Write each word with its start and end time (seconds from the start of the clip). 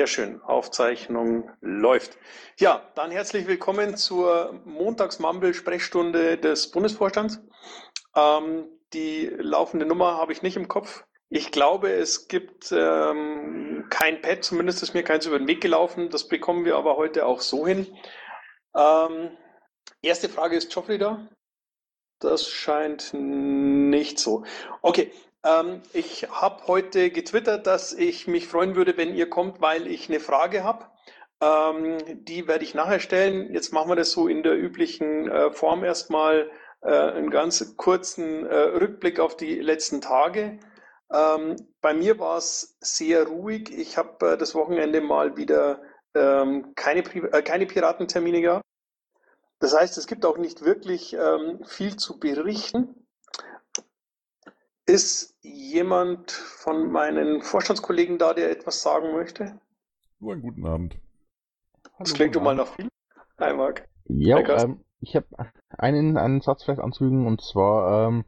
Sehr 0.00 0.06
schön. 0.06 0.40
Aufzeichnung 0.40 1.50
läuft. 1.60 2.16
Ja, 2.58 2.90
dann 2.94 3.10
herzlich 3.10 3.46
willkommen 3.46 3.98
zur 3.98 4.58
Montags-Mumble-Sprechstunde 4.64 6.38
des 6.38 6.70
Bundesvorstands. 6.70 7.42
Ähm, 8.16 8.66
die 8.94 9.26
laufende 9.26 9.84
Nummer 9.84 10.16
habe 10.16 10.32
ich 10.32 10.40
nicht 10.40 10.56
im 10.56 10.68
Kopf. 10.68 11.04
Ich 11.28 11.52
glaube, 11.52 11.92
es 11.92 12.28
gibt 12.28 12.72
ähm, 12.72 13.88
kein 13.90 14.22
Pad, 14.22 14.42
zumindest 14.42 14.82
ist 14.82 14.94
mir 14.94 15.02
keins 15.02 15.26
über 15.26 15.38
den 15.38 15.48
Weg 15.48 15.60
gelaufen. 15.60 16.08
Das 16.08 16.28
bekommen 16.28 16.64
wir 16.64 16.76
aber 16.76 16.96
heute 16.96 17.26
auch 17.26 17.42
so 17.42 17.66
hin. 17.66 17.86
Ähm, 18.74 19.36
erste 20.00 20.30
Frage 20.30 20.56
ist 20.56 20.74
Joffrey 20.74 20.96
da? 20.96 21.28
Das 22.20 22.48
scheint 22.48 23.12
nicht 23.12 24.18
so. 24.18 24.44
Okay, 24.80 25.12
ähm, 25.44 25.82
ich 25.92 26.28
habe 26.30 26.66
heute 26.66 27.10
getwittert, 27.10 27.66
dass 27.66 27.92
ich 27.92 28.26
mich 28.26 28.46
freuen 28.48 28.76
würde, 28.76 28.96
wenn 28.96 29.14
ihr 29.14 29.30
kommt, 29.30 29.60
weil 29.60 29.86
ich 29.86 30.08
eine 30.08 30.20
Frage 30.20 30.64
habe. 30.64 30.86
Ähm, 31.40 31.98
die 32.24 32.46
werde 32.46 32.64
ich 32.64 32.74
nachher 32.74 33.00
stellen. 33.00 33.52
Jetzt 33.52 33.72
machen 33.72 33.88
wir 33.88 33.96
das 33.96 34.12
so 34.12 34.28
in 34.28 34.42
der 34.42 34.58
üblichen 34.58 35.30
äh, 35.30 35.50
Form 35.52 35.84
erstmal 35.84 36.50
äh, 36.82 36.90
einen 36.90 37.30
ganz 37.30 37.76
kurzen 37.76 38.46
äh, 38.46 38.54
Rückblick 38.54 39.20
auf 39.20 39.36
die 39.36 39.58
letzten 39.60 40.00
Tage. 40.00 40.58
Ähm, 41.12 41.56
bei 41.80 41.94
mir 41.94 42.18
war 42.18 42.36
es 42.36 42.76
sehr 42.80 43.26
ruhig. 43.26 43.70
Ich 43.76 43.96
habe 43.96 44.32
äh, 44.32 44.36
das 44.38 44.54
Wochenende 44.54 45.00
mal 45.00 45.36
wieder 45.36 45.82
ähm, 46.14 46.74
keine, 46.74 47.00
äh, 47.00 47.42
keine 47.42 47.66
Piratentermine 47.66 48.40
gehabt. 48.40 48.64
Das 49.58 49.78
heißt, 49.78 49.98
es 49.98 50.06
gibt 50.06 50.24
auch 50.24 50.38
nicht 50.38 50.62
wirklich 50.64 51.14
ähm, 51.14 51.64
viel 51.66 51.96
zu 51.96 52.18
berichten. 52.18 52.99
Ist 54.90 55.38
jemand 55.42 56.32
von 56.32 56.90
meinen 56.90 57.42
Vorstandskollegen 57.42 58.18
da, 58.18 58.34
der 58.34 58.50
etwas 58.50 58.82
sagen 58.82 59.12
möchte? 59.12 59.60
Nur 60.18 60.32
einen 60.32 60.42
guten 60.42 60.66
Abend. 60.66 60.96
Hallo, 61.84 61.94
das 62.00 62.14
klingt 62.14 62.34
du 62.34 62.40
mal 62.40 62.56
nach 62.56 62.66
viel. 62.66 62.88
Hi, 63.38 63.54
Marc. 63.54 63.86
Ja, 64.06 64.38
ähm, 64.38 64.80
ich 65.00 65.14
habe 65.14 65.26
einen, 65.78 66.16
einen 66.16 66.40
Satz 66.40 66.64
vielleicht 66.64 66.80
anzufügen, 66.80 67.28
und 67.28 67.40
zwar, 67.40 68.08
ähm, 68.08 68.24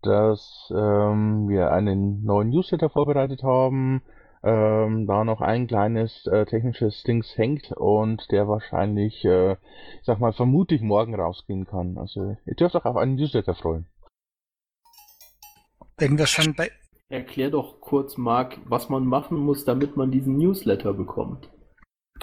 dass 0.00 0.72
ähm, 0.74 1.46
wir 1.50 1.72
einen 1.72 2.24
neuen 2.24 2.48
Newsletter 2.48 2.88
vorbereitet 2.88 3.42
haben, 3.42 4.00
ähm, 4.42 5.06
da 5.06 5.24
noch 5.24 5.42
ein 5.42 5.66
kleines 5.66 6.26
äh, 6.26 6.46
technisches 6.46 7.02
Dings 7.02 7.36
hängt 7.36 7.72
und 7.72 8.30
der 8.30 8.48
wahrscheinlich, 8.48 9.26
äh, 9.26 9.52
ich 9.52 10.04
sag 10.04 10.20
mal, 10.20 10.32
vermutlich 10.32 10.80
morgen 10.80 11.14
rausgehen 11.14 11.66
kann. 11.66 11.98
Also 11.98 12.38
ihr 12.46 12.54
dürft 12.54 12.76
euch 12.76 12.86
auf 12.86 12.96
einen 12.96 13.16
Newsletter 13.16 13.54
freuen. 13.54 13.84
Wenn 15.98 16.16
wir 16.16 16.26
schon 16.26 16.54
bei. 16.54 16.70
Erklär 17.08 17.50
doch 17.50 17.80
kurz, 17.80 18.16
Marc, 18.16 18.58
was 18.66 18.88
man 18.88 19.04
machen 19.04 19.38
muss, 19.38 19.64
damit 19.64 19.96
man 19.96 20.10
diesen 20.10 20.36
Newsletter 20.36 20.92
bekommt. 20.92 21.50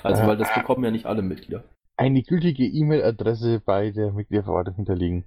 Also, 0.04 0.24
äh, 0.24 0.28
weil 0.28 0.38
das 0.38 0.54
bekommen 0.54 0.84
ja 0.84 0.92
nicht 0.92 1.06
alle 1.06 1.22
Mitglieder. 1.22 1.64
Eine 1.98 2.24
gültige 2.24 2.66
E-Mail-Adresse 2.66 3.62
bei 3.66 3.92
der 3.92 4.12
Mitgliederverwaltung 4.12 4.76
hinterlegen. 4.76 5.26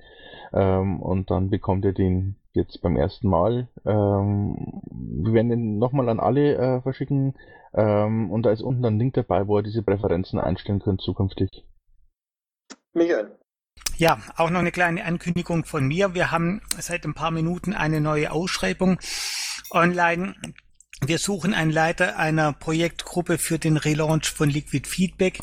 Ähm, 0.52 1.00
und 1.00 1.30
dann 1.30 1.50
bekommt 1.50 1.84
ihr 1.84 1.92
den 1.92 2.36
jetzt 2.52 2.80
beim 2.82 2.96
ersten 2.96 3.28
Mal. 3.28 3.68
Ähm, 3.84 4.82
wir 5.24 5.32
werden 5.32 5.48
den 5.48 5.78
nochmal 5.78 6.08
an 6.08 6.20
alle 6.20 6.54
äh, 6.56 6.82
verschicken. 6.82 7.34
Ähm, 7.74 8.30
und 8.30 8.44
da 8.44 8.50
ist 8.50 8.62
unten 8.62 8.84
ein 8.84 8.98
Link 8.98 9.14
dabei, 9.14 9.46
wo 9.46 9.58
ihr 9.58 9.62
diese 9.62 9.82
Präferenzen 9.82 10.38
einstellen 10.38 10.80
könnt 10.80 11.00
zukünftig. 11.00 11.64
Michael. 12.94 13.38
Ja, 13.96 14.20
auch 14.36 14.50
noch 14.50 14.60
eine 14.60 14.70
kleine 14.70 15.04
Ankündigung 15.04 15.64
von 15.64 15.86
mir. 15.86 16.14
Wir 16.14 16.30
haben 16.30 16.60
seit 16.78 17.04
ein 17.04 17.14
paar 17.14 17.32
Minuten 17.32 17.74
eine 17.74 18.00
neue 18.00 18.30
Ausschreibung 18.30 18.98
online. 19.70 20.34
Wir 21.06 21.18
suchen 21.18 21.54
einen 21.54 21.70
Leiter 21.70 22.18
einer 22.18 22.52
Projektgruppe 22.52 23.38
für 23.38 23.60
den 23.60 23.76
Relaunch 23.76 24.26
von 24.30 24.50
Liquid 24.50 24.88
Feedback. 24.88 25.40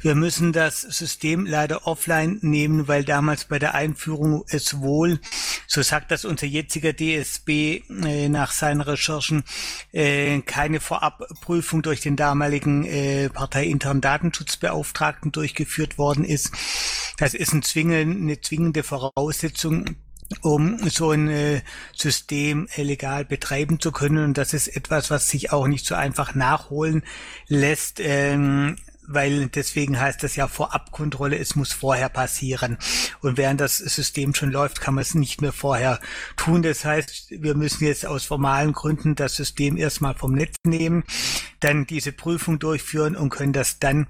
Wir 0.00 0.14
müssen 0.14 0.52
das 0.52 0.80
System 0.80 1.44
leider 1.44 1.88
offline 1.88 2.38
nehmen, 2.40 2.86
weil 2.86 3.04
damals 3.04 3.46
bei 3.46 3.58
der 3.58 3.74
Einführung 3.74 4.44
es 4.48 4.78
wohl, 4.80 5.20
so 5.66 5.82
sagt 5.82 6.12
das 6.12 6.24
unser 6.24 6.46
jetziger 6.46 6.92
DSB 6.92 7.82
äh, 8.04 8.28
nach 8.28 8.52
seinen 8.52 8.80
Recherchen, 8.80 9.42
äh, 9.90 10.40
keine 10.42 10.78
Vorabprüfung 10.78 11.82
durch 11.82 12.00
den 12.00 12.14
damaligen 12.14 12.84
äh, 12.84 13.28
parteiinternen 13.28 14.02
Datenschutzbeauftragten 14.02 15.32
durchgeführt 15.32 15.98
worden 15.98 16.24
ist. 16.24 16.52
Das 17.18 17.34
ist 17.34 17.52
ein 17.52 17.62
zwingend, 17.62 18.22
eine 18.22 18.40
zwingende 18.40 18.84
Voraussetzung 18.84 19.96
um 20.40 20.78
so 20.88 21.10
ein 21.10 21.28
äh, 21.28 21.62
System 21.92 22.68
äh, 22.76 22.82
legal 22.82 23.24
betreiben 23.24 23.80
zu 23.80 23.92
können. 23.92 24.24
Und 24.24 24.38
das 24.38 24.54
ist 24.54 24.68
etwas, 24.68 25.10
was 25.10 25.28
sich 25.28 25.52
auch 25.52 25.66
nicht 25.66 25.86
so 25.86 25.94
einfach 25.94 26.34
nachholen 26.34 27.02
lässt. 27.48 28.00
Ähm, 28.00 28.76
weil 29.06 29.48
deswegen 29.48 30.00
heißt 30.00 30.22
das 30.22 30.36
ja 30.36 30.48
Vorabkontrolle, 30.48 31.36
es 31.36 31.56
muss 31.56 31.72
vorher 31.72 32.08
passieren. 32.08 32.78
Und 33.20 33.36
während 33.36 33.60
das 33.60 33.78
System 33.78 34.34
schon 34.34 34.52
läuft, 34.52 34.80
kann 34.80 34.94
man 34.94 35.02
es 35.02 35.14
nicht 35.14 35.40
mehr 35.42 35.52
vorher 35.52 36.00
tun. 36.36 36.62
Das 36.62 36.84
heißt, 36.84 37.30
wir 37.30 37.54
müssen 37.54 37.84
jetzt 37.84 38.06
aus 38.06 38.24
formalen 38.24 38.72
Gründen 38.72 39.14
das 39.14 39.36
System 39.36 39.76
erstmal 39.76 40.14
vom 40.14 40.32
Netz 40.32 40.56
nehmen, 40.64 41.04
dann 41.60 41.86
diese 41.86 42.12
Prüfung 42.12 42.58
durchführen 42.58 43.16
und 43.16 43.30
können 43.30 43.52
das 43.52 43.78
dann 43.78 44.06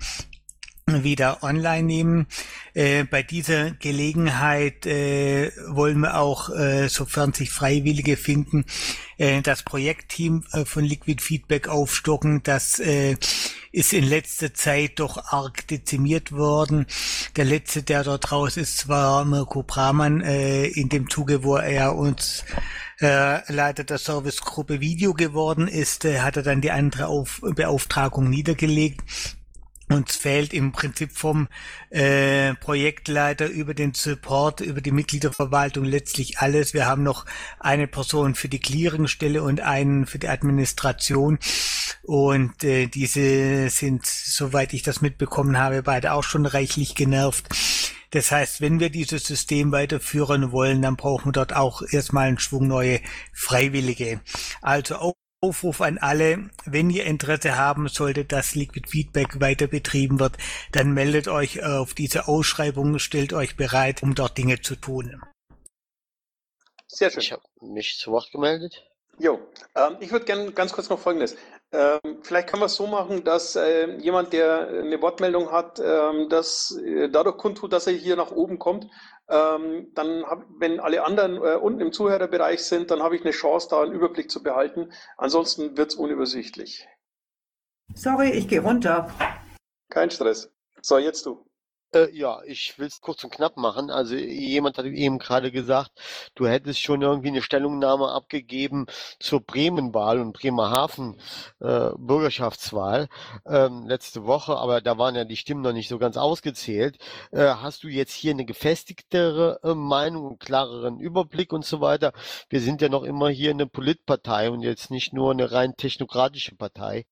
wieder 0.86 1.42
online 1.42 1.84
nehmen. 1.84 2.26
Äh, 2.74 3.04
bei 3.04 3.22
dieser 3.22 3.70
Gelegenheit 3.72 4.86
äh, 4.86 5.52
wollen 5.68 6.00
wir 6.00 6.18
auch, 6.18 6.50
äh, 6.50 6.88
sofern 6.88 7.32
sich 7.32 7.50
Freiwillige 7.50 8.16
finden, 8.16 8.64
äh, 9.18 9.42
das 9.42 9.62
Projektteam 9.62 10.44
äh, 10.52 10.64
von 10.64 10.84
Liquid 10.84 11.22
Feedback 11.22 11.68
aufstocken. 11.68 12.42
Das 12.42 12.80
äh, 12.80 13.16
ist 13.70 13.92
in 13.92 14.04
letzter 14.04 14.52
Zeit 14.52 14.98
doch 14.98 15.32
arg 15.32 15.66
dezimiert 15.68 16.32
worden. 16.32 16.86
Der 17.36 17.44
letzte, 17.44 17.82
der 17.82 18.04
dort 18.04 18.32
raus 18.32 18.56
ist, 18.56 18.88
war 18.88 19.24
Mirko 19.24 19.62
Bramann 19.62 20.20
in 20.20 20.90
dem 20.90 21.08
Zuge, 21.08 21.42
wo 21.42 21.56
er 21.56 21.96
uns 21.96 22.44
Leiter 23.00 23.84
der 23.84 23.96
Servicegruppe 23.96 24.80
Video 24.80 25.14
geworden 25.14 25.68
ist, 25.68 26.04
hat 26.04 26.36
er 26.36 26.42
dann 26.42 26.60
die 26.60 26.70
andere 26.70 27.06
Auf 27.06 27.40
Beauftragung 27.42 28.28
niedergelegt 28.28 29.00
uns 29.92 30.16
fehlt 30.16 30.52
im 30.52 30.72
Prinzip 30.72 31.12
vom 31.12 31.48
äh, 31.90 32.54
Projektleiter 32.54 33.48
über 33.48 33.74
den 33.74 33.94
Support, 33.94 34.60
über 34.60 34.80
die 34.80 34.92
Mitgliederverwaltung 34.92 35.84
letztlich 35.84 36.38
alles. 36.38 36.74
Wir 36.74 36.86
haben 36.86 37.02
noch 37.02 37.26
eine 37.60 37.86
Person 37.86 38.34
für 38.34 38.48
die 38.48 38.60
Clearingstelle 38.60 39.42
und 39.42 39.60
einen 39.60 40.06
für 40.06 40.18
die 40.18 40.28
Administration. 40.28 41.38
Und 42.02 42.64
äh, 42.64 42.86
diese 42.86 43.70
sind, 43.70 44.06
soweit 44.06 44.72
ich 44.72 44.82
das 44.82 45.00
mitbekommen 45.00 45.58
habe, 45.58 45.82
beide 45.82 46.12
auch 46.12 46.24
schon 46.24 46.46
reichlich 46.46 46.94
genervt. 46.94 47.48
Das 48.10 48.30
heißt, 48.30 48.60
wenn 48.60 48.78
wir 48.78 48.90
dieses 48.90 49.24
System 49.24 49.72
weiterführen 49.72 50.52
wollen, 50.52 50.82
dann 50.82 50.96
brauchen 50.96 51.28
wir 51.28 51.32
dort 51.32 51.54
auch 51.54 51.82
erstmal 51.82 52.28
einen 52.28 52.38
Schwung 52.38 52.66
neue 52.68 53.00
Freiwillige. 53.32 54.20
Also 54.60 54.96
auch 54.96 55.14
Aufruf 55.44 55.80
an 55.80 55.98
alle, 55.98 56.50
wenn 56.66 56.88
ihr 56.88 57.04
Interesse 57.04 57.58
haben 57.58 57.88
solltet, 57.88 58.30
dass 58.30 58.54
Liquid 58.54 58.88
Feedback 58.88 59.40
weiter 59.40 59.66
betrieben 59.66 60.20
wird, 60.20 60.34
dann 60.70 60.92
meldet 60.92 61.26
euch 61.26 61.64
auf 61.64 61.94
diese 61.94 62.28
Ausschreibung, 62.28 63.00
stellt 63.00 63.32
euch 63.32 63.56
bereit, 63.56 64.04
um 64.04 64.14
dort 64.14 64.38
Dinge 64.38 64.60
zu 64.60 64.76
tun. 64.76 65.20
Sehr 66.86 67.10
schön. 67.10 67.22
Ich 67.22 67.32
habe 67.32 67.42
mich 67.60 67.98
zu 67.98 68.12
Wort 68.12 68.30
gemeldet. 68.30 68.84
Jo, 69.18 69.40
ähm, 69.74 69.96
ich 69.98 70.12
würde 70.12 70.24
gerne 70.24 70.52
ganz 70.52 70.72
kurz 70.72 70.88
noch 70.88 70.98
Folgendes. 70.98 71.36
Ähm, 71.72 72.18
vielleicht 72.22 72.48
können 72.48 72.62
wir 72.62 72.66
es 72.66 72.76
so 72.76 72.86
machen, 72.86 73.24
dass 73.24 73.56
äh, 73.56 73.96
jemand, 73.96 74.32
der 74.32 74.68
eine 74.68 75.00
Wortmeldung 75.00 75.50
hat, 75.50 75.80
ähm, 75.80 76.28
das 76.28 76.78
äh, 76.84 77.08
dadurch 77.08 77.38
kundtut, 77.38 77.72
dass 77.72 77.86
er 77.86 77.94
hier 77.94 78.14
nach 78.14 78.30
oben 78.30 78.58
kommt. 78.58 78.86
Ähm, 79.28 79.92
dann, 79.94 80.24
hab, 80.24 80.46
wenn 80.58 80.80
alle 80.80 81.04
anderen 81.04 81.36
äh, 81.36 81.56
unten 81.56 81.80
im 81.80 81.92
Zuhörerbereich 81.92 82.62
sind, 82.64 82.90
dann 82.90 83.02
habe 83.02 83.16
ich 83.16 83.22
eine 83.22 83.30
Chance, 83.30 83.68
da 83.70 83.82
einen 83.82 83.92
Überblick 83.92 84.30
zu 84.30 84.42
behalten. 84.42 84.92
Ansonsten 85.16 85.76
wird 85.76 85.90
es 85.90 85.96
unübersichtlich. 85.96 86.86
Sorry, 87.94 88.30
ich 88.30 88.48
gehe 88.48 88.62
runter. 88.62 89.10
Kein 89.90 90.10
Stress. 90.10 90.50
So, 90.80 90.98
jetzt 90.98 91.26
du. 91.26 91.44
Äh, 91.94 92.10
ja, 92.16 92.40
ich 92.46 92.78
will 92.78 92.86
es 92.86 93.02
kurz 93.02 93.22
und 93.22 93.32
knapp 93.32 93.58
machen. 93.58 93.90
Also 93.90 94.14
jemand 94.14 94.78
hat 94.78 94.86
eben 94.86 95.18
gerade 95.18 95.52
gesagt, 95.52 95.90
du 96.34 96.46
hättest 96.46 96.80
schon 96.80 97.02
irgendwie 97.02 97.28
eine 97.28 97.42
Stellungnahme 97.42 98.08
abgegeben 98.08 98.86
zur 99.18 99.40
Bremenwahl 99.40 100.18
und 100.18 100.32
Bremerhaven 100.32 101.16
äh, 101.60 101.90
Bürgerschaftswahl 101.98 103.08
ähm, 103.46 103.86
letzte 103.86 104.24
Woche, 104.24 104.56
aber 104.56 104.80
da 104.80 104.96
waren 104.96 105.14
ja 105.14 105.24
die 105.24 105.36
Stimmen 105.36 105.60
noch 105.60 105.74
nicht 105.74 105.88
so 105.88 105.98
ganz 105.98 106.16
ausgezählt. 106.16 106.96
Äh, 107.30 107.44
hast 107.56 107.82
du 107.84 107.88
jetzt 107.88 108.14
hier 108.14 108.30
eine 108.32 108.46
gefestigtere 108.46 109.60
äh, 109.62 109.74
Meinung, 109.74 110.28
einen 110.28 110.38
klareren 110.38 110.98
Überblick 110.98 111.52
und 111.52 111.64
so 111.66 111.82
weiter? 111.82 112.12
Wir 112.48 112.60
sind 112.60 112.80
ja 112.80 112.88
noch 112.88 113.02
immer 113.02 113.28
hier 113.28 113.50
eine 113.50 113.66
Politpartei 113.66 114.50
und 114.50 114.62
jetzt 114.62 114.90
nicht 114.90 115.12
nur 115.12 115.30
eine 115.32 115.52
rein 115.52 115.76
technokratische 115.76 116.54
Partei. 116.54 117.04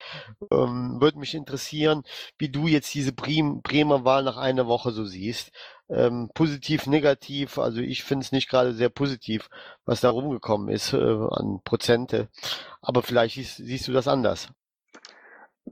Ähm, 0.50 1.00
Würde 1.00 1.18
mich 1.18 1.34
interessieren, 1.34 2.02
wie 2.38 2.48
du 2.48 2.66
jetzt 2.66 2.94
diese 2.94 3.12
Bremer 3.12 4.04
Wahl 4.04 4.22
nach 4.22 4.38
einer 4.38 4.69
Woche 4.70 4.92
so 4.92 5.04
siehst. 5.04 5.52
Ähm, 5.90 6.30
positiv, 6.32 6.86
negativ, 6.86 7.58
also 7.58 7.80
ich 7.80 8.04
finde 8.04 8.24
es 8.24 8.32
nicht 8.32 8.48
gerade 8.48 8.72
sehr 8.72 8.88
positiv, 8.88 9.50
was 9.84 10.00
da 10.00 10.08
rumgekommen 10.08 10.70
ist 10.70 10.94
äh, 10.94 10.96
an 10.96 11.60
Prozente. 11.64 12.28
Aber 12.80 13.02
vielleicht 13.02 13.34
siehst, 13.34 13.58
siehst, 13.58 13.88
du 13.88 13.92
das 13.92 14.08
anders. 14.08 14.48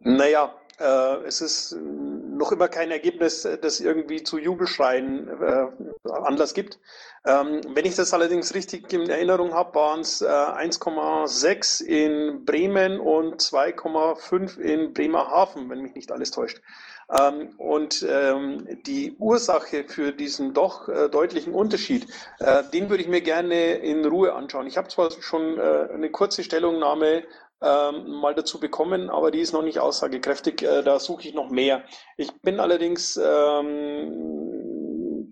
Naja, 0.03 0.55
äh, 0.79 1.25
es 1.25 1.41
ist 1.41 1.73
noch 1.73 2.53
immer 2.53 2.69
kein 2.69 2.91
Ergebnis, 2.91 3.49
das 3.63 3.81
irgendwie 3.81 4.23
zu 4.23 4.39
Jubelschreien 4.39 5.29
äh, 5.41 5.67
Anlass 6.11 6.55
gibt. 6.55 6.79
Ähm, 7.27 7.61
wenn 7.75 7.85
ich 7.85 7.97
das 7.97 8.15
allerdings 8.15 8.55
richtig 8.55 8.93
in 8.93 9.11
Erinnerung 9.11 9.53
habe, 9.53 9.75
waren 9.75 10.01
es 10.01 10.23
äh, 10.23 10.27
1,6 10.27 11.83
in 11.83 12.45
Bremen 12.45 13.01
und 13.01 13.41
2,5 13.41 14.59
in 14.59 14.93
Bremerhaven, 14.93 15.69
wenn 15.69 15.81
mich 15.81 15.95
nicht 15.95 16.13
alles 16.13 16.31
täuscht. 16.31 16.61
Ähm, 17.11 17.51
und 17.57 18.05
ähm, 18.09 18.67
die 18.87 19.17
Ursache 19.19 19.85
für 19.85 20.13
diesen 20.13 20.53
doch 20.53 20.89
äh, 20.89 21.09
deutlichen 21.09 21.55
Unterschied, 21.55 22.07
äh, 22.39 22.63
den 22.73 22.91
würde 22.91 23.03
ich 23.03 23.09
mir 23.09 23.23
gerne 23.23 23.75
in 23.77 24.05
Ruhe 24.05 24.35
anschauen. 24.35 24.67
Ich 24.67 24.77
habe 24.77 24.89
zwar 24.89 25.11
schon 25.11 25.59
äh, 25.59 25.89
eine 25.93 26.11
kurze 26.11 26.43
Stellungnahme 26.43 27.25
ähm, 27.63 28.11
mal 28.21 28.35
dazu 28.35 28.61
bekommen, 28.61 29.11
aber 29.11 29.31
die 29.31 29.41
ist 29.41 29.53
noch 29.53 29.63
nicht 29.63 29.81
aussagekräftig. 29.81 30.63
Äh, 30.63 30.83
da 30.83 31.01
suche 31.01 31.29
ich 31.29 31.35
noch 31.35 31.51
mehr. 31.51 31.83
Ich 32.17 32.33
bin 32.43 32.61
allerdings 32.61 33.17
ähm, 33.17 34.58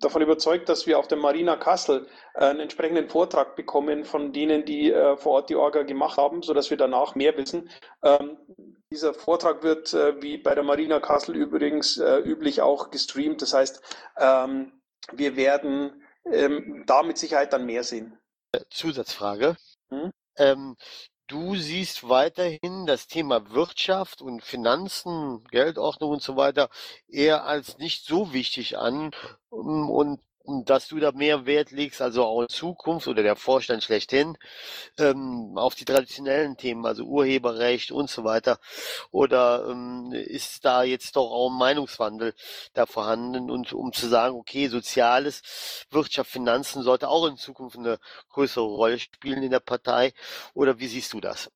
davon 0.01 0.23
überzeugt, 0.23 0.69
dass 0.69 0.87
wir 0.87 0.99
auf 0.99 1.09
der 1.09 1.19
Marina 1.19 1.57
Kassel 1.57 2.07
äh, 2.35 2.45
einen 2.45 2.61
entsprechenden 2.61 3.09
Vortrag 3.09 3.57
bekommen 3.57 4.05
von 4.05 4.33
denen, 4.33 4.65
die 4.65 4.93
äh, 4.93 5.17
vor 5.17 5.33
Ort 5.33 5.51
die 5.51 5.57
Orga 5.57 5.83
gemacht 5.83 6.19
haben, 6.19 6.43
sodass 6.43 6.71
wir 6.71 6.77
danach 6.77 7.15
mehr 7.15 7.37
wissen. 7.37 7.71
Ähm, 8.03 8.39
dieser 8.91 9.15
Vortrag 9.15 9.63
wird 9.63 9.93
äh, 9.95 10.21
wie 10.23 10.39
bei 10.39 10.55
der 10.55 10.65
Marina 10.65 11.01
Kassel 11.01 11.37
übrigens 11.37 11.99
üblich 11.99 12.63
auch 12.63 12.91
gestreamt. 12.91 13.43
Das 13.43 13.53
heißt, 13.53 13.83
ähm, 14.19 14.81
wir 15.13 15.37
werden 15.37 16.03
ähm, 16.31 16.85
da 16.87 17.03
mit 17.03 17.19
Sicherheit 17.19 17.53
dann 17.53 17.67
mehr 17.67 17.83
sehen. 17.83 18.19
Zusatzfrage. 18.71 19.57
Hm? 19.91 20.13
Ähm, 20.39 20.77
Du 21.29 21.57
siehst 21.57 22.09
weiterhin 22.09 22.87
das 22.87 23.09
Thema 23.09 23.51
Wirtschaft 23.51 24.23
und 24.23 24.45
Finanzen, 24.45 25.43
Geldordnung 25.51 26.13
und 26.13 26.23
so 26.23 26.37
weiter 26.37 26.69
eher 27.09 27.45
als 27.45 27.79
nicht 27.79 28.05
so 28.05 28.33
wichtig 28.33 28.79
an 28.79 29.11
und 29.51 30.21
dass 30.65 30.89
du 30.89 30.99
da 30.99 31.13
mehr 31.13 31.47
Wert 31.47 31.71
legst, 31.71 32.01
also 32.03 32.25
auch 32.25 32.43
in 32.43 32.49
Zukunft 32.49 33.09
oder 33.09 33.23
der 33.23 33.37
Vorstand 33.37 33.83
schlechthin, 33.85 34.37
ähm, 34.99 35.53
auf 35.57 35.75
die 35.75 35.85
traditionellen 35.85 36.57
Themen, 36.57 36.87
also 36.87 37.05
Urheberrecht 37.05 37.91
und 37.91 38.11
so 38.11 38.25
weiter? 38.25 38.59
Oder 39.11 39.67
ähm, 39.69 40.13
ist 40.13 40.65
da 40.65 40.83
jetzt 40.83 41.17
doch 41.17 41.31
auch 41.31 41.51
ein 41.51 41.59
Meinungswandel 41.59 42.35
da 42.75 42.87
vorhanden 42.87 43.51
und 43.51 43.73
um 43.73 43.93
zu 43.93 44.09
sagen, 44.09 44.37
okay, 44.37 44.69
Soziales, 44.69 45.87
Wirtschaft, 45.91 46.31
Finanzen 46.31 46.83
sollte 46.83 47.09
auch 47.09 47.27
in 47.27 47.37
Zukunft 47.37 47.77
eine 47.77 47.99
größere 48.31 48.65
Rolle 48.65 48.99
spielen 48.99 49.43
in 49.43 49.51
der 49.51 49.61
Partei? 49.61 50.13
Oder 50.55 50.79
wie 50.79 50.87
siehst 50.87 51.13
du 51.13 51.21
das? 51.21 51.51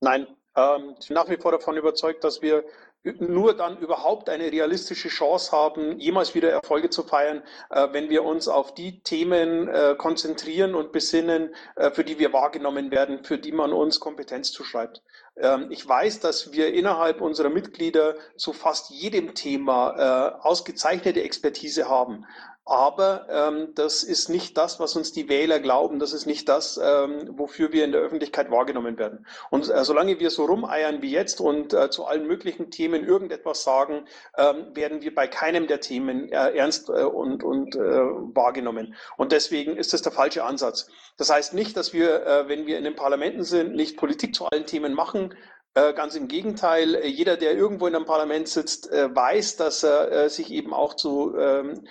Nein, 0.00 0.26
ähm, 0.56 0.96
ich 0.98 1.08
bin 1.08 1.14
nach 1.14 1.28
wie 1.28 1.36
vor 1.36 1.52
davon 1.52 1.76
überzeugt, 1.76 2.24
dass 2.24 2.42
wir 2.42 2.64
nur 3.02 3.54
dann 3.54 3.78
überhaupt 3.78 4.28
eine 4.28 4.52
realistische 4.52 5.08
Chance 5.08 5.52
haben, 5.52 5.98
jemals 5.98 6.34
wieder 6.34 6.50
Erfolge 6.50 6.90
zu 6.90 7.02
feiern, 7.02 7.42
äh, 7.70 7.88
wenn 7.92 8.10
wir 8.10 8.24
uns 8.24 8.46
auf 8.46 8.74
die 8.74 9.00
Themen 9.00 9.68
äh, 9.68 9.94
konzentrieren 9.96 10.74
und 10.74 10.92
besinnen, 10.92 11.54
äh, 11.76 11.90
für 11.90 12.04
die 12.04 12.18
wir 12.18 12.32
wahrgenommen 12.32 12.90
werden, 12.90 13.24
für 13.24 13.38
die 13.38 13.52
man 13.52 13.72
uns 13.72 14.00
Kompetenz 14.00 14.52
zuschreibt. 14.52 15.02
Ähm, 15.36 15.68
ich 15.70 15.88
weiß, 15.88 16.20
dass 16.20 16.52
wir 16.52 16.74
innerhalb 16.74 17.22
unserer 17.22 17.48
Mitglieder 17.48 18.16
zu 18.36 18.52
fast 18.52 18.90
jedem 18.90 19.34
Thema 19.34 20.40
ausgezeichnete 20.42 21.22
Expertise 21.22 21.88
haben. 21.88 22.26
Aber 22.66 23.26
ähm, 23.30 23.74
das 23.74 24.04
ist 24.04 24.28
nicht 24.28 24.56
das, 24.56 24.78
was 24.78 24.94
uns 24.94 25.12
die 25.12 25.28
Wähler 25.28 25.58
glauben. 25.58 25.98
Das 25.98 26.12
ist 26.12 26.26
nicht 26.26 26.48
das, 26.48 26.78
ähm, 26.82 27.30
wofür 27.32 27.72
wir 27.72 27.84
in 27.84 27.90
der 27.90 28.00
Öffentlichkeit 28.00 28.50
wahrgenommen 28.50 28.98
werden. 28.98 29.26
Und 29.50 29.68
äh, 29.68 29.84
solange 29.84 30.20
wir 30.20 30.30
so 30.30 30.44
rumeiern 30.44 31.02
wie 31.02 31.10
jetzt 31.10 31.40
und 31.40 31.72
äh, 31.72 31.90
zu 31.90 32.04
allen 32.04 32.26
möglichen 32.26 32.70
Themen 32.70 33.04
irgendetwas 33.04 33.64
sagen, 33.64 34.04
ähm, 34.36 34.74
werden 34.74 35.02
wir 35.02 35.14
bei 35.14 35.26
keinem 35.26 35.66
der 35.66 35.80
Themen 35.80 36.28
äh, 36.28 36.56
ernst 36.56 36.90
äh, 36.90 37.02
und, 37.02 37.42
und 37.42 37.74
äh, 37.74 37.80
wahrgenommen. 37.80 38.94
Und 39.16 39.32
deswegen 39.32 39.76
ist 39.76 39.92
das 39.92 40.02
der 40.02 40.12
falsche 40.12 40.44
Ansatz. 40.44 40.88
Das 41.16 41.30
heißt 41.30 41.54
nicht, 41.54 41.76
dass 41.76 41.92
wir, 41.92 42.24
äh, 42.24 42.48
wenn 42.48 42.66
wir 42.66 42.78
in 42.78 42.84
den 42.84 42.94
Parlamenten 42.94 43.42
sind, 43.42 43.74
nicht 43.74 43.96
Politik 43.96 44.34
zu 44.34 44.46
allen 44.46 44.66
Themen 44.66 44.94
machen. 44.94 45.34
Äh, 45.74 45.92
ganz 45.94 46.16
im 46.16 46.26
Gegenteil, 46.26 46.96
äh, 46.96 47.06
jeder, 47.06 47.36
der 47.36 47.54
irgendwo 47.54 47.86
in 47.86 47.94
einem 47.94 48.04
Parlament 48.04 48.48
sitzt, 48.48 48.90
äh, 48.90 49.14
weiß, 49.14 49.56
dass 49.56 49.84
er 49.84 50.28
sich 50.28 50.50
eben 50.50 50.74
auch 50.74 50.94
zu, 50.94 51.36
ähm, 51.36 51.84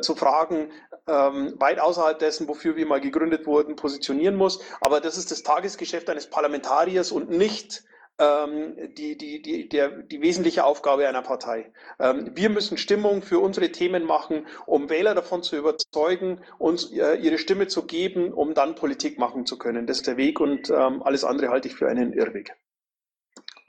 zu 0.00 0.16
Fragen 0.16 0.72
ähm, 1.06 1.54
weit 1.60 1.78
außerhalb 1.78 2.18
dessen, 2.18 2.48
wofür 2.48 2.74
wir 2.74 2.86
mal 2.86 3.00
gegründet 3.00 3.46
wurden, 3.46 3.76
positionieren 3.76 4.34
muss. 4.34 4.60
Aber 4.80 5.00
das 5.00 5.16
ist 5.16 5.30
das 5.30 5.44
Tagesgeschäft 5.44 6.10
eines 6.10 6.28
Parlamentariers 6.28 7.12
und 7.12 7.30
nicht 7.30 7.84
ähm, 8.18 8.76
die, 8.96 9.16
die, 9.16 9.42
die, 9.42 9.68
der, 9.68 10.02
die 10.02 10.20
wesentliche 10.22 10.64
Aufgabe 10.64 11.06
einer 11.06 11.22
Partei. 11.22 11.72
wir 11.98 12.50
müssen 12.50 12.78
Stimmung 12.78 13.22
für 13.22 13.38
unsere 13.38 13.70
Themen 13.70 14.04
machen, 14.04 14.46
um 14.66 14.90
Wähler 14.90 15.14
davon 15.14 15.44
zu 15.44 15.56
überzeugen, 15.56 16.40
uns 16.58 16.90
ihre 16.90 17.38
Stimme 17.38 17.68
zu 17.68 17.86
geben, 17.86 18.32
um 18.32 18.54
dann 18.54 18.74
Politik 18.74 19.18
machen 19.18 19.46
zu 19.46 19.56
können. 19.56 19.86
Das 19.86 19.98
ist 19.98 20.06
der 20.08 20.16
Weg 20.16 20.40
und 20.40 20.70
alles 20.70 21.22
andere 21.22 21.50
halte 21.50 21.68
ich 21.68 21.76
für 21.76 21.88
einen 21.88 22.12
Irrweg. 22.12 22.56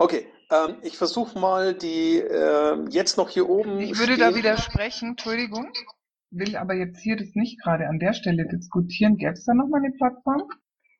Okay, 0.01 0.25
ähm, 0.49 0.77
ich 0.81 0.97
versuche 0.97 1.37
mal 1.37 1.75
die 1.75 2.17
äh, 2.17 2.89
jetzt 2.89 3.17
noch 3.17 3.29
hier 3.29 3.47
oben. 3.47 3.79
Ich 3.79 3.99
würde 3.99 4.13
stehen. 4.13 4.31
da 4.31 4.33
widersprechen, 4.35 5.09
Entschuldigung, 5.09 5.71
will 6.31 6.55
aber 6.55 6.73
jetzt 6.73 7.01
hier 7.01 7.17
das 7.17 7.35
nicht 7.35 7.61
gerade 7.61 7.87
an 7.87 7.99
der 7.99 8.13
Stelle 8.13 8.47
diskutieren. 8.47 9.17
Gäbe 9.17 9.33
es 9.33 9.45
da 9.45 9.53
noch 9.53 9.67
mal 9.67 9.77
eine 9.77 9.91
Plattform? 9.91 10.49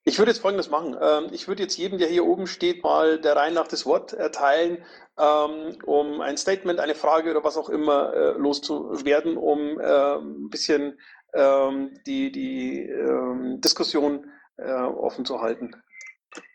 Ich 0.04 0.20
würde 0.20 0.30
jetzt 0.30 0.42
Folgendes 0.42 0.70
machen. 0.70 0.96
Ähm, 1.02 1.30
ich 1.32 1.48
würde 1.48 1.64
jetzt 1.64 1.78
jedem, 1.78 1.98
der 1.98 2.10
hier 2.10 2.28
oben 2.28 2.46
steht, 2.46 2.84
mal 2.84 3.20
der 3.20 3.36
Reihe 3.36 3.52
nach 3.52 3.68
das 3.68 3.88
Wort 3.88 4.14
erteilen, 4.14 4.78
ähm, 5.18 5.80
um 5.84 6.22
ein 6.22 6.38
Statement, 6.38 6.80
eine 6.80 6.94
Frage 6.94 7.32
oder 7.32 7.44
was 7.44 7.58
auch 7.58 7.70
immer 7.70 8.14
äh, 8.14 8.32
loszuwerden, 8.38 9.36
um 9.36 9.80
äh, 9.80 10.18
ein 10.18 10.50
bisschen 10.52 11.00
ähm, 11.34 11.98
die, 12.06 12.32
die 12.32 12.82
ähm, 12.82 13.62
Diskussion 13.62 14.28
äh, 14.58 14.72
offen 14.72 15.26
zu 15.26 15.42
halten. 15.42 15.72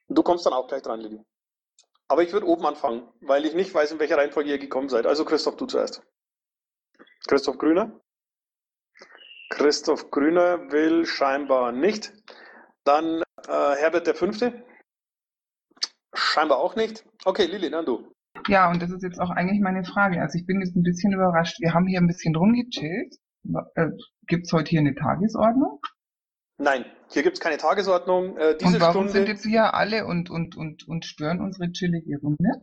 Du 0.09 0.23
kommst 0.23 0.47
dann 0.47 0.53
auch 0.53 0.69
gleich 0.69 0.83
dran, 0.83 1.01
Lili. 1.01 1.25
Aber 2.09 2.23
ich 2.23 2.33
würde 2.33 2.47
oben 2.47 2.65
anfangen, 2.67 3.09
weil 3.21 3.45
ich 3.45 3.55
nicht 3.55 3.75
weiß, 3.75 3.93
in 3.93 3.99
welcher 3.99 4.19
Reihenfolge 4.19 4.51
ihr 4.51 4.59
gekommen 4.59 4.89
seid. 4.89 5.07
Also 5.07 5.25
Christoph, 5.25 5.57
du 5.57 5.67
zuerst. 5.67 6.03
Christoph 7.27 7.59
Grüner? 7.59 8.01
Christoph 9.51 10.11
Grüner 10.11 10.71
will 10.71 11.07
scheinbar 11.07 11.73
nicht. 11.73 12.13
Dann 12.85 13.23
äh, 13.49 13.77
Herbert 13.77 14.07
der 14.07 14.15
Fünfte? 14.15 14.65
Scheinbar 16.15 16.59
auch 16.59 16.77
nicht. 16.77 17.05
Okay, 17.25 17.47
Lili, 17.47 17.71
dann 17.71 17.85
du. 17.85 18.13
Ja, 18.49 18.71
und 18.71 18.81
das 18.81 18.91
ist 18.91 19.03
jetzt 19.03 19.21
auch 19.21 19.31
eigentlich 19.31 19.61
meine 19.61 19.85
Frage. 19.85 20.21
Also 20.21 20.39
ich 20.39 20.47
bin 20.47 20.61
jetzt 20.61 20.77
ein 20.77 20.83
bisschen 20.83 21.13
überrascht. 21.13 21.61
Wir 21.61 21.75
haben 21.75 21.87
hier 21.87 22.01
ein 22.01 22.07
bisschen 22.07 22.37
rumgechillt. 22.37 23.17
Äh, 23.75 23.89
Gibt 24.27 24.47
es 24.47 24.53
heute 24.53 24.71
hier 24.71 24.81
eine 24.81 24.95
Tagesordnung? 24.95 25.81
Nein, 26.59 26.87
hier 27.09 27.23
gibt 27.23 27.37
es 27.37 27.41
keine 27.41 27.59
Tagesordnung. 27.59 28.37
Äh, 28.39 28.57
diese 28.57 28.77
und 28.77 28.81
warum 28.81 29.09
Stunde, 29.09 29.13
sind 29.13 29.29
jetzt 29.29 29.45
hier 29.45 29.75
alle 29.75 30.07
und, 30.07 30.31
und, 30.31 30.57
und, 30.57 30.89
und 30.89 31.05
stören 31.05 31.41
unsere 31.41 31.71
chillige 31.71 32.19
Runde? 32.21 32.63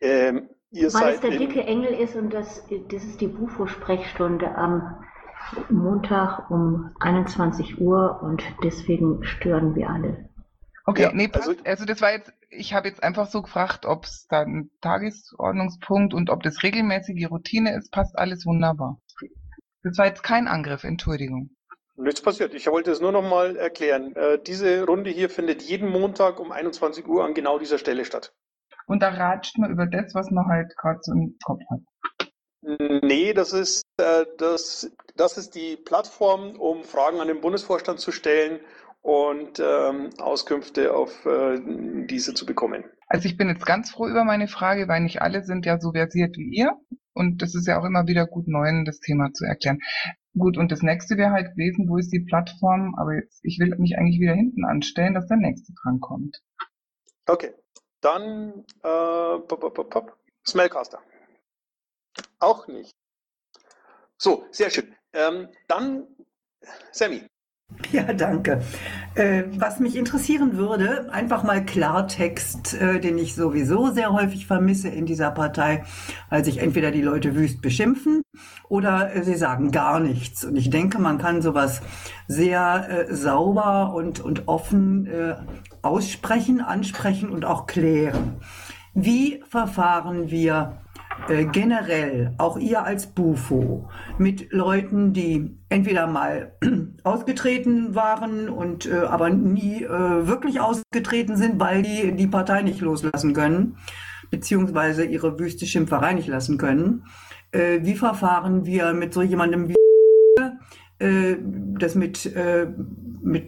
Ähm, 0.00 0.48
ihr 0.70 0.92
Weil 0.94 1.14
es 1.14 1.20
der 1.20 1.30
dicke 1.30 1.62
Engel 1.62 1.92
ist 1.92 2.16
und 2.16 2.32
das, 2.32 2.64
das 2.88 3.04
ist 3.04 3.20
die 3.20 3.28
Bufo-Sprechstunde 3.28 4.54
am 4.54 5.04
Montag 5.68 6.50
um 6.50 6.94
21 7.00 7.80
Uhr 7.80 8.20
und 8.22 8.42
deswegen 8.62 9.22
stören 9.24 9.74
wir 9.74 9.90
alle. 9.90 10.30
Okay, 10.86 11.02
ja, 11.02 11.12
nee, 11.12 11.28
passt. 11.28 11.48
Also, 11.48 11.64
also 11.64 11.84
das 11.84 12.00
war 12.00 12.12
jetzt, 12.12 12.32
ich 12.50 12.74
habe 12.74 12.88
jetzt 12.88 13.02
einfach 13.02 13.26
so 13.26 13.42
gefragt, 13.42 13.86
ob 13.86 14.04
es 14.04 14.26
da 14.28 14.42
ein 14.42 14.70
Tagesordnungspunkt 14.80 16.14
und 16.14 16.30
ob 16.30 16.42
das 16.42 16.62
regelmäßige 16.62 17.30
Routine 17.30 17.76
ist, 17.76 17.90
passt 17.90 18.18
alles 18.18 18.44
wunderbar. 18.46 19.00
Das 19.82 19.98
war 19.98 20.06
jetzt 20.06 20.22
kein 20.22 20.48
Angriff, 20.48 20.84
Entschuldigung. 20.84 21.50
Nichts 21.96 22.20
passiert. 22.20 22.54
Ich 22.54 22.66
wollte 22.66 22.90
es 22.90 23.00
nur 23.00 23.12
noch 23.12 23.22
mal 23.22 23.56
erklären. 23.56 24.14
Äh, 24.16 24.38
diese 24.44 24.84
Runde 24.84 25.10
hier 25.10 25.30
findet 25.30 25.62
jeden 25.62 25.88
Montag 25.88 26.40
um 26.40 26.50
21 26.50 27.06
Uhr 27.06 27.24
an 27.24 27.34
genau 27.34 27.58
dieser 27.58 27.78
Stelle 27.78 28.04
statt. 28.04 28.34
Und 28.86 29.02
da 29.02 29.10
ratscht 29.10 29.58
man 29.58 29.70
über 29.70 29.86
das, 29.86 30.14
was 30.14 30.30
man 30.30 30.46
halt 30.46 30.76
gerade 30.76 30.98
so 31.02 31.12
im 31.12 31.38
Kopf 31.44 31.60
hat. 31.70 31.80
Nee, 33.02 33.32
das 33.32 33.52
ist, 33.52 33.84
äh, 33.98 34.24
das, 34.38 34.90
das 35.16 35.38
ist 35.38 35.54
die 35.54 35.76
Plattform, 35.76 36.56
um 36.56 36.82
Fragen 36.82 37.20
an 37.20 37.28
den 37.28 37.40
Bundesvorstand 37.40 38.00
zu 38.00 38.10
stellen 38.10 38.60
und 39.02 39.60
ähm, 39.60 40.10
Auskünfte 40.18 40.94
auf 40.94 41.26
äh, 41.26 41.60
diese 42.06 42.32
zu 42.34 42.46
bekommen. 42.46 42.84
Also 43.06 43.28
ich 43.28 43.36
bin 43.36 43.48
jetzt 43.48 43.66
ganz 43.66 43.90
froh 43.90 44.08
über 44.08 44.24
meine 44.24 44.48
Frage, 44.48 44.88
weil 44.88 45.00
nicht 45.00 45.20
alle 45.20 45.44
sind 45.44 45.66
ja 45.66 45.78
so 45.78 45.92
versiert 45.92 46.36
wie 46.38 46.56
ihr. 46.56 46.72
Und 47.12 47.42
das 47.42 47.54
ist 47.54 47.68
ja 47.68 47.78
auch 47.78 47.84
immer 47.84 48.06
wieder 48.06 48.26
gut, 48.26 48.48
Neuen 48.48 48.84
das 48.84 48.98
Thema 48.98 49.30
zu 49.32 49.44
erklären. 49.44 49.78
Gut, 50.36 50.56
und 50.56 50.72
das 50.72 50.82
nächste 50.82 51.16
wäre 51.16 51.30
halt 51.30 51.52
gewesen, 51.52 51.88
wo 51.88 51.96
ist 51.96 52.12
die 52.12 52.20
Plattform? 52.20 52.94
Aber 52.96 53.14
jetzt, 53.14 53.44
ich 53.44 53.58
will 53.60 53.74
mich 53.78 53.96
eigentlich 53.96 54.20
wieder 54.20 54.34
hinten 54.34 54.64
anstellen, 54.64 55.14
dass 55.14 55.28
der 55.28 55.36
nächste 55.36 55.72
drankommt. 55.82 56.42
Okay, 57.26 57.54
dann 58.00 58.64
äh, 58.82 59.38
pop, 59.38 59.60
pop, 59.60 59.90
pop. 59.90 60.18
Smellcaster. 60.46 61.00
Auch 62.38 62.66
nicht. 62.66 62.92
So, 64.18 64.46
sehr 64.50 64.70
schön. 64.70 64.94
Ähm, 65.12 65.48
dann 65.68 66.06
Sammy. 66.92 67.26
Ja, 67.92 68.12
danke. 68.12 68.60
Äh, 69.14 69.44
was 69.56 69.78
mich 69.78 69.96
interessieren 69.96 70.56
würde, 70.56 71.12
einfach 71.12 71.44
mal 71.44 71.64
Klartext, 71.64 72.74
äh, 72.74 73.00
den 73.00 73.18
ich 73.18 73.34
sowieso 73.34 73.90
sehr 73.90 74.12
häufig 74.12 74.46
vermisse 74.46 74.88
in 74.88 75.06
dieser 75.06 75.30
Partei, 75.30 75.84
weil 76.28 76.44
sich 76.44 76.58
entweder 76.58 76.90
die 76.90 77.02
Leute 77.02 77.34
wüst 77.34 77.62
beschimpfen 77.62 78.22
oder 78.68 79.14
äh, 79.14 79.22
sie 79.22 79.36
sagen 79.36 79.70
gar 79.70 80.00
nichts. 80.00 80.44
Und 80.44 80.56
ich 80.56 80.70
denke, 80.70 80.98
man 80.98 81.18
kann 81.18 81.42
sowas 81.42 81.82
sehr 82.26 83.08
äh, 83.08 83.14
sauber 83.14 83.94
und, 83.94 84.20
und 84.20 84.48
offen 84.48 85.06
äh, 85.06 85.36
aussprechen, 85.82 86.60
ansprechen 86.60 87.30
und 87.30 87.44
auch 87.44 87.66
klären. 87.66 88.40
Wie 88.94 89.42
verfahren 89.48 90.30
wir 90.30 90.83
generell, 91.52 92.34
auch 92.38 92.58
ihr 92.58 92.84
als 92.84 93.06
Bufo, 93.06 93.88
mit 94.18 94.52
Leuten, 94.52 95.12
die 95.12 95.56
entweder 95.68 96.06
mal 96.06 96.52
ausgetreten 97.04 97.94
waren 97.94 98.48
und 98.48 98.86
äh, 98.86 98.96
aber 98.96 99.30
nie 99.30 99.84
äh, 99.84 99.88
wirklich 99.88 100.60
ausgetreten 100.60 101.36
sind, 101.36 101.58
weil 101.60 101.82
die 101.82 102.12
die 102.12 102.26
Partei 102.26 102.62
nicht 102.62 102.80
loslassen 102.80 103.32
können, 103.32 103.76
beziehungsweise 104.30 105.04
ihre 105.04 105.38
wüste 105.38 105.66
Schimpferei 105.66 106.14
nicht 106.14 106.28
lassen 106.28 106.58
können. 106.58 107.04
Äh, 107.52 107.80
wie 107.82 107.94
verfahren 107.94 108.66
wir 108.66 108.92
mit 108.92 109.14
so 109.14 109.22
jemandem 109.22 109.68
wie 109.68 109.74
äh, 110.98 111.36
das 111.78 111.94
mit, 111.94 112.26
äh, 112.34 112.66
mit 113.22 113.46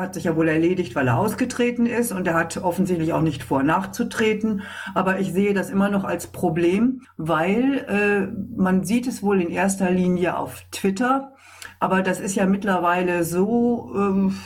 hat 0.00 0.14
sich 0.14 0.24
ja 0.24 0.36
wohl 0.36 0.48
erledigt, 0.48 0.94
weil 0.94 1.08
er 1.08 1.18
ausgetreten 1.18 1.86
ist 1.86 2.12
und 2.12 2.26
er 2.26 2.34
hat 2.34 2.56
offensichtlich 2.58 3.12
auch 3.12 3.22
nicht 3.22 3.42
vor, 3.42 3.62
nachzutreten. 3.62 4.62
Aber 4.94 5.20
ich 5.20 5.32
sehe 5.32 5.54
das 5.54 5.70
immer 5.70 5.88
noch 5.88 6.04
als 6.04 6.28
Problem, 6.28 7.02
weil 7.16 7.84
äh, 7.88 8.56
man 8.56 8.84
sieht 8.84 9.06
es 9.06 9.22
wohl 9.22 9.40
in 9.40 9.50
erster 9.50 9.90
Linie 9.90 10.36
auf 10.36 10.64
Twitter, 10.70 11.32
aber 11.80 12.02
das 12.02 12.20
ist 12.20 12.34
ja 12.34 12.46
mittlerweile 12.46 13.24
so 13.24 13.92
ähm, 13.94 14.36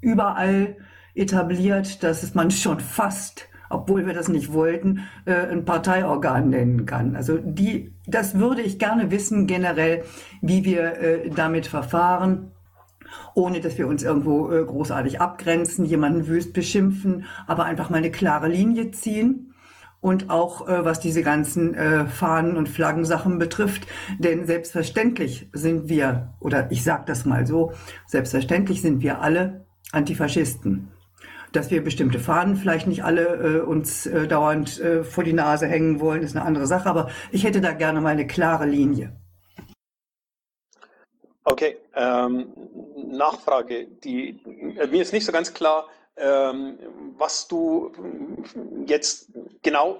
überall 0.00 0.76
etabliert, 1.14 2.02
dass 2.02 2.22
es 2.22 2.34
man 2.34 2.50
schon 2.50 2.80
fast 2.80 3.48
obwohl 3.68 4.06
wir 4.06 4.14
das 4.14 4.28
nicht 4.28 4.52
wollten, 4.52 5.08
äh, 5.24 5.34
ein 5.34 5.64
Parteiorgan 5.64 6.50
nennen 6.50 6.86
kann. 6.86 7.16
Also 7.16 7.38
die, 7.38 7.92
das 8.06 8.38
würde 8.38 8.62
ich 8.62 8.78
gerne 8.78 9.10
wissen 9.10 9.48
generell, 9.48 10.04
wie 10.40 10.64
wir 10.64 11.00
äh, 11.00 11.30
damit 11.30 11.66
verfahren 11.66 12.52
ohne 13.34 13.60
dass 13.60 13.78
wir 13.78 13.86
uns 13.86 14.02
irgendwo 14.02 14.50
äh, 14.50 14.64
großartig 14.64 15.20
abgrenzen, 15.20 15.84
jemanden 15.84 16.26
wüst 16.26 16.52
beschimpfen, 16.52 17.24
aber 17.46 17.64
einfach 17.64 17.90
mal 17.90 17.98
eine 17.98 18.10
klare 18.10 18.48
Linie 18.48 18.90
ziehen. 18.90 19.52
Und 20.00 20.30
auch 20.30 20.68
äh, 20.68 20.84
was 20.84 21.00
diese 21.00 21.22
ganzen 21.22 21.74
äh, 21.74 22.06
Fahnen- 22.06 22.56
und 22.56 22.68
Flaggensachen 22.68 23.38
betrifft. 23.38 23.88
Denn 24.18 24.46
selbstverständlich 24.46 25.48
sind 25.52 25.88
wir, 25.88 26.34
oder 26.38 26.70
ich 26.70 26.84
sage 26.84 27.04
das 27.06 27.24
mal 27.24 27.46
so, 27.46 27.72
selbstverständlich 28.06 28.82
sind 28.82 29.02
wir 29.02 29.20
alle 29.20 29.66
Antifaschisten. 29.92 30.88
Dass 31.50 31.70
wir 31.70 31.82
bestimmte 31.82 32.20
Fahnen 32.20 32.56
vielleicht 32.56 32.86
nicht 32.86 33.04
alle 33.04 33.24
äh, 33.24 33.60
uns 33.60 34.06
äh, 34.06 34.28
dauernd 34.28 34.78
äh, 34.80 35.02
vor 35.02 35.24
die 35.24 35.32
Nase 35.32 35.66
hängen 35.66 35.98
wollen, 35.98 36.22
ist 36.22 36.36
eine 36.36 36.44
andere 36.44 36.66
Sache. 36.66 36.88
Aber 36.88 37.08
ich 37.32 37.44
hätte 37.44 37.60
da 37.60 37.72
gerne 37.72 38.00
mal 38.00 38.10
eine 38.10 38.26
klare 38.26 38.66
Linie. 38.66 39.12
Okay, 41.48 41.78
ähm, 41.94 42.52
Nachfrage. 42.96 43.86
Die, 43.86 44.40
äh, 44.80 44.88
mir 44.88 45.02
ist 45.02 45.12
nicht 45.12 45.24
so 45.24 45.30
ganz 45.30 45.54
klar, 45.54 45.86
ähm, 46.16 46.76
was 47.16 47.46
du 47.46 47.92
jetzt 48.84 49.30
genau 49.62 49.98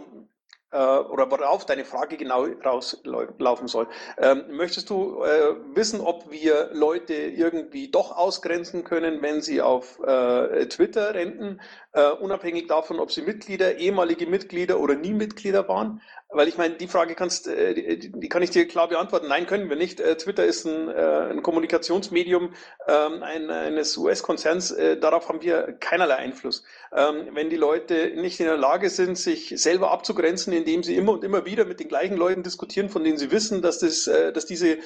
äh, 0.73 0.77
oder 0.77 1.31
worauf 1.31 1.65
deine 1.65 1.85
Frage 1.85 2.17
genau 2.17 2.47
rauslaufen 2.65 3.69
soll. 3.69 3.87
Ähm, 4.19 4.45
möchtest 4.51 4.91
du 4.91 5.23
äh, 5.23 5.55
wissen, 5.73 6.01
ob 6.01 6.29
wir 6.33 6.71
Leute 6.73 7.15
irgendwie 7.15 7.93
doch 7.93 8.17
ausgrenzen 8.17 8.83
können, 8.83 9.23
wenn 9.23 9.41
sie 9.41 9.63
auf 9.63 10.01
äh, 10.01 10.67
Twitter 10.67 11.15
renten, 11.15 11.61
äh, 11.97 12.11
unabhängig 12.11 12.67
davon, 12.67 13.01
ob 13.01 13.11
sie 13.11 13.23
Mitglieder, 13.23 13.77
ehemalige 13.79 14.27
Mitglieder 14.27 14.79
oder 14.79 14.95
nie 14.95 15.15
Mitglieder 15.15 15.67
waren? 15.67 16.03
Weil 16.29 16.49
ich 16.49 16.59
meine, 16.59 16.75
die 16.75 16.89
Frage 16.89 17.15
kannst, 17.15 17.47
äh, 17.47 17.73
die, 17.73 18.13
die, 18.13 18.29
kann 18.29 18.43
ich 18.43 18.51
dir 18.51 18.69
klar 18.69 18.89
beantworten. 18.89 19.29
Nein, 19.29 19.47
können 19.47 19.71
wir 19.71 19.77
nicht. 19.77 20.01
Äh, 20.01 20.17
Twitter 20.17 20.45
ist 20.45 20.67
ein, 20.67 20.89
äh, 20.89 21.31
ein 21.31 21.43
Kommunikationsmedium 21.43 22.53
ähm, 22.87 23.23
ein, 23.23 23.49
eines 23.49 23.97
US-Konzerns. 23.97 24.73
Äh, 24.73 24.99
darauf 24.99 25.29
haben 25.29 25.41
wir 25.41 25.77
keinerlei 25.81 26.17
Einfluss. 26.17 26.65
Ähm, 26.95 27.29
wenn 27.33 27.49
die 27.49 27.57
Leute 27.57 28.13
nicht 28.17 28.41
in 28.41 28.47
der 28.47 28.59
Lage 28.59 28.91
sind, 28.91 29.17
sich 29.17 29.55
selber 29.57 29.93
abzugrenzen, 29.93 30.53
indem 30.53 30.83
sie 30.83 30.97
immer 30.97 31.13
und 31.13 31.25
immer 31.25 31.47
wieder 31.47 31.65
mit 31.65 31.81
den 31.81 31.89
gleichen 31.89 32.17
Leuten 32.17 32.43
diskutieren, 32.43 32.91
von 32.91 33.05
denen 33.05 33.17
sie 33.17 33.31
wissen, 33.31 33.63
dass, 33.63 33.79
das, 33.79 34.05
dass 34.05 34.47
diese 34.47 34.79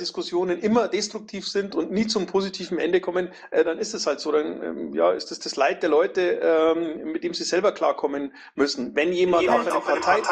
Diskussionen 0.00 0.58
immer 0.58 0.88
destruktiv 0.88 1.46
sind 1.46 1.74
und 1.74 1.90
nie 1.90 2.06
zum 2.06 2.26
positiven 2.26 2.78
Ende 2.78 3.00
kommen, 3.00 3.32
dann 3.50 3.78
ist 3.78 3.94
es 3.94 4.06
halt 4.06 4.20
so. 4.20 4.32
Dann 4.32 4.62
ähm, 4.62 4.94
ja, 4.94 5.12
ist 5.12 5.30
das 5.30 5.38
das 5.38 5.56
Leid 5.56 5.82
der 5.82 5.90
Leute, 5.90 6.39
ähm, 6.40 7.12
mit 7.12 7.24
dem 7.24 7.34
sie 7.34 7.44
selber 7.44 7.72
klarkommen 7.72 8.32
müssen. 8.54 8.94
Wenn 8.94 9.12
jemand 9.12 9.48
auf 9.48 9.60
eine 9.60 10.00
Partei 10.00 10.22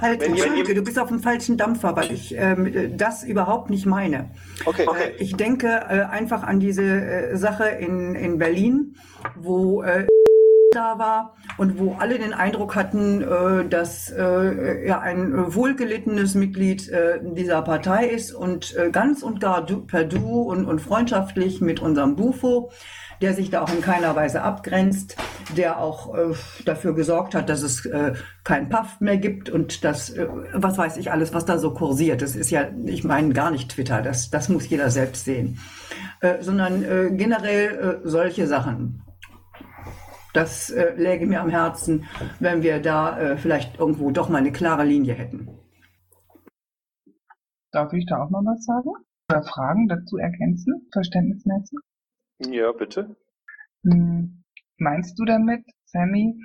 Halt, 0.00 0.20
wenn 0.20 0.32
Entschuldige, 0.32 0.74
du 0.74 0.82
bist 0.82 0.98
auf 0.98 1.08
dem 1.08 1.20
falschen 1.20 1.56
Dampfer, 1.56 1.96
weil 1.96 2.12
ich 2.12 2.34
ähm, 2.36 2.96
das 2.96 3.24
überhaupt 3.24 3.68
nicht 3.70 3.86
meine. 3.86 4.30
Okay. 4.64 4.86
okay. 4.86 5.14
Äh, 5.18 5.22
ich 5.22 5.34
denke 5.34 5.66
äh, 5.66 6.02
einfach 6.02 6.42
an 6.44 6.60
diese 6.60 6.84
äh, 6.84 7.36
Sache 7.36 7.68
in, 7.68 8.14
in 8.14 8.38
Berlin, 8.38 8.96
wo 9.36 9.82
äh, 9.82 10.06
da 10.72 10.98
war 10.98 11.34
und 11.56 11.78
wo 11.78 11.96
alle 11.98 12.18
den 12.18 12.32
Eindruck 12.32 12.76
hatten, 12.76 13.22
äh, 13.22 13.68
dass 13.68 14.10
äh, 14.10 14.84
er 14.84 15.00
ein 15.00 15.54
wohlgelittenes 15.54 16.34
Mitglied 16.34 16.88
äh, 16.90 17.18
dieser 17.22 17.62
Partei 17.62 18.06
ist 18.06 18.32
und 18.32 18.76
äh, 18.76 18.90
ganz 18.90 19.22
und 19.22 19.40
gar 19.40 19.64
du, 19.64 19.84
per 19.84 20.04
Du 20.04 20.42
und, 20.42 20.66
und 20.66 20.80
freundschaftlich 20.80 21.60
mit 21.60 21.80
unserem 21.80 22.14
Bufo 22.14 22.70
der 23.20 23.34
sich 23.34 23.50
da 23.50 23.62
auch 23.62 23.72
in 23.72 23.80
keiner 23.80 24.14
Weise 24.16 24.42
abgrenzt, 24.42 25.16
der 25.56 25.78
auch 25.78 26.14
äh, 26.14 26.34
dafür 26.64 26.94
gesorgt 26.94 27.34
hat, 27.34 27.48
dass 27.48 27.62
es 27.62 27.84
äh, 27.86 28.14
kein 28.44 28.68
Puff 28.68 29.00
mehr 29.00 29.16
gibt 29.16 29.50
und 29.50 29.84
das, 29.84 30.10
äh, 30.10 30.28
was 30.52 30.78
weiß 30.78 30.96
ich 30.96 31.10
alles, 31.10 31.34
was 31.34 31.44
da 31.44 31.58
so 31.58 31.72
kursiert. 31.72 32.22
Das 32.22 32.36
ist 32.36 32.50
ja, 32.50 32.68
ich 32.84 33.04
meine 33.04 33.32
gar 33.32 33.50
nicht 33.50 33.70
Twitter, 33.70 34.02
das, 34.02 34.30
das 34.30 34.48
muss 34.48 34.68
jeder 34.68 34.90
selbst 34.90 35.24
sehen, 35.24 35.58
äh, 36.20 36.42
sondern 36.42 36.82
äh, 36.82 37.10
generell 37.12 38.00
äh, 38.04 38.08
solche 38.08 38.46
Sachen. 38.46 39.02
Das 40.34 40.72
läge 40.96 41.26
mir 41.26 41.40
am 41.40 41.48
Herzen, 41.48 42.04
wenn 42.38 42.62
wir 42.62 42.80
da 42.80 43.36
vielleicht 43.38 43.78
irgendwo 43.78 44.10
doch 44.12 44.28
mal 44.28 44.38
eine 44.38 44.52
klare 44.52 44.84
Linie 44.84 45.14
hätten. 45.14 45.48
Darf 47.72 47.92
ich 47.94 48.04
da 48.06 48.22
auch 48.22 48.30
noch 48.30 48.44
was 48.44 48.64
sagen? 48.64 48.90
Oder 49.30 49.42
Fragen 49.42 49.88
dazu 49.88 50.18
ergänzen, 50.18 50.86
verständnismäßig? 50.92 51.78
Ja, 52.40 52.72
bitte. 52.72 53.16
Hm, 53.84 54.44
meinst 54.76 55.18
du 55.18 55.24
damit, 55.24 55.64
Sammy, 55.84 56.40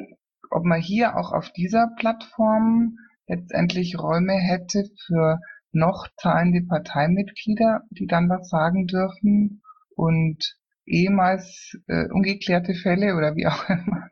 ob 0.50 0.64
man 0.64 0.80
hier 0.80 1.18
auch 1.18 1.32
auf 1.32 1.52
dieser 1.52 1.90
Plattform 1.98 2.98
letztendlich 3.28 3.98
Räume 3.98 4.34
hätte 4.34 4.86
für 5.06 5.40
noch 5.72 6.08
zahlende 6.18 6.62
Parteimitglieder, 6.62 7.82
die 7.90 8.06
dann 8.06 8.30
was 8.30 8.50
sagen 8.50 8.86
dürfen 8.88 9.62
und 9.96 10.58
ehemals 10.86 11.78
äh, 11.88 12.08
ungeklärte 12.10 12.74
Fälle 12.74 13.16
oder 13.16 13.36
wie 13.36 13.48
auch 13.48 13.70
immer, 13.70 14.08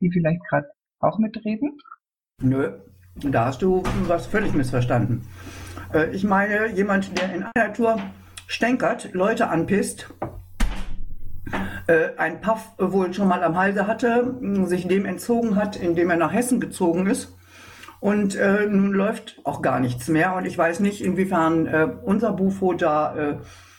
die 0.00 0.10
vielleicht 0.10 0.40
gerade 0.48 0.68
auch 0.98 1.18
mitreden? 1.18 1.78
Nö, 2.42 2.80
da 3.16 3.46
hast 3.46 3.62
du 3.62 3.82
was 4.06 4.26
völlig 4.26 4.54
missverstanden. 4.54 5.26
Äh, 5.92 6.10
ich 6.10 6.24
meine, 6.24 6.72
jemand, 6.72 7.16
der 7.18 7.34
in 7.34 7.44
einer 7.54 7.72
Tour 7.72 8.00
stänkert, 8.46 9.12
Leute 9.12 9.48
anpisst, 9.48 10.12
ein 12.16 12.40
Puff 12.40 12.70
wohl 12.78 13.12
schon 13.12 13.28
mal 13.28 13.42
am 13.42 13.56
Halse 13.56 13.86
hatte, 13.86 14.34
sich 14.64 14.88
dem 14.88 15.04
entzogen 15.04 15.56
hat, 15.56 15.76
indem 15.76 16.10
er 16.10 16.16
nach 16.16 16.32
Hessen 16.32 16.58
gezogen 16.58 17.06
ist. 17.06 17.36
Und 18.04 18.36
äh, 18.36 18.66
nun 18.66 18.92
läuft 18.92 19.40
auch 19.44 19.62
gar 19.62 19.80
nichts 19.80 20.08
mehr. 20.08 20.34
Und 20.34 20.44
ich 20.44 20.58
weiß 20.58 20.80
nicht, 20.80 21.02
inwiefern 21.02 21.66
äh, 21.66 21.88
unser 22.04 22.32
Bufo 22.32 22.74
da 22.74 23.16
äh, 23.16 23.36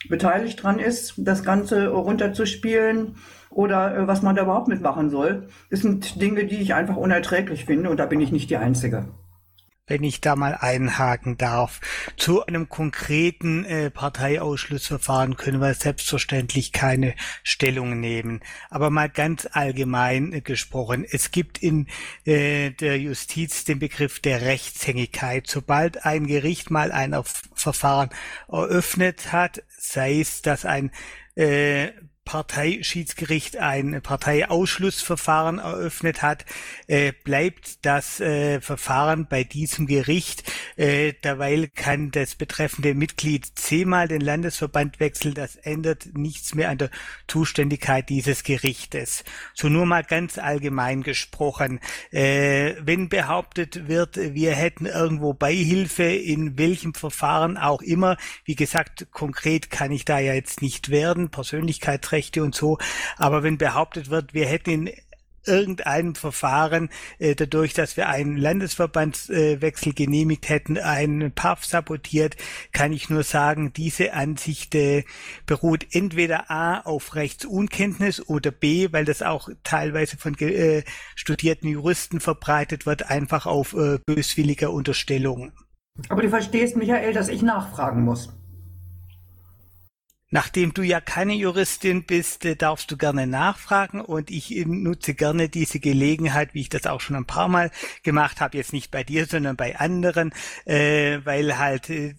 beteiligt 0.09 0.63
dran 0.63 0.79
ist, 0.79 1.13
das 1.17 1.43
Ganze 1.43 1.89
runterzuspielen 1.89 3.17
oder 3.51 3.95
äh, 3.95 4.07
was 4.07 4.23
man 4.23 4.35
da 4.35 4.41
überhaupt 4.41 4.67
mitmachen 4.67 5.11
soll. 5.11 5.47
Das 5.69 5.81
sind 5.81 6.19
Dinge, 6.19 6.45
die 6.45 6.55
ich 6.55 6.73
einfach 6.73 6.95
unerträglich 6.95 7.65
finde 7.65 7.91
und 7.91 7.99
da 7.99 8.07
bin 8.07 8.19
ich 8.19 8.31
nicht 8.31 8.49
die 8.49 8.57
Einzige 8.57 9.05
wenn 9.87 10.03
ich 10.03 10.19
da 10.21 10.35
mal 10.35 10.55
einhaken 10.55 11.37
darf. 11.37 11.79
Zu 12.17 12.45
einem 12.45 12.69
konkreten 12.69 13.65
äh, 13.65 13.91
Parteiausschlussverfahren 13.91 15.37
können 15.37 15.61
wir 15.61 15.73
selbstverständlich 15.75 16.71
keine 16.71 17.13
Stellung 17.43 17.99
nehmen. 17.99 18.41
Aber 18.69 18.89
mal 18.89 19.09
ganz 19.09 19.47
allgemein 19.51 20.33
äh, 20.33 20.41
gesprochen, 20.41 21.05
es 21.09 21.31
gibt 21.31 21.59
in 21.59 21.87
äh, 22.25 22.71
der 22.71 22.99
Justiz 22.99 23.63
den 23.63 23.79
Begriff 23.79 24.19
der 24.19 24.41
Rechtshängigkeit. 24.41 25.45
Sobald 25.47 26.05
ein 26.05 26.25
Gericht 26.25 26.71
mal 26.71 26.91
ein 26.91 27.15
Verfahren 27.53 28.09
eröffnet 28.47 29.31
hat, 29.31 29.63
sei 29.77 30.19
es, 30.19 30.41
dass 30.41 30.65
ein 30.65 30.91
äh, 31.35 31.91
Parteischiedsgericht 32.25 33.57
ein 33.57 34.01
Parteiausschlussverfahren 34.01 35.59
eröffnet 35.59 36.23
hat, 36.23 36.43
äh, 36.87 37.13
bleibt 37.23 37.85
das 37.85 38.19
äh, 38.19 38.59
Verfahren 38.59 39.27
bei 39.29 39.43
diesem 39.43 39.85
Gericht. 39.85 40.43
Äh, 40.75 41.13
derweil 41.23 41.67
kann 41.67 42.11
das 42.11 42.35
betreffende 42.35 42.95
Mitglied 42.95 43.45
zehnmal 43.55 44.07
den 44.07 44.21
Landesverband 44.21 44.99
wechseln. 44.99 45.35
Das 45.35 45.55
ändert 45.55 46.07
nichts 46.17 46.55
mehr 46.55 46.69
an 46.69 46.79
der 46.79 46.89
Zuständigkeit 47.27 48.09
dieses 48.09 48.43
Gerichtes. 48.43 49.23
So 49.53 49.69
nur 49.69 49.85
mal 49.85 50.03
ganz 50.03 50.37
allgemein 50.39 51.03
gesprochen. 51.03 51.79
Äh, 52.11 52.73
wenn 52.81 53.07
behauptet 53.07 53.87
wird, 53.87 54.17
wir 54.17 54.55
hätten 54.55 54.87
irgendwo 54.87 55.33
Beihilfe, 55.33 56.03
in 56.03 56.57
welchem 56.57 56.95
Verfahren 56.95 57.57
auch 57.57 57.83
immer, 57.83 58.17
wie 58.45 58.55
gesagt, 58.55 59.07
konkret 59.11 59.69
kann 59.69 59.91
ich 59.91 60.05
da 60.05 60.17
ja 60.17 60.33
jetzt 60.33 60.63
nicht 60.63 60.89
werden, 60.89 61.29
Persönlichkeitsrechte 62.15 62.43
und 62.43 62.55
so, 62.55 62.77
aber 63.17 63.43
wenn 63.43 63.57
behauptet 63.57 64.09
wird, 64.09 64.33
wir 64.33 64.45
hätten 64.45 64.69
in 64.69 64.91
irgendeinem 65.47 66.15
Verfahren, 66.15 66.89
äh, 67.19 67.35
dadurch, 67.35 67.75
dass 67.75 67.97
wir 67.97 68.09
einen 68.09 68.35
Landesverbandswechsel 68.35 69.91
äh, 69.91 69.93
genehmigt 69.93 70.49
hätten, 70.49 70.79
einen 70.79 71.33
PAF 71.33 71.65
sabotiert, 71.65 72.35
kann 72.73 72.91
ich 72.91 73.11
nur 73.11 73.21
sagen, 73.21 73.71
diese 73.71 74.13
Ansicht 74.13 74.73
äh, 74.73 75.03
beruht 75.45 75.85
entweder 75.91 76.49
A 76.49 76.79
auf 76.79 77.13
Rechtsunkenntnis 77.13 78.27
oder 78.27 78.49
B, 78.49 78.87
weil 78.91 79.05
das 79.05 79.21
auch 79.21 79.49
teilweise 79.63 80.17
von 80.17 80.35
äh, 80.39 80.83
studierten 81.13 81.67
Juristen 81.67 82.19
verbreitet 82.19 82.87
wird, 82.87 83.11
einfach 83.11 83.45
auf 83.45 83.75
äh, 83.75 83.99
böswilliger 84.03 84.71
Unterstellung. 84.71 85.51
Aber 86.09 86.23
du 86.23 86.29
verstehst, 86.29 86.75
Michael, 86.75 87.13
dass 87.13 87.27
ich 87.27 87.43
nachfragen 87.43 88.03
muss. 88.03 88.33
Nachdem 90.35 90.73
du 90.73 90.81
ja 90.81 90.99
keine 90.99 91.33
Juristin 91.33 92.03
bist, 92.03 92.43
äh, 92.43 92.57
darfst 92.57 92.91
du 92.91 92.97
gerne 92.97 93.25
nachfragen 93.25 94.01
und 94.01 94.29
ich 94.29 94.53
äh, 94.53 94.65
nutze 94.65 95.13
gerne 95.13 95.47
diese 95.47 95.79
Gelegenheit, 95.79 96.53
wie 96.53 96.59
ich 96.59 96.67
das 96.67 96.87
auch 96.87 96.99
schon 96.99 97.15
ein 97.15 97.23
paar 97.23 97.47
Mal 97.47 97.71
gemacht 98.03 98.41
habe, 98.41 98.57
jetzt 98.57 98.73
nicht 98.73 98.91
bei 98.91 99.05
dir, 99.05 99.27
sondern 99.27 99.55
bei 99.55 99.79
anderen, 99.79 100.33
äh, 100.65 101.19
weil 101.23 101.57
halt 101.57 101.89
äh, 101.89 102.15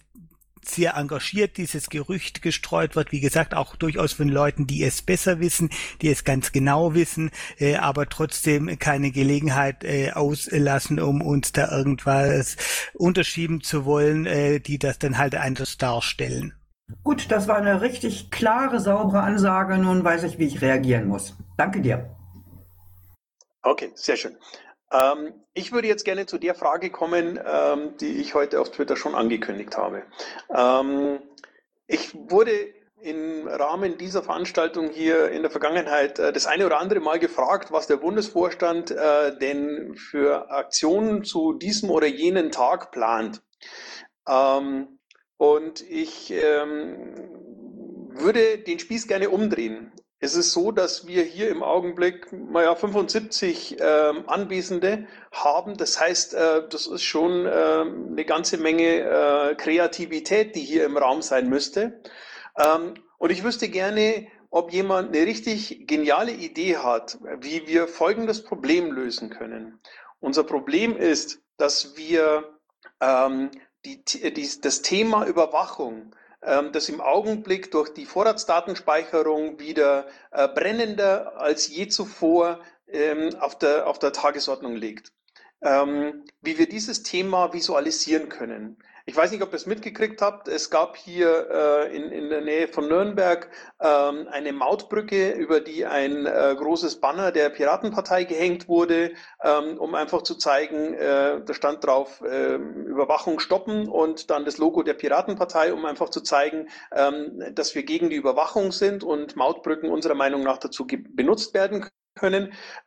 sehr 0.65 0.95
engagiert 0.95 1.57
dieses 1.57 1.91
Gerücht 1.91 2.41
gestreut 2.41 2.95
wird, 2.95 3.11
wie 3.11 3.19
gesagt, 3.19 3.53
auch 3.53 3.75
durchaus 3.75 4.13
von 4.13 4.29
Leuten, 4.29 4.65
die 4.65 4.83
es 4.83 5.03
besser 5.03 5.39
wissen, 5.39 5.69
die 6.01 6.09
es 6.09 6.23
ganz 6.23 6.51
genau 6.51 6.95
wissen, 6.95 7.29
äh, 7.59 7.75
aber 7.75 8.09
trotzdem 8.09 8.79
keine 8.79 9.11
Gelegenheit 9.11 9.83
äh, 9.83 10.13
auslassen, 10.13 10.99
um 10.99 11.21
uns 11.21 11.51
da 11.51 11.69
irgendwas 11.69 12.57
unterschieben 12.95 13.61
zu 13.61 13.85
wollen, 13.85 14.25
äh, 14.25 14.59
die 14.59 14.79
das 14.79 14.97
dann 14.97 15.19
halt 15.19 15.35
anders 15.35 15.77
darstellen. 15.77 16.56
Gut, 17.03 17.31
das 17.31 17.47
war 17.47 17.57
eine 17.57 17.81
richtig 17.81 18.31
klare, 18.31 18.79
saubere 18.79 19.21
Ansage. 19.21 19.77
Nun 19.77 20.03
weiß 20.03 20.23
ich, 20.23 20.39
wie 20.39 20.47
ich 20.47 20.61
reagieren 20.61 21.07
muss. 21.07 21.35
Danke 21.57 21.81
dir. 21.81 22.09
Okay, 23.61 23.91
sehr 23.95 24.15
schön. 24.15 24.37
Ähm, 24.91 25.33
ich 25.53 25.73
würde 25.73 25.87
jetzt 25.87 26.05
gerne 26.05 26.25
zu 26.25 26.37
der 26.37 26.55
Frage 26.55 26.89
kommen, 26.89 27.39
ähm, 27.45 27.97
die 27.99 28.21
ich 28.21 28.33
heute 28.33 28.61
auf 28.61 28.71
Twitter 28.71 28.95
schon 28.95 29.15
angekündigt 29.15 29.77
habe. 29.77 30.03
Ähm, 30.49 31.19
ich 31.87 32.15
wurde 32.15 32.51
im 33.01 33.47
Rahmen 33.47 33.97
dieser 33.97 34.23
Veranstaltung 34.23 34.89
hier 34.89 35.29
in 35.29 35.41
der 35.41 35.51
Vergangenheit 35.51 36.19
äh, 36.19 36.31
das 36.31 36.47
eine 36.47 36.65
oder 36.65 36.79
andere 36.79 36.99
Mal 36.99 37.19
gefragt, 37.19 37.71
was 37.71 37.87
der 37.87 37.97
Bundesvorstand 37.97 38.91
äh, 38.91 39.37
denn 39.37 39.95
für 39.95 40.49
Aktionen 40.49 41.23
zu 41.23 41.53
diesem 41.53 41.89
oder 41.89 42.07
jenen 42.07 42.51
Tag 42.51 42.91
plant. 42.91 43.41
Ähm, 44.27 44.96
und 45.37 45.81
ich 45.89 46.31
ähm, 46.31 47.13
würde 48.09 48.57
den 48.59 48.79
Spieß 48.79 49.07
gerne 49.07 49.29
umdrehen. 49.29 49.91
Es 50.19 50.35
ist 50.35 50.51
so, 50.51 50.71
dass 50.71 51.05
wir 51.05 51.23
hier 51.23 51.49
im 51.49 51.61
Augenblick 51.61 52.31
naja, 52.31 52.73
75 52.73 53.77
ähm, 53.79 54.23
Anwesende 54.27 55.07
haben. 55.31 55.77
Das 55.77 55.99
heißt, 55.99 56.33
äh, 56.33 56.67
das 56.67 56.87
ist 56.87 57.03
schon 57.03 57.45
äh, 57.45 57.49
eine 57.49 58.25
ganze 58.25 58.57
Menge 58.57 59.01
äh, 59.01 59.55
Kreativität, 59.55 60.55
die 60.55 60.61
hier 60.61 60.85
im 60.85 60.97
Raum 60.97 61.21
sein 61.21 61.49
müsste. 61.49 62.01
Ähm, 62.57 62.95
und 63.19 63.31
ich 63.31 63.43
wüsste 63.43 63.69
gerne, 63.69 64.27
ob 64.49 64.71
jemand 64.73 65.15
eine 65.15 65.27
richtig 65.27 65.87
geniale 65.87 66.31
Idee 66.31 66.77
hat, 66.77 67.19
wie 67.41 67.67
wir 67.67 67.87
folgendes 67.87 68.43
Problem 68.43 68.91
lösen 68.91 69.29
können. 69.29 69.79
Unser 70.19 70.43
Problem 70.43 70.97
ist, 70.97 71.43
dass 71.57 71.95
wir 71.95 72.57
ähm, 73.01 73.51
die, 73.95 74.33
die, 74.33 74.61
das 74.61 74.81
Thema 74.81 75.25
Überwachung, 75.25 76.15
ähm, 76.41 76.71
das 76.71 76.89
im 76.89 77.01
Augenblick 77.01 77.71
durch 77.71 77.93
die 77.93 78.05
Vorratsdatenspeicherung 78.05 79.59
wieder 79.59 80.07
äh, 80.31 80.47
brennender 80.47 81.39
als 81.39 81.67
je 81.67 81.87
zuvor 81.87 82.59
ähm, 82.87 83.35
auf, 83.39 83.57
der, 83.57 83.87
auf 83.87 83.99
der 83.99 84.13
Tagesordnung 84.13 84.75
liegt. 84.75 85.13
Ähm, 85.61 86.25
wie 86.41 86.57
wir 86.57 86.69
dieses 86.69 87.01
Thema 87.03 87.53
visualisieren 87.53 88.29
können. 88.29 88.77
Ich 89.09 89.15
weiß 89.15 89.31
nicht, 89.31 89.41
ob 89.41 89.53
ihr 89.53 89.55
es 89.55 89.65
mitgekriegt 89.65 90.21
habt. 90.21 90.49
Es 90.49 90.69
gab 90.69 90.97
hier 90.97 91.47
äh, 91.49 91.95
in, 91.95 92.11
in 92.11 92.29
der 92.29 92.41
Nähe 92.41 92.67
von 92.67 92.89
Nürnberg 92.89 93.49
ähm, 93.79 94.27
eine 94.29 94.51
Mautbrücke, 94.51 95.31
über 95.31 95.61
die 95.61 95.85
ein 95.85 96.25
äh, 96.25 96.53
großes 96.57 96.99
Banner 96.99 97.31
der 97.31 97.49
Piratenpartei 97.49 98.25
gehängt 98.25 98.67
wurde, 98.67 99.13
ähm, 99.41 99.77
um 99.77 99.95
einfach 99.95 100.23
zu 100.23 100.35
zeigen, 100.35 100.93
äh, 100.93 101.39
da 101.41 101.53
stand 101.53 101.85
drauf 101.85 102.21
äh, 102.21 102.55
Überwachung 102.55 103.39
stoppen 103.39 103.87
und 103.87 104.29
dann 104.29 104.43
das 104.43 104.57
Logo 104.57 104.83
der 104.83 104.95
Piratenpartei, 104.95 105.71
um 105.71 105.85
einfach 105.85 106.09
zu 106.09 106.19
zeigen, 106.19 106.67
ähm, 106.91 107.41
dass 107.53 107.75
wir 107.75 107.83
gegen 107.83 108.09
die 108.09 108.17
Überwachung 108.17 108.73
sind 108.73 109.05
und 109.05 109.37
Mautbrücken 109.37 109.89
unserer 109.89 110.15
Meinung 110.15 110.43
nach 110.43 110.57
dazu 110.57 110.85
benutzt 110.85 111.53
werden 111.53 111.79
können. 111.79 112.06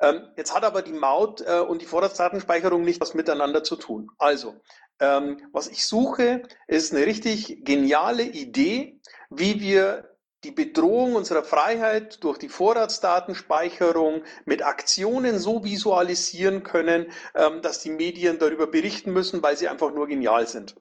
Ähm, 0.00 0.28
jetzt 0.36 0.54
hat 0.54 0.64
aber 0.64 0.82
die 0.82 0.92
Maut 0.92 1.40
äh, 1.40 1.60
und 1.60 1.82
die 1.82 1.86
Vorratsdatenspeicherung 1.86 2.82
nicht 2.82 3.00
was 3.00 3.14
miteinander 3.14 3.62
zu 3.62 3.76
tun. 3.76 4.10
Also, 4.18 4.60
ähm, 5.00 5.40
was 5.52 5.68
ich 5.68 5.86
suche, 5.86 6.42
ist 6.66 6.92
eine 6.92 7.06
richtig 7.06 7.64
geniale 7.64 8.22
Idee, 8.22 9.00
wie 9.30 9.60
wir 9.60 10.10
die 10.44 10.50
Bedrohung 10.50 11.16
unserer 11.16 11.44
Freiheit 11.44 12.24
durch 12.24 12.38
die 12.38 12.48
Vorratsdatenspeicherung 12.48 14.24
mit 14.46 14.62
Aktionen 14.62 15.38
so 15.38 15.64
visualisieren 15.64 16.62
können, 16.62 17.12
ähm, 17.34 17.60
dass 17.62 17.80
die 17.80 17.90
Medien 17.90 18.38
darüber 18.38 18.66
berichten 18.66 19.12
müssen, 19.12 19.42
weil 19.42 19.56
sie 19.56 19.68
einfach 19.68 19.92
nur 19.92 20.06
genial 20.06 20.46
sind. 20.46 20.76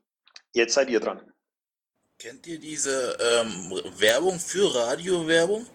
Jetzt 0.53 0.73
seid 0.73 0.89
ihr 0.89 0.99
dran. 0.99 1.21
Kennt 2.17 2.47
ihr 2.47 2.59
diese 2.59 3.17
ähm, 3.19 3.81
Werbung 3.97 4.39
für 4.39 4.73
Radiowerbung? 4.73 5.65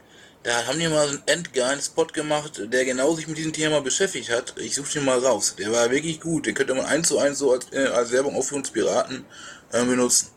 Da 0.45 0.67
haben 0.67 0.79
die 0.79 0.89
mal 0.89 1.09
einen 1.09 1.23
endgeilen 1.25 1.81
Spot 1.81 2.05
gemacht, 2.05 2.61
der 2.71 2.85
genau 2.85 3.15
sich 3.15 3.27
mit 3.27 3.39
diesem 3.39 3.55
Thema 3.55 3.81
beschäftigt 3.81 4.31
hat. 4.31 4.55
Ich 4.59 4.75
suche 4.75 4.93
den 4.93 5.07
mal 5.07 5.19
raus. 5.19 5.57
Der 5.57 5.73
war 5.73 5.91
wirklich 5.91 6.21
gut. 6.21 6.45
Den 6.47 6.55
könnte 6.55 6.75
man 6.75 6.85
eins 6.85 7.09
zu 7.09 7.19
eins 7.19 7.39
so 7.39 7.53
als, 7.53 7.73
äh, 7.73 7.87
als 7.87 8.13
Werbung 8.13 8.37
auch 8.37 8.45
für 8.45 8.57
uns 8.57 8.71
Piraten 8.71 9.25
äh, 9.73 9.83
benutzen. 9.87 10.29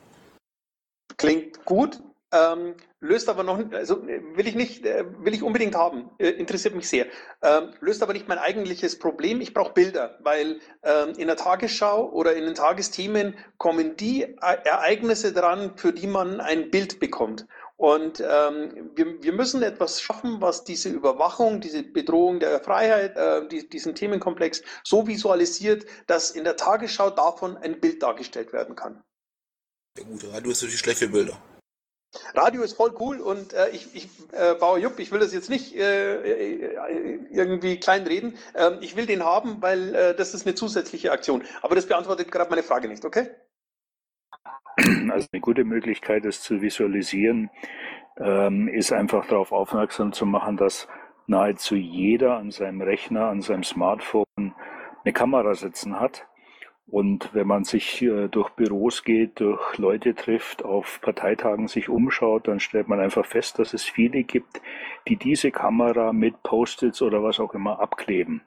Klingt 1.18 1.66
gut. 1.66 2.00
Ähm, 2.32 2.76
löst 3.02 3.28
aber 3.28 3.44
noch, 3.44 3.60
also 3.72 4.02
will 4.06 4.48
ich 4.48 4.56
nicht, 4.56 4.86
äh, 4.86 5.04
will 5.20 5.34
ich 5.34 5.44
unbedingt 5.44 5.76
haben, 5.76 6.10
äh, 6.20 6.30
interessiert 6.30 6.76
mich 6.76 6.88
sehr. 6.88 7.08
Ähm, 7.42 7.74
löst 7.82 8.02
aber 8.02 8.14
nicht 8.14 8.30
mein 8.30 8.38
eigentliches 8.38 9.00
Problem. 9.00 9.42
Ich 9.42 9.54
brauche 9.54 9.74
Bilder, 9.74 10.20
weil 10.22 10.62
ähm, 10.84 11.16
in 11.18 11.28
der 11.28 11.36
Tagesschau 11.36 12.10
oder 12.12 12.34
in 12.34 12.46
den 12.46 12.56
Tagesthemen 12.56 13.36
kommen 13.58 13.98
die 13.98 14.38
Ereignisse 14.40 15.34
dran, 15.34 15.74
für 15.76 15.92
die 15.92 16.08
man 16.08 16.40
ein 16.40 16.72
Bild 16.72 17.02
bekommt. 17.02 17.46
Und 17.78 18.20
ähm, 18.22 18.90
wir, 18.96 19.22
wir 19.22 19.34
müssen 19.34 19.62
etwas 19.62 20.02
schaffen, 20.02 20.42
was 20.42 20.64
diese 20.64 20.90
Überwachung, 20.90 21.62
diese 21.62 21.84
Bedrohung 21.84 22.40
der 22.40 22.60
Freiheit, 22.60 23.16
äh, 23.16 23.48
die, 23.48 23.70
diesen 23.70 23.94
Themenkomplex 23.94 24.64
so 24.84 25.06
visualisiert, 25.06 25.86
dass 26.08 26.32
in 26.32 26.44
der 26.44 26.58
Tagesschau 26.58 27.12
davon 27.12 27.56
ein 27.56 27.80
Bild 27.80 28.02
dargestellt 28.02 28.52
werden 28.52 28.76
kann. 28.76 29.04
Ja 29.96 30.06
gut, 30.06 30.26
Radio 30.34 30.52
ist 30.52 30.62
natürlich 30.62 30.80
schlecht 30.80 31.00
für 31.00 31.10
Bilder. 31.10 31.40
Radio 32.34 32.64
ist 32.64 32.74
voll 32.74 32.96
cool 33.00 33.20
und 33.20 33.54
äh, 33.54 33.70
ich, 33.70 33.94
ich 33.94 34.10
äh, 34.32 34.56
Bauer 34.56 34.80
Jupp, 34.80 34.98
ich 34.98 35.12
will 35.12 35.20
das 35.20 35.34
jetzt 35.34 35.50
nicht 35.50 35.76
äh, 35.76 36.16
äh 36.16 37.20
irgendwie 37.30 37.80
kleinreden. 37.80 38.38
Ähm, 38.56 38.78
ich 38.82 38.96
will 38.96 39.06
den 39.06 39.24
haben, 39.24 39.62
weil 39.62 39.94
äh, 39.94 40.16
das 40.16 40.34
ist 40.34 40.48
eine 40.48 40.56
zusätzliche 40.56 41.12
Aktion. 41.12 41.44
Aber 41.62 41.76
das 41.76 41.86
beantwortet 41.86 42.32
gerade 42.32 42.50
meine 42.50 42.64
Frage 42.64 42.88
nicht, 42.88 43.06
okay? 43.06 43.30
Also 45.12 45.28
eine 45.32 45.42
gute 45.42 45.64
Möglichkeit, 45.64 46.26
es 46.26 46.42
zu 46.42 46.62
visualisieren, 46.62 47.50
ähm, 48.20 48.68
ist 48.68 48.92
einfach 48.94 49.28
darauf 49.28 49.52
aufmerksam 49.52 50.14
zu 50.14 50.26
machen, 50.26 50.58
dass 50.58 50.88
nahezu 51.26 51.76
jeder 51.76 52.38
an 52.38 52.52
seinem 52.52 52.82
Rechner, 52.82 53.28
an 53.28 53.42
seinem 53.42 53.64
Smartphone 53.64 54.26
eine 55.04 55.14
Kamera 55.14 55.56
sitzen 55.56 56.00
hat. 56.00 56.28
Und 56.90 57.34
wenn 57.34 57.48
man 57.48 57.66
sich 57.66 58.02
äh, 58.02 58.30
durch 58.30 58.52
Büros 58.52 59.04
geht, 59.04 59.42
durch 59.42 59.78
Leute 59.78 60.16
trifft, 60.16 60.64
auf 60.64 61.02
Parteitagen 61.02 61.68
sich 61.68 61.90
umschaut, 61.90 62.48
dann 62.48 62.62
stellt 62.62 62.88
man 62.88 63.02
einfach 63.02 63.26
fest, 63.26 63.60
dass 63.60 63.74
es 63.74 63.84
viele 63.84 64.24
gibt, 64.24 64.62
die 65.08 65.18
diese 65.18 65.52
Kamera 65.52 66.14
mit 66.14 66.44
Post-its 66.44 67.02
oder 67.02 67.22
was 67.24 67.42
auch 67.42 67.54
immer 67.54 67.82
abkleben. 67.82 68.42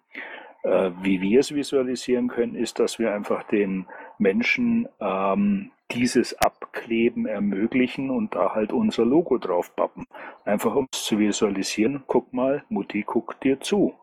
Äh, 0.63 0.91
wie 1.03 1.21
wir 1.21 1.41
es 1.41 1.55
visualisieren 1.55 2.29
können, 2.29 2.55
ist, 2.55 2.79
dass 2.79 2.99
wir 2.99 3.13
einfach 3.13 3.43
den 3.43 3.87
Menschen 4.19 4.89
ähm, 5.01 5.71
dieses 5.93 6.35
Abkleben 6.39 7.27
ermöglichen 7.27 8.11
und 8.11 8.35
da 8.35 8.55
halt 8.55 8.73
unser 8.73 9.05
Logo 9.05 9.39
drauf 9.39 9.75
pappen. 9.77 10.07
Einfach 10.45 10.75
um 10.75 10.89
es 10.93 11.05
zu 11.05 11.19
visualisieren, 11.19 12.05
guck 12.07 12.33
mal, 12.33 12.65
Mutti 12.69 13.03
guckt 13.03 13.45
dir 13.45 13.61
zu. 13.61 13.95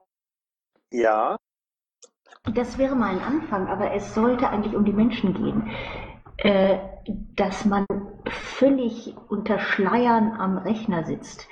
Ja. 0.92 1.38
Das 2.54 2.78
wäre 2.78 2.96
mal 2.96 3.12
ein 3.12 3.22
Anfang, 3.22 3.68
aber 3.68 3.94
es 3.94 4.14
sollte 4.14 4.50
eigentlich 4.50 4.76
um 4.76 4.86
die 4.86 4.94
Menschen 4.94 5.34
gehen. 5.34 5.72
Äh, 6.38 6.78
dass 7.36 7.66
man 7.66 7.86
völlig 8.30 9.16
unter 9.30 9.60
Schleiern 9.60 10.34
am 10.34 10.58
Rechner 10.58 11.04
sitzt. 11.04 11.48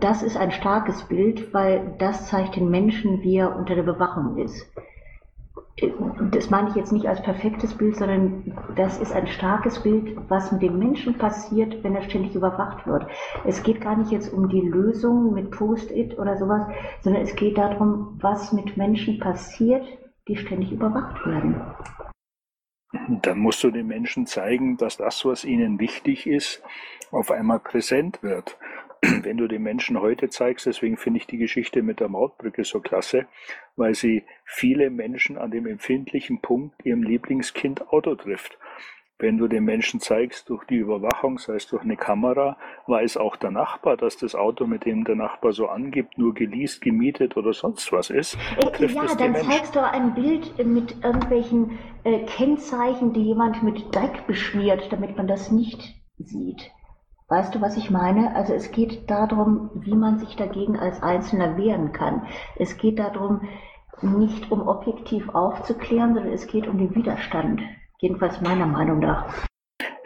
Das 0.00 0.22
ist 0.22 0.36
ein 0.36 0.50
starkes 0.50 1.04
Bild, 1.04 1.54
weil 1.54 1.94
das 1.98 2.28
zeigt 2.28 2.56
den 2.56 2.70
Menschen, 2.70 3.22
wie 3.22 3.36
er 3.36 3.54
unter 3.54 3.76
der 3.76 3.84
Bewachung 3.84 4.38
ist 4.38 4.66
das 6.30 6.48
meine 6.48 6.70
ich 6.70 6.74
jetzt 6.74 6.92
nicht 6.92 7.06
als 7.06 7.22
perfektes 7.22 7.74
Bild, 7.74 7.96
sondern 7.96 8.56
das 8.76 8.98
ist 8.98 9.12
ein 9.12 9.26
starkes 9.26 9.82
Bild, 9.82 10.16
was 10.28 10.50
mit 10.50 10.62
dem 10.62 10.78
Menschen 10.78 11.18
passiert, 11.18 11.84
wenn 11.84 11.94
er 11.94 12.02
ständig 12.02 12.34
überwacht 12.34 12.86
wird. 12.86 13.06
Es 13.44 13.62
geht 13.62 13.82
gar 13.82 13.96
nicht 13.96 14.10
jetzt 14.10 14.32
um 14.32 14.48
die 14.48 14.62
Lösung 14.62 15.34
mit 15.34 15.50
Post-it 15.50 16.18
oder 16.18 16.38
sowas, 16.38 16.66
sondern 17.02 17.22
es 17.22 17.36
geht 17.36 17.58
darum, 17.58 18.18
was 18.22 18.54
mit 18.54 18.78
Menschen 18.78 19.18
passiert, 19.18 19.86
die 20.28 20.36
ständig 20.36 20.72
überwacht 20.72 21.26
werden. 21.26 21.60
Dann 23.22 23.38
musst 23.38 23.62
du 23.62 23.70
den 23.70 23.86
Menschen 23.86 24.26
zeigen, 24.26 24.78
dass 24.78 24.96
das, 24.96 25.26
was 25.26 25.44
ihnen 25.44 25.78
wichtig 25.78 26.26
ist, 26.26 26.62
auf 27.10 27.30
einmal 27.30 27.58
präsent 27.58 28.22
wird. 28.22 28.56
Wenn 29.02 29.36
du 29.36 29.46
den 29.46 29.62
Menschen 29.62 30.00
heute 30.00 30.28
zeigst, 30.28 30.66
deswegen 30.66 30.96
finde 30.96 31.18
ich 31.18 31.26
die 31.26 31.38
Geschichte 31.38 31.82
mit 31.82 32.00
der 32.00 32.08
Mautbrücke 32.08 32.64
so 32.64 32.80
klasse, 32.80 33.26
weil 33.76 33.94
sie 33.94 34.24
viele 34.44 34.90
Menschen 34.90 35.38
an 35.38 35.50
dem 35.50 35.66
empfindlichen 35.66 36.40
Punkt 36.40 36.84
ihrem 36.84 37.02
Lieblingskind 37.02 37.88
Auto 37.88 38.14
trifft. 38.14 38.58
Wenn 39.18 39.38
du 39.38 39.48
den 39.48 39.64
Menschen 39.64 39.98
zeigst, 39.98 40.50
durch 40.50 40.64
die 40.64 40.76
Überwachung, 40.76 41.38
sei 41.38 41.54
es 41.54 41.66
durch 41.66 41.82
eine 41.82 41.96
Kamera, 41.96 42.58
weiß 42.86 43.16
auch 43.16 43.36
der 43.36 43.50
Nachbar, 43.50 43.96
dass 43.96 44.18
das 44.18 44.34
Auto, 44.34 44.66
mit 44.66 44.84
dem 44.84 45.04
der 45.04 45.16
Nachbar 45.16 45.52
so 45.52 45.68
angibt, 45.68 46.18
nur 46.18 46.34
geleast, 46.34 46.82
gemietet 46.82 47.34
oder 47.34 47.54
sonst 47.54 47.90
was 47.92 48.10
ist. 48.10 48.36
Äh, 48.58 48.86
ja, 48.86 49.14
dann 49.14 49.34
zeigst 49.36 49.74
du 49.74 49.82
ein 49.82 50.14
Bild 50.14 50.58
mit 50.58 51.02
irgendwelchen 51.02 51.78
äh, 52.04 52.26
Kennzeichen, 52.26 53.14
die 53.14 53.22
jemand 53.22 53.62
mit 53.62 53.94
Dreck 53.94 54.26
beschmiert, 54.26 54.92
damit 54.92 55.16
man 55.16 55.26
das 55.26 55.50
nicht 55.50 55.94
sieht. 56.18 56.70
Weißt 57.28 57.54
du, 57.54 57.60
was 57.60 57.76
ich 57.76 57.90
meine? 57.90 58.36
Also 58.36 58.54
es 58.54 58.70
geht 58.70 59.10
darum, 59.10 59.70
wie 59.74 59.96
man 59.96 60.18
sich 60.18 60.36
dagegen 60.36 60.78
als 60.78 61.02
Einzelner 61.02 61.56
wehren 61.56 61.92
kann. 61.92 62.22
Es 62.54 62.76
geht 62.76 63.00
darum, 63.00 63.40
nicht 64.00 64.52
um 64.52 64.68
objektiv 64.68 65.28
aufzuklären, 65.30 66.14
sondern 66.14 66.32
es 66.32 66.46
geht 66.46 66.68
um 66.68 66.78
den 66.78 66.94
Widerstand. 66.94 67.62
Jedenfalls 67.98 68.40
meiner 68.40 68.66
Meinung 68.66 69.00
nach. 69.00 69.45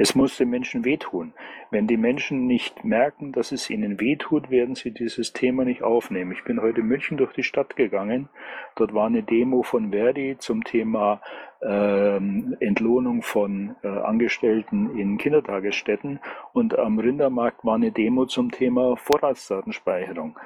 Es 0.03 0.15
muss 0.15 0.39
den 0.39 0.49
Menschen 0.49 0.87
wehtun. 0.87 1.35
Wenn 1.71 1.87
die 1.87 1.99
Menschen 1.99 2.47
nicht 2.47 2.85
merken, 2.85 3.33
dass 3.33 3.53
es 3.53 3.69
ihnen 3.69 4.01
wehtut, 4.01 4.49
werden 4.49 4.75
sie 4.75 4.93
dieses 4.93 5.35
Thema 5.35 5.67
nicht 5.67 5.83
aufnehmen. 5.83 6.33
Ich 6.33 6.43
bin 6.43 6.63
heute 6.63 6.81
in 6.81 6.87
München 6.87 7.19
durch 7.19 7.35
die 7.35 7.43
Stadt 7.43 7.77
gegangen. 7.77 8.31
Dort 8.77 8.95
war 8.95 9.09
eine 9.09 9.23
Demo 9.23 9.63
von 9.63 9.91
Verdi 9.91 10.37
zum 10.39 10.65
Thema 10.65 11.21
ähm, 11.61 12.57
Entlohnung 12.61 13.21
von 13.21 13.77
äh, 13.83 13.89
Angestellten 13.89 14.99
in 14.99 15.19
Kindertagesstätten. 15.19 16.19
Und 16.55 16.79
am 16.79 16.99
Rindermarkt 16.99 17.63
war 17.67 17.75
eine 17.75 17.93
Demo 17.93 18.25
zum 18.25 18.53
Thema 18.53 18.97
Vorratsdatenspeicherung. 18.97 20.39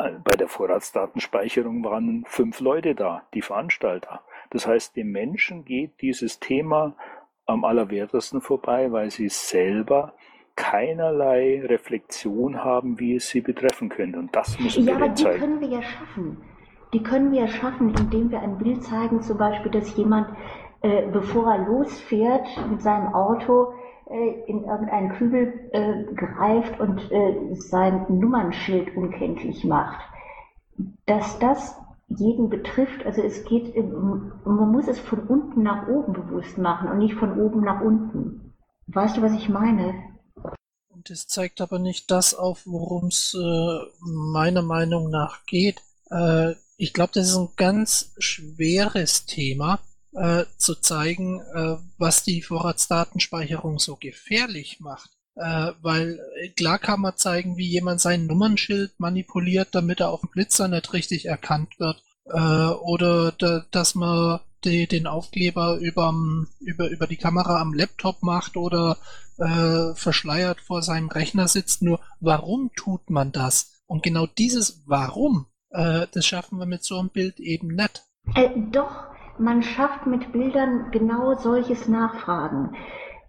Äh, 0.00 0.14
bei 0.24 0.36
der 0.36 0.48
Vorratsdatenspeicherung 0.48 1.84
waren 1.84 2.24
fünf 2.26 2.58
Leute 2.58 2.96
da, 2.96 3.22
die 3.34 3.42
Veranstalter. 3.42 4.22
Das 4.50 4.66
heißt, 4.66 4.96
den 4.96 5.12
Menschen 5.12 5.64
geht 5.64 6.02
dieses 6.02 6.40
Thema 6.40 6.96
am 7.50 7.64
allerwertesten 7.64 8.40
vorbei, 8.40 8.90
weil 8.92 9.10
sie 9.10 9.28
selber 9.28 10.12
keinerlei 10.56 11.62
Reflexion 11.64 12.62
haben, 12.62 12.98
wie 12.98 13.16
es 13.16 13.28
sie 13.28 13.40
betreffen 13.40 13.88
könnte. 13.88 14.18
Und 14.18 14.34
das 14.34 14.58
müssen 14.60 14.84
ja, 14.84 14.88
wir 14.88 14.96
aber 14.96 15.08
die 15.08 15.22
zeigen. 15.22 15.40
können 15.40 15.60
wir 15.60 15.68
ja 15.68 15.82
schaffen. 15.82 16.36
Die 16.92 17.02
können 17.02 17.32
wir 17.32 17.40
ja 17.42 17.48
schaffen, 17.48 17.94
indem 17.94 18.30
wir 18.30 18.40
ein 18.40 18.58
Bild 18.58 18.82
zeigen, 18.82 19.22
zum 19.22 19.38
Beispiel, 19.38 19.70
dass 19.70 19.96
jemand, 19.96 20.28
äh, 20.82 21.06
bevor 21.12 21.52
er 21.52 21.66
losfährt 21.66 22.46
mit 22.68 22.82
seinem 22.82 23.14
Auto, 23.14 23.72
äh, 24.10 24.50
in 24.50 24.64
irgendeinen 24.64 25.10
Kübel 25.10 25.70
äh, 25.72 26.12
greift 26.14 26.80
und 26.80 27.10
äh, 27.12 27.54
sein 27.54 28.06
Nummernschild 28.08 28.96
unkenntlich 28.96 29.64
macht. 29.64 30.00
Dass 31.06 31.38
das 31.38 31.80
jeden 32.18 32.50
betrifft. 32.50 33.04
Also 33.06 33.22
es 33.22 33.44
geht, 33.44 33.74
man 33.76 34.72
muss 34.72 34.88
es 34.88 34.98
von 34.98 35.20
unten 35.26 35.62
nach 35.62 35.88
oben 35.88 36.12
bewusst 36.12 36.58
machen 36.58 36.88
und 36.90 36.98
nicht 36.98 37.14
von 37.14 37.40
oben 37.40 37.62
nach 37.62 37.80
unten. 37.80 38.54
Weißt 38.88 39.16
du, 39.16 39.22
was 39.22 39.32
ich 39.32 39.48
meine? 39.48 39.94
Und 40.88 41.08
es 41.10 41.28
zeigt 41.28 41.60
aber 41.60 41.78
nicht 41.78 42.10
das 42.10 42.34
auf, 42.34 42.66
worum 42.66 43.06
es 43.06 43.34
äh, 43.34 43.78
meiner 44.00 44.62
Meinung 44.62 45.08
nach 45.08 45.46
geht. 45.46 45.82
Äh, 46.10 46.54
ich 46.76 46.92
glaube, 46.92 47.12
das 47.14 47.28
ist 47.28 47.36
ein 47.36 47.50
ganz 47.56 48.12
schweres 48.18 49.26
Thema, 49.26 49.80
äh, 50.12 50.44
zu 50.56 50.74
zeigen, 50.74 51.40
äh, 51.40 51.76
was 51.98 52.24
die 52.24 52.42
Vorratsdatenspeicherung 52.42 53.78
so 53.78 53.96
gefährlich 53.96 54.80
macht. 54.80 55.10
Äh, 55.36 55.72
weil 55.80 56.18
äh, 56.40 56.48
klar 56.50 56.78
kann 56.78 57.00
man 57.00 57.16
zeigen, 57.16 57.56
wie 57.56 57.68
jemand 57.68 58.00
sein 58.00 58.26
Nummernschild 58.26 58.98
manipuliert, 58.98 59.68
damit 59.72 60.00
er 60.00 60.10
auf 60.10 60.20
dem 60.20 60.30
Blitzer 60.30 60.68
nicht 60.68 60.92
richtig 60.92 61.26
erkannt 61.26 61.78
wird. 61.78 62.02
Äh, 62.26 62.38
oder 62.38 63.32
da, 63.32 63.64
dass 63.70 63.94
man 63.94 64.40
die, 64.64 64.86
den 64.86 65.06
Aufkleber 65.06 65.78
überm, 65.78 66.48
über, 66.60 66.88
über 66.88 67.06
die 67.06 67.16
Kamera 67.16 67.60
am 67.60 67.72
Laptop 67.72 68.22
macht 68.22 68.56
oder 68.56 68.98
äh, 69.38 69.94
verschleiert 69.94 70.60
vor 70.60 70.82
seinem 70.82 71.08
Rechner 71.08 71.48
sitzt. 71.48 71.82
Nur 71.82 72.00
warum 72.20 72.70
tut 72.76 73.10
man 73.10 73.32
das? 73.32 73.82
Und 73.86 74.02
genau 74.02 74.26
dieses 74.26 74.82
Warum, 74.86 75.46
äh, 75.70 76.06
das 76.12 76.26
schaffen 76.26 76.58
wir 76.58 76.66
mit 76.66 76.84
so 76.84 76.98
einem 76.98 77.08
Bild 77.08 77.40
eben 77.40 77.68
nicht. 77.68 78.04
Äh, 78.34 78.50
doch, 78.70 79.06
man 79.38 79.62
schafft 79.62 80.06
mit 80.06 80.32
Bildern 80.32 80.90
genau 80.90 81.36
solches 81.38 81.88
Nachfragen. 81.88 82.76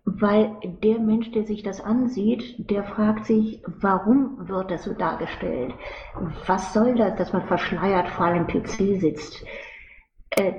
Weil 0.03 0.57
der 0.83 0.99
Mensch, 0.99 1.31
der 1.31 1.45
sich 1.45 1.61
das 1.61 1.79
ansieht, 1.79 2.69
der 2.69 2.83
fragt 2.83 3.25
sich, 3.25 3.61
warum 3.81 4.47
wird 4.47 4.71
das 4.71 4.83
so 4.83 4.93
dargestellt? 4.93 5.73
Was 6.47 6.73
soll 6.73 6.95
das, 6.95 7.15
dass 7.17 7.33
man 7.33 7.43
verschleiert 7.43 8.09
vor 8.09 8.25
einem 8.25 8.47
PC 8.47 8.99
sitzt? 8.99 9.45
Äh, 10.31 10.53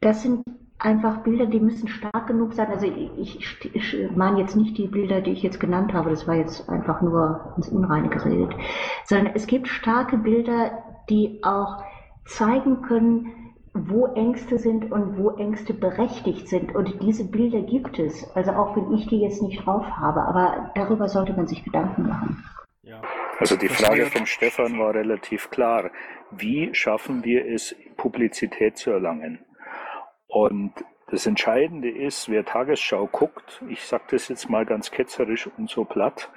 das 0.00 0.22
sind 0.22 0.42
einfach 0.80 1.18
Bilder, 1.18 1.46
die 1.46 1.60
müssen 1.60 1.88
stark 1.88 2.26
genug 2.26 2.54
sein. 2.54 2.68
Also 2.68 2.86
ich, 2.86 3.38
ich, 3.38 3.74
ich 3.74 4.10
meine 4.16 4.40
jetzt 4.40 4.56
nicht 4.56 4.76
die 4.78 4.88
Bilder, 4.88 5.20
die 5.20 5.32
ich 5.32 5.42
jetzt 5.42 5.60
genannt 5.60 5.92
habe, 5.92 6.10
das 6.10 6.26
war 6.26 6.34
jetzt 6.34 6.68
einfach 6.68 7.00
nur 7.02 7.52
ins 7.56 7.68
Unreine 7.68 8.08
geredet, 8.08 8.54
sondern 9.04 9.34
es 9.34 9.46
gibt 9.46 9.68
starke 9.68 10.16
Bilder, 10.16 10.82
die 11.08 11.40
auch 11.44 11.84
zeigen 12.24 12.82
können, 12.82 13.32
wo 13.72 14.06
Ängste 14.14 14.58
sind 14.58 14.90
und 14.90 15.16
wo 15.18 15.30
Ängste 15.36 15.74
berechtigt 15.74 16.48
sind. 16.48 16.74
Und 16.74 17.02
diese 17.02 17.24
Bilder 17.24 17.62
gibt 17.62 17.98
es. 17.98 18.28
Also 18.34 18.52
auch 18.52 18.76
wenn 18.76 18.92
ich 18.92 19.06
die 19.06 19.20
jetzt 19.20 19.42
nicht 19.42 19.64
drauf 19.64 19.84
habe, 19.84 20.22
aber 20.22 20.72
darüber 20.74 21.08
sollte 21.08 21.32
man 21.32 21.46
sich 21.46 21.64
Gedanken 21.64 22.08
machen. 22.08 22.44
Ja. 22.82 23.00
Also 23.38 23.56
die 23.56 23.68
Frage 23.68 24.06
von 24.06 24.26
Stefan 24.26 24.78
war 24.78 24.94
relativ 24.94 25.50
klar. 25.50 25.90
Wie 26.30 26.74
schaffen 26.74 27.24
wir 27.24 27.46
es, 27.46 27.74
Publizität 27.96 28.76
zu 28.76 28.90
erlangen? 28.90 29.44
Und 30.26 30.72
das 31.10 31.26
Entscheidende 31.26 31.90
ist, 31.90 32.28
wer 32.28 32.44
Tagesschau 32.44 33.06
guckt, 33.06 33.62
ich 33.68 33.84
sage 33.84 34.04
das 34.10 34.28
jetzt 34.28 34.48
mal 34.48 34.66
ganz 34.66 34.90
ketzerisch 34.90 35.48
und 35.58 35.68
so 35.68 35.84
platt, 35.84 36.30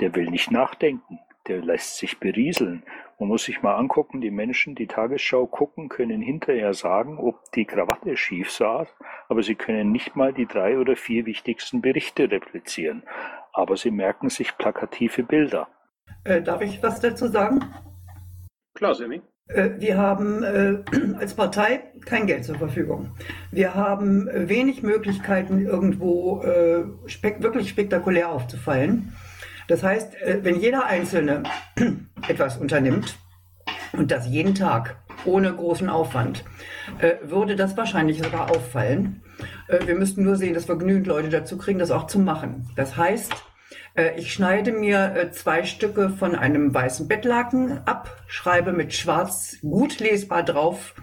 der 0.00 0.14
will 0.14 0.30
nicht 0.30 0.50
nachdenken, 0.50 1.18
der 1.46 1.62
lässt 1.62 1.98
sich 1.98 2.18
berieseln. 2.18 2.84
Man 3.18 3.28
muss 3.28 3.44
sich 3.44 3.62
mal 3.62 3.76
angucken, 3.76 4.20
die 4.20 4.30
Menschen, 4.30 4.74
die 4.74 4.86
Tagesschau 4.86 5.46
gucken, 5.46 5.88
können 5.88 6.20
hinterher 6.20 6.74
sagen, 6.74 7.18
ob 7.18 7.50
die 7.52 7.64
Krawatte 7.64 8.16
schief 8.16 8.50
saß, 8.50 8.88
aber 9.28 9.42
sie 9.42 9.54
können 9.54 9.92
nicht 9.92 10.16
mal 10.16 10.32
die 10.32 10.46
drei 10.46 10.78
oder 10.78 10.96
vier 10.96 11.24
wichtigsten 11.26 11.80
Berichte 11.80 12.30
replizieren. 12.30 13.04
Aber 13.52 13.76
sie 13.76 13.90
merken 13.90 14.30
sich 14.30 14.56
plakative 14.56 15.22
Bilder. 15.22 15.68
Äh, 16.24 16.42
darf 16.42 16.60
ich 16.60 16.82
was 16.82 17.00
dazu 17.00 17.28
sagen? 17.28 17.60
Klar, 18.74 18.94
Semi. 18.94 19.22
Äh, 19.46 19.70
wir 19.78 19.98
haben 19.98 20.42
äh, 20.42 20.82
als 21.18 21.34
Partei 21.34 21.92
kein 22.04 22.26
Geld 22.26 22.44
zur 22.44 22.56
Verfügung. 22.56 23.12
Wir 23.50 23.74
haben 23.74 24.28
wenig 24.32 24.82
Möglichkeiten, 24.82 25.64
irgendwo 25.64 26.42
äh, 26.42 26.84
spek 27.06 27.42
wirklich 27.42 27.68
spektakulär 27.68 28.30
aufzufallen. 28.30 29.12
Das 29.68 29.82
heißt, 29.82 30.14
äh, 30.22 30.38
wenn 30.42 30.60
jeder 30.60 30.86
Einzelne 30.86 31.42
etwas 32.28 32.56
unternimmt 32.56 33.18
und 33.92 34.10
das 34.10 34.26
jeden 34.26 34.54
Tag 34.54 34.96
ohne 35.24 35.52
großen 35.52 35.88
Aufwand, 35.88 36.44
äh, 36.98 37.14
würde 37.22 37.56
das 37.56 37.76
wahrscheinlich 37.76 38.22
sogar 38.22 38.50
auffallen. 38.50 39.22
Äh, 39.68 39.86
wir 39.86 39.94
müssten 39.94 40.22
nur 40.22 40.36
sehen, 40.36 40.54
dass 40.54 40.68
wir 40.68 40.76
genügend 40.76 41.06
Leute 41.06 41.30
dazu 41.30 41.56
kriegen, 41.56 41.78
das 41.78 41.90
auch 41.90 42.06
zu 42.06 42.18
machen. 42.18 42.68
Das 42.76 42.96
heißt, 42.96 43.32
ich 44.16 44.32
schneide 44.32 44.72
mir 44.72 45.30
zwei 45.30 45.62
Stücke 45.62 46.10
von 46.10 46.34
einem 46.34 46.74
weißen 46.74 47.06
Bettlaken 47.06 47.78
ab, 47.86 48.24
schreibe 48.26 48.72
mit 48.72 48.92
schwarz 48.92 49.58
gut 49.62 50.00
lesbar 50.00 50.42
drauf 50.42 50.96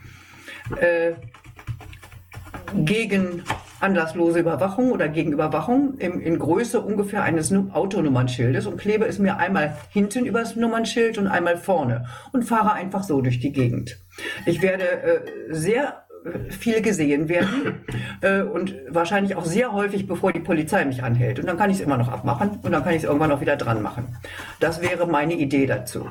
gegen 2.75 3.43
anlasslose 3.81 4.39
Überwachung 4.39 4.91
oder 4.91 5.09
gegen 5.09 5.31
Überwachung 5.31 5.97
in, 5.97 6.39
Größe 6.39 6.79
ungefähr 6.79 7.23
eines 7.23 7.51
Autonummernschildes 7.51 8.67
und 8.67 8.77
klebe 8.77 9.05
es 9.05 9.19
mir 9.19 9.37
einmal 9.37 9.75
hinten 9.89 10.25
übers 10.25 10.55
Nummernschild 10.55 11.17
und 11.17 11.27
einmal 11.27 11.57
vorne 11.57 12.05
und 12.31 12.43
fahre 12.43 12.73
einfach 12.73 13.03
so 13.03 13.21
durch 13.21 13.39
die 13.39 13.51
Gegend. 13.51 13.99
Ich 14.45 14.61
werde 14.61 14.83
äh, 14.83 15.19
sehr 15.49 16.05
äh, 16.25 16.51
viel 16.51 16.81
gesehen 16.81 17.29
werden 17.29 17.83
äh, 18.21 18.41
und 18.41 18.75
wahrscheinlich 18.89 19.35
auch 19.35 19.45
sehr 19.45 19.73
häufig, 19.73 20.07
bevor 20.07 20.31
die 20.31 20.39
Polizei 20.39 20.85
mich 20.85 21.03
anhält. 21.03 21.39
Und 21.39 21.47
dann 21.47 21.57
kann 21.57 21.69
ich 21.69 21.77
es 21.77 21.81
immer 21.81 21.97
noch 21.97 22.09
abmachen 22.09 22.59
und 22.61 22.71
dann 22.71 22.83
kann 22.83 22.93
ich 22.93 22.99
es 22.99 23.03
irgendwann 23.03 23.29
noch 23.29 23.41
wieder 23.41 23.57
dran 23.57 23.81
machen. 23.81 24.15
Das 24.59 24.81
wäre 24.81 25.07
meine 25.07 25.33
Idee 25.33 25.65
dazu. 25.65 26.07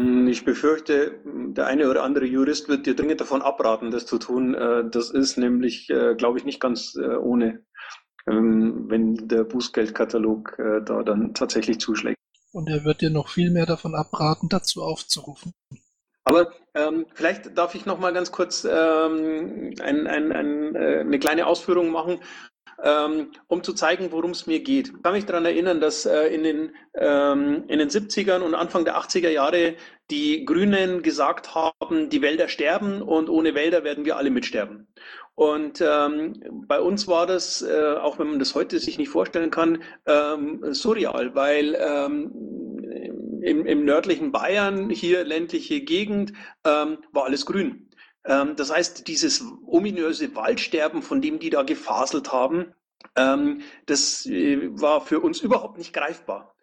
Hm, 0.00 0.28
ich 0.28 0.46
befürchte, 0.46 1.20
der 1.24 1.66
eine 1.66 1.90
oder 1.90 2.02
andere 2.04 2.24
Jurist 2.24 2.68
wird 2.68 2.86
dir 2.86 2.96
dringend 2.96 3.20
davon 3.20 3.42
abraten, 3.42 3.90
das 3.90 4.06
zu 4.06 4.18
tun. 4.18 4.54
Äh, 4.54 4.88
das 4.90 5.10
ist 5.10 5.36
nämlich, 5.36 5.90
äh, 5.90 6.14
glaube 6.14 6.38
ich, 6.38 6.44
nicht 6.44 6.58
ganz 6.58 6.94
äh, 6.96 7.16
ohne, 7.16 7.62
ähm, 8.26 8.86
wenn 8.88 9.28
der 9.28 9.44
Bußgeldkatalog 9.44 10.56
da 10.56 11.02
dann 11.02 11.34
tatsächlich 11.34 11.80
zuschlägt. 11.80 12.16
Und 12.52 12.68
er 12.68 12.84
wird 12.84 13.02
dir 13.02 13.10
noch 13.10 13.28
viel 13.28 13.50
mehr 13.50 13.66
davon 13.66 13.94
abraten, 13.94 14.48
dazu 14.48 14.82
aufzurufen. 14.82 15.52
Aber 16.24 16.50
ähm, 16.74 17.06
vielleicht 17.14 17.56
darf 17.56 17.74
ich 17.74 17.86
noch 17.86 17.98
mal 17.98 18.12
ganz 18.12 18.32
kurz 18.32 18.64
ähm, 18.64 19.74
ein, 19.82 20.06
ein, 20.06 20.32
ein, 20.32 20.76
eine 20.76 21.18
kleine 21.18 21.46
Ausführung 21.46 21.90
machen 21.90 22.20
ähm, 22.82 23.32
um 23.48 23.62
zu 23.62 23.72
zeigen, 23.72 24.12
worum 24.12 24.30
es 24.30 24.46
mir 24.46 24.60
geht. 24.60 24.88
Ich 24.88 25.02
kann 25.02 25.12
mich 25.12 25.26
daran 25.26 25.44
erinnern, 25.44 25.80
dass 25.80 26.06
äh, 26.06 26.28
in, 26.28 26.42
den, 26.42 26.72
ähm, 26.94 27.64
in 27.68 27.78
den 27.78 27.88
70ern 27.88 28.40
und 28.40 28.54
Anfang 28.54 28.84
der 28.84 28.98
80er 28.98 29.30
Jahre 29.30 29.74
die 30.10 30.44
Grünen 30.44 31.02
gesagt 31.02 31.54
haben, 31.54 32.10
die 32.10 32.22
Wälder 32.22 32.48
sterben 32.48 33.02
und 33.02 33.28
ohne 33.28 33.54
Wälder 33.54 33.84
werden 33.84 34.04
wir 34.04 34.16
alle 34.16 34.30
mitsterben. 34.30 34.88
Und 35.34 35.80
ähm, 35.80 36.34
bei 36.66 36.80
uns 36.80 37.08
war 37.08 37.26
das, 37.26 37.62
äh, 37.62 37.94
auch 37.94 38.18
wenn 38.18 38.28
man 38.28 38.38
das 38.38 38.54
heute 38.54 38.78
sich 38.78 38.98
nicht 38.98 39.08
vorstellen 39.08 39.50
kann, 39.50 39.82
ähm, 40.06 40.74
surreal, 40.74 41.34
weil 41.34 41.76
ähm, 41.80 42.30
im, 43.42 43.64
im 43.64 43.84
nördlichen 43.84 44.32
Bayern, 44.32 44.90
hier 44.90 45.24
ländliche 45.24 45.80
Gegend, 45.80 46.32
ähm, 46.64 46.98
war 47.12 47.24
alles 47.24 47.46
grün. 47.46 47.89
Ähm, 48.24 48.56
das 48.56 48.72
heißt, 48.72 49.06
dieses 49.08 49.44
ominöse 49.66 50.34
Waldsterben, 50.34 51.02
von 51.02 51.22
dem 51.22 51.38
die 51.38 51.50
da 51.50 51.62
gefaselt 51.62 52.32
haben, 52.32 52.74
ähm, 53.16 53.62
das 53.86 54.26
äh, 54.26 54.68
war 54.80 55.00
für 55.00 55.20
uns 55.20 55.40
überhaupt 55.40 55.78
nicht 55.78 55.92
greifbar. 55.92 56.54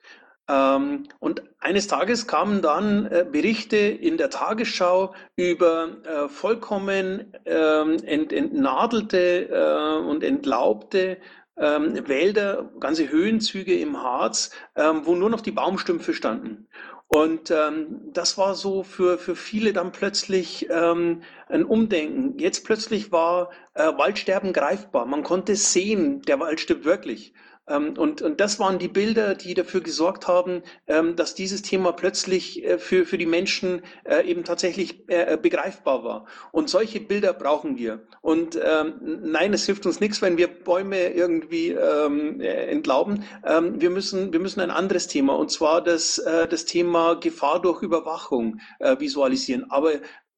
Ähm, 0.49 1.03
und 1.19 1.43
eines 1.59 1.87
Tages 1.87 2.27
kamen 2.27 2.61
dann 2.61 3.05
äh, 3.07 3.25
Berichte 3.29 3.75
in 3.77 4.17
der 4.17 4.29
Tagesschau 4.29 5.13
über 5.35 5.97
äh, 6.05 6.29
vollkommen 6.29 7.33
entnadelte 7.43 9.99
und 10.07 10.23
entlaubte 10.23 11.17
Wälder, 11.55 12.71
ganze 12.79 13.09
Höhenzüge 13.09 13.77
im 13.79 14.03
Harz, 14.03 14.51
wo 14.75 15.15
nur 15.15 15.31
noch 15.31 15.41
die 15.41 15.51
Baumstümpfe 15.51 16.13
standen. 16.13 16.67
Und 17.07 17.51
ähm, 17.51 18.11
das 18.11 18.37
war 18.37 18.55
so 18.55 18.83
für, 18.83 19.17
für 19.17 19.35
viele 19.35 19.71
dann 19.71 19.93
plötzlich 19.93 20.67
ähm, 20.69 21.23
ein 21.47 21.63
Umdenken. 21.63 22.37
Jetzt 22.37 22.65
plötzlich 22.65 23.13
war 23.13 23.49
äh, 23.75 23.85
Waldsterben 23.97 24.51
greifbar. 24.51 25.05
Man 25.05 25.23
konnte 25.23 25.55
sehen, 25.55 26.21
der 26.23 26.39
Wald 26.41 26.59
stirbt 26.59 26.83
wirklich. 26.83 27.33
Ähm, 27.67 27.93
und, 27.97 28.21
und 28.21 28.39
das 28.39 28.59
waren 28.59 28.79
die 28.79 28.87
Bilder, 28.87 29.35
die 29.35 29.53
dafür 29.53 29.81
gesorgt 29.81 30.27
haben, 30.27 30.63
ähm, 30.87 31.15
dass 31.15 31.35
dieses 31.35 31.61
Thema 31.61 31.91
plötzlich 31.91 32.63
äh, 32.63 32.79
für, 32.79 33.05
für 33.05 33.17
die 33.17 33.25
Menschen 33.25 33.81
äh, 34.03 34.25
eben 34.25 34.43
tatsächlich 34.43 35.03
äh, 35.07 35.37
begreifbar 35.37 36.03
war. 36.03 36.25
Und 36.51 36.69
solche 36.69 36.99
Bilder 36.99 37.33
brauchen 37.33 37.77
wir. 37.77 38.07
Und 38.21 38.57
ähm, 38.61 39.19
nein, 39.23 39.53
es 39.53 39.65
hilft 39.65 39.85
uns 39.85 39.99
nichts, 39.99 40.21
wenn 40.21 40.37
wir 40.37 40.47
Bäume 40.47 41.09
irgendwie 41.09 41.71
entlauben. 41.71 43.23
wir, 43.43 43.89
müssen, 43.89 44.33
wir 44.33 44.39
müssen 44.39 44.59
ein 44.59 44.71
anderes 44.71 45.07
Thema, 45.07 45.35
und 45.37 45.51
zwar 45.51 45.83
das, 45.83 46.21
das 46.49 46.65
Thema 46.65 47.15
Gefahr 47.15 47.61
durch 47.61 47.81
Überwachung 47.81 48.59
visualisieren. 48.99 49.69
Aber 49.69 49.93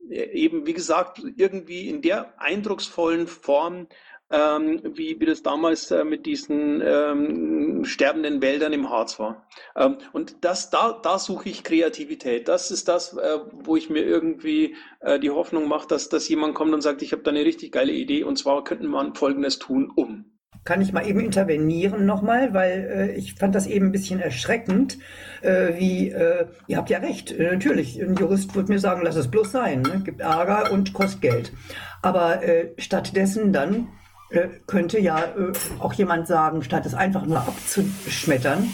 eben, 0.10 0.66
wie 0.66 0.74
gesagt, 0.74 1.22
irgendwie 1.38 1.90
in 1.90 2.02
der 2.02 2.34
eindrucksvollen 2.40 3.28
Form, 3.28 3.88
ähm, 4.32 4.82
wie, 4.84 5.20
wie 5.20 5.26
das 5.26 5.44
damals 5.44 5.90
äh, 5.92 6.04
mit 6.04 6.26
diesen 6.26 6.82
ähm, 6.86 7.86
sterbenden 7.86 8.42
Wäldern 8.42 8.74
im 8.74 8.90
Harz 8.90 9.20
war. 9.20 9.48
Ähm, 9.76 9.98
und 10.14 10.38
das, 10.42 10.70
da, 10.70 11.00
da 11.02 11.18
suche 11.18 11.50
ich 11.50 11.64
Kreativität. 11.64 12.48
Das 12.48 12.72
ist 12.72 12.88
das, 12.88 13.18
äh, 13.18 13.40
wo 13.52 13.76
ich 13.76 13.90
mir 13.90 14.04
irgendwie 14.04 14.76
äh, 15.00 15.20
die 15.20 15.32
Hoffnung 15.32 15.68
mache, 15.68 15.88
dass, 15.88 16.10
dass 16.10 16.30
jemand 16.30 16.56
kommt 16.56 16.74
und 16.74 16.82
sagt, 16.82 17.02
ich 17.02 17.12
habe 17.12 17.24
da 17.24 17.32
eine 17.32 17.46
richtig 17.46 17.72
geile 17.72 17.92
Idee 17.92 18.24
und 18.24 18.38
zwar 18.38 18.64
könnten 18.64 18.88
wir 18.88 19.10
Folgendes 19.16 19.60
tun, 19.60 19.92
um. 19.96 20.26
Kann 20.66 20.82
ich 20.82 20.92
mal 20.92 21.08
eben 21.08 21.22
intervenieren 21.22 22.06
nochmal, 22.06 22.54
weil 22.54 23.12
äh, 23.12 23.16
ich 23.16 23.36
fand 23.36 23.56
das 23.56 23.66
eben 23.66 23.88
ein 23.88 23.92
bisschen 23.92 24.20
erschreckend, 24.20 24.98
äh, 25.42 25.74
wie, 25.80 26.10
äh, 26.10 26.48
ihr 26.68 26.78
habt 26.78 26.90
ja 26.90 27.00
recht, 27.00 27.32
äh, 27.32 27.52
natürlich, 27.52 28.00
ein 28.00 28.16
Jurist 28.16 28.54
wird 28.56 28.68
mir 28.68 28.80
sagen, 28.80 29.02
lass 29.04 29.16
es 29.16 29.32
bloß 29.32 29.52
sein, 29.52 29.82
ne? 29.82 30.02
gibt 30.04 30.20
Ärger 30.20 30.72
und 30.72 30.94
kostet 30.94 31.22
Geld. 31.22 31.54
Aber 32.02 32.44
äh, 32.44 32.74
stattdessen 32.78 33.54
dann 33.54 33.88
äh, 34.30 34.48
könnte 34.68 35.00
ja 35.00 35.24
äh, 35.24 35.52
auch 35.80 35.94
jemand 35.94 36.28
sagen, 36.28 36.64
statt 36.64 36.86
es 36.86 36.94
einfach 36.94 37.26
nur 37.26 37.40
abzuschmettern, 37.40 38.70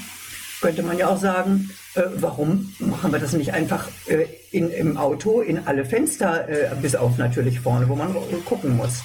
könnte 0.61 0.83
man 0.83 0.97
ja 0.97 1.07
auch 1.07 1.17
sagen, 1.17 1.69
äh, 1.95 2.03
warum 2.15 2.73
machen 2.79 3.11
wir 3.11 3.19
das 3.19 3.33
nicht 3.33 3.53
einfach 3.53 3.87
äh, 4.07 4.27
in, 4.51 4.69
im 4.71 4.97
Auto 4.97 5.41
in 5.41 5.65
alle 5.65 5.85
Fenster, 5.85 6.49
äh, 6.49 6.75
bis 6.81 6.95
auf 6.95 7.17
natürlich 7.17 7.59
vorne, 7.59 7.87
wo 7.87 7.95
man 7.95 8.13
gucken 8.45 8.75
muss. 8.75 9.03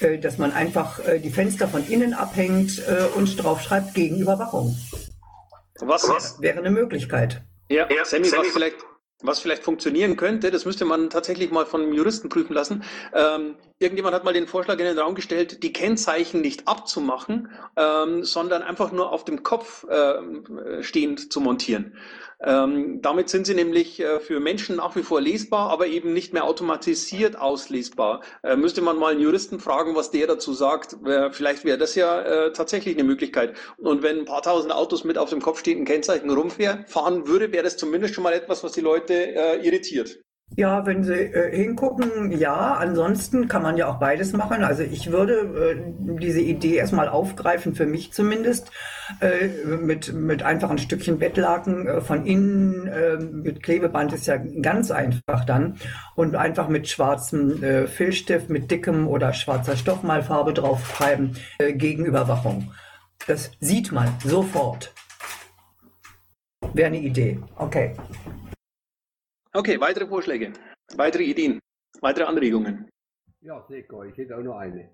Äh, 0.00 0.18
dass 0.18 0.38
man 0.38 0.52
einfach 0.52 1.00
die 1.22 1.30
Fenster 1.30 1.68
von 1.68 1.86
innen 1.86 2.14
abhängt 2.14 2.82
und 3.14 3.42
drauf 3.42 3.62
schreibt 3.62 3.94
gegen 3.94 4.18
Überwachung. 4.18 4.76
Was? 5.80 6.08
Wäre, 6.08 6.42
wäre 6.42 6.58
eine 6.58 6.70
Möglichkeit. 6.70 7.42
Ja, 7.68 7.86
ja 7.90 8.04
Sammy, 8.04 8.30
was 8.32 8.48
vielleicht, 8.48 8.76
was 9.24 9.40
vielleicht 9.40 9.64
funktionieren 9.64 10.16
könnte, 10.16 10.50
das 10.50 10.64
müsste 10.64 10.84
man 10.84 11.10
tatsächlich 11.10 11.50
mal 11.50 11.66
von 11.66 11.82
einem 11.82 11.92
Juristen 11.92 12.28
prüfen 12.28 12.54
lassen. 12.54 12.84
Ähm, 13.14 13.56
irgendjemand 13.78 14.14
hat 14.14 14.24
mal 14.24 14.34
den 14.34 14.46
Vorschlag 14.46 14.78
in 14.78 14.84
den 14.84 14.98
Raum 14.98 15.14
gestellt, 15.14 15.62
die 15.62 15.72
Kennzeichen 15.72 16.40
nicht 16.40 16.68
abzumachen, 16.68 17.48
ähm, 17.76 18.22
sondern 18.24 18.62
einfach 18.62 18.92
nur 18.92 19.12
auf 19.12 19.24
dem 19.24 19.42
Kopf 19.42 19.84
äh, 19.88 20.82
stehend 20.82 21.32
zu 21.32 21.40
montieren. 21.40 21.96
Ähm, 22.44 23.00
damit 23.00 23.28
sind 23.28 23.46
sie 23.46 23.54
nämlich 23.54 24.00
äh, 24.00 24.20
für 24.20 24.40
Menschen 24.40 24.76
nach 24.76 24.96
wie 24.96 25.02
vor 25.02 25.20
lesbar, 25.20 25.70
aber 25.70 25.86
eben 25.86 26.12
nicht 26.12 26.32
mehr 26.32 26.44
automatisiert 26.44 27.38
auslesbar. 27.38 28.22
Äh, 28.42 28.56
müsste 28.56 28.82
man 28.82 28.98
mal 28.98 29.12
einen 29.12 29.20
Juristen 29.20 29.60
fragen, 29.60 29.94
was 29.94 30.10
der 30.10 30.26
dazu 30.26 30.52
sagt. 30.52 30.96
Äh, 31.06 31.30
vielleicht 31.32 31.64
wäre 31.64 31.78
das 31.78 31.94
ja 31.94 32.20
äh, 32.20 32.52
tatsächlich 32.52 32.96
eine 32.96 33.04
Möglichkeit. 33.04 33.54
Und 33.78 34.02
wenn 34.02 34.20
ein 34.20 34.24
paar 34.24 34.42
tausend 34.42 34.72
Autos 34.72 35.04
mit 35.04 35.18
auf 35.18 35.30
dem 35.30 35.40
Kopf 35.40 35.60
stehenden 35.60 35.86
Kennzeichen 35.86 36.30
rumfahren 36.30 37.26
würde, 37.26 37.52
wäre 37.52 37.64
das 37.64 37.76
zumindest 37.76 38.14
schon 38.14 38.24
mal 38.24 38.32
etwas, 38.32 38.62
was 38.64 38.72
die 38.72 38.80
Leute 38.80 39.14
äh, 39.14 39.66
irritiert. 39.66 40.23
Ja, 40.56 40.86
wenn 40.86 41.02
Sie 41.02 41.14
äh, 41.14 41.56
hingucken, 41.56 42.30
ja. 42.30 42.74
Ansonsten 42.74 43.48
kann 43.48 43.62
man 43.62 43.76
ja 43.76 43.88
auch 43.88 43.98
beides 43.98 44.32
machen. 44.32 44.62
Also 44.62 44.82
ich 44.84 45.10
würde 45.10 45.34
äh, 45.34 46.16
diese 46.20 46.40
Idee 46.40 46.76
erstmal 46.76 47.08
aufgreifen, 47.08 47.74
für 47.74 47.86
mich 47.86 48.12
zumindest, 48.12 48.70
äh, 49.20 49.48
mit, 49.66 50.12
mit 50.12 50.44
einfach 50.44 50.70
ein 50.70 50.78
Stückchen 50.78 51.18
Bettlaken 51.18 51.88
äh, 51.88 52.00
von 52.00 52.24
innen, 52.24 52.86
äh, 52.86 53.16
mit 53.16 53.64
Klebeband 53.64 54.12
ist 54.12 54.26
ja 54.26 54.36
ganz 54.36 54.92
einfach 54.92 55.44
dann. 55.44 55.76
Und 56.14 56.36
einfach 56.36 56.68
mit 56.68 56.88
schwarzem 56.88 57.62
äh, 57.62 57.86
Filzstift, 57.88 58.48
mit 58.48 58.70
dickem 58.70 59.08
oder 59.08 59.32
schwarzer 59.32 59.76
Stoffmalfarbe 59.76 60.52
draufschreiben, 60.52 61.36
äh, 61.58 61.72
gegen 61.72 62.04
Überwachung. 62.04 62.72
Das 63.26 63.50
sieht 63.58 63.90
man 63.90 64.08
sofort. 64.22 64.94
Wäre 66.74 66.88
eine 66.88 66.98
Idee. 66.98 67.40
Okay. 67.56 67.94
Okay, 69.56 69.80
weitere 69.80 70.08
Vorschläge, 70.08 70.52
weitere 70.96 71.22
Ideen, 71.22 71.60
weitere 72.00 72.24
Anregungen. 72.24 72.88
Ja, 73.40 73.62
Seko, 73.68 74.02
ich 74.02 74.16
hätte 74.16 74.36
auch 74.36 74.42
noch 74.42 74.56
eine. 74.56 74.88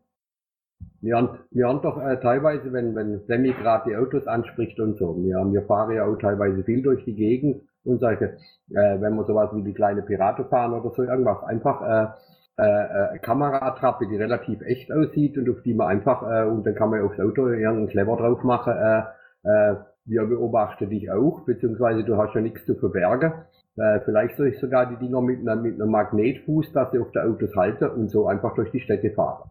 Wir 1.01 1.17
haben, 1.17 1.39
wir 1.51 1.67
haben 1.67 1.81
doch 1.81 1.97
äh, 1.99 2.21
teilweise, 2.21 2.71
wenn, 2.71 2.95
wenn 2.95 3.25
Sammy 3.27 3.53
gerade 3.53 3.89
die 3.89 3.97
Autos 3.97 4.27
anspricht 4.27 4.79
und 4.79 4.99
so, 4.99 5.17
wir, 5.25 5.39
haben, 5.39 5.55
wir 5.55 5.63
fahren 5.63 5.97
ja 5.97 6.05
auch 6.05 6.17
teilweise 6.17 6.63
viel 6.63 6.83
durch 6.83 7.03
die 7.07 7.15
Gegend 7.15 7.63
und 7.85 8.01
solche, 8.01 8.37
äh, 8.69 9.01
wenn 9.01 9.15
wir 9.15 9.25
sowas 9.25 9.49
wie 9.55 9.63
die 9.63 9.73
kleine 9.73 10.03
Pirate 10.03 10.45
fahren 10.45 10.75
oder 10.75 10.95
so 10.95 11.05
irgendwas, 11.05 11.43
einfach 11.45 11.81
äh, 11.81 12.63
äh, 12.63 13.15
äh, 13.15 13.19
Kameratrappe, 13.21 14.09
die 14.09 14.17
relativ 14.17 14.61
echt 14.61 14.93
aussieht 14.93 15.39
und 15.39 15.49
auf 15.49 15.63
die 15.63 15.73
man 15.73 15.89
einfach, 15.89 16.23
äh, 16.23 16.45
und 16.45 16.67
dann 16.67 16.75
kann 16.75 16.91
man 16.91 17.01
aufs 17.01 17.19
Auto 17.19 17.49
irgendeinen 17.49 17.89
Clever 17.89 18.17
drauf 18.19 18.45
machen, 18.45 18.75
äh, 18.75 19.03
äh, 19.45 19.77
wir 20.05 20.27
beobachten 20.27 20.91
dich 20.91 21.11
auch, 21.11 21.47
beziehungsweise 21.47 22.05
du 22.05 22.19
hast 22.19 22.35
ja 22.35 22.43
nichts 22.43 22.67
zu 22.67 22.75
verbergen. 22.75 23.33
Äh, 23.77 24.01
vielleicht 24.05 24.37
soll 24.37 24.49
ich 24.49 24.59
sogar 24.59 24.87
die 24.87 24.97
Dinger 24.97 25.21
mit, 25.21 25.41
einer, 25.41 25.57
mit 25.57 25.81
einem 25.81 25.91
Magnetfuß, 25.91 26.73
dass 26.73 26.91
sie 26.93 26.99
auf 26.99 27.11
der 27.13 27.27
Autos 27.27 27.55
halten 27.57 27.89
und 27.91 28.09
so 28.11 28.27
einfach 28.27 28.55
durch 28.55 28.71
die 28.71 28.81
Städte 28.81 29.11
fahren. 29.11 29.51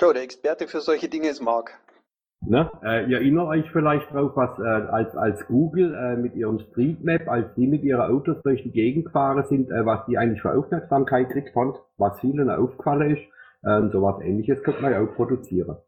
So, 0.00 0.12
der 0.12 0.22
Experte 0.22 0.68
für 0.68 0.80
solche 0.80 1.08
Dinge 1.08 1.28
ist 1.28 1.40
Marc. 1.40 1.72
Ne? 2.40 2.70
Äh, 2.84 3.10
ihr 3.10 3.18
erinnert 3.18 3.48
euch 3.48 3.68
vielleicht 3.72 4.12
drauf, 4.12 4.32
was 4.36 4.58
äh, 4.60 4.62
als, 4.62 5.16
als 5.16 5.44
Google 5.48 5.92
äh, 5.94 6.16
mit 6.16 6.36
ihrem 6.36 6.60
Street 6.60 7.02
Map, 7.02 7.28
als 7.28 7.52
die 7.56 7.66
mit 7.66 7.82
ihren 7.82 8.00
Autos 8.00 8.40
durch 8.44 8.62
die 8.62 8.70
Gegend 8.70 9.06
gefahren 9.06 9.44
sind, 9.48 9.70
äh, 9.70 9.84
was 9.84 10.06
die 10.06 10.16
eigentlich 10.18 10.40
für 10.40 10.56
Aufmerksamkeit 10.56 11.30
kriegt 11.30 11.52
fand, 11.52 11.76
was 11.96 12.20
vielen 12.20 12.48
aufgefallen 12.48 13.16
ist. 13.16 13.22
Äh, 13.64 13.90
sowas 13.90 14.22
ähnliches 14.22 14.62
könnte 14.62 14.82
man 14.82 14.92
ja 14.92 15.00
auch 15.00 15.14
produzieren. 15.16 15.78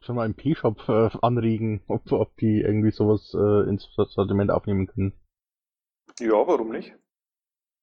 Schon 0.00 0.16
mal 0.16 0.26
im 0.26 0.34
P-Shop 0.34 0.88
äh, 0.88 1.10
anregen, 1.20 1.82
ob, 1.88 2.10
ob 2.10 2.36
die 2.38 2.62
irgendwie 2.62 2.90
sowas 2.90 3.34
äh, 3.34 3.68
ins 3.68 3.86
Sortiment 3.94 4.50
aufnehmen 4.50 4.86
können. 4.86 5.12
Ja, 6.20 6.46
warum 6.46 6.70
nicht? 6.70 6.94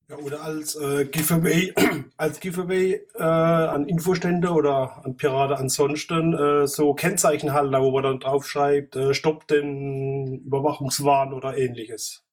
Ja, 0.09 0.17
oder 0.17 0.41
als 0.41 0.75
äh, 0.75 1.05
Giveaway, 1.05 1.73
als 2.17 2.39
Giveaway 2.39 2.93
äh, 3.13 3.21
an 3.21 3.87
Infostände 3.87 4.49
oder 4.49 5.05
an 5.05 5.17
Pirate 5.17 5.57
ansonsten 5.57 6.33
äh, 6.33 6.67
so 6.67 6.95
Kennzeichenhalter, 6.95 7.81
wo 7.81 7.91
man 7.91 8.03
dann 8.03 8.19
draufschreibt, 8.19 8.95
äh, 8.95 9.13
stoppt 9.13 9.51
den 9.51 10.39
Überwachungswahn 10.45 11.33
oder 11.33 11.55
ähnliches. 11.57 12.25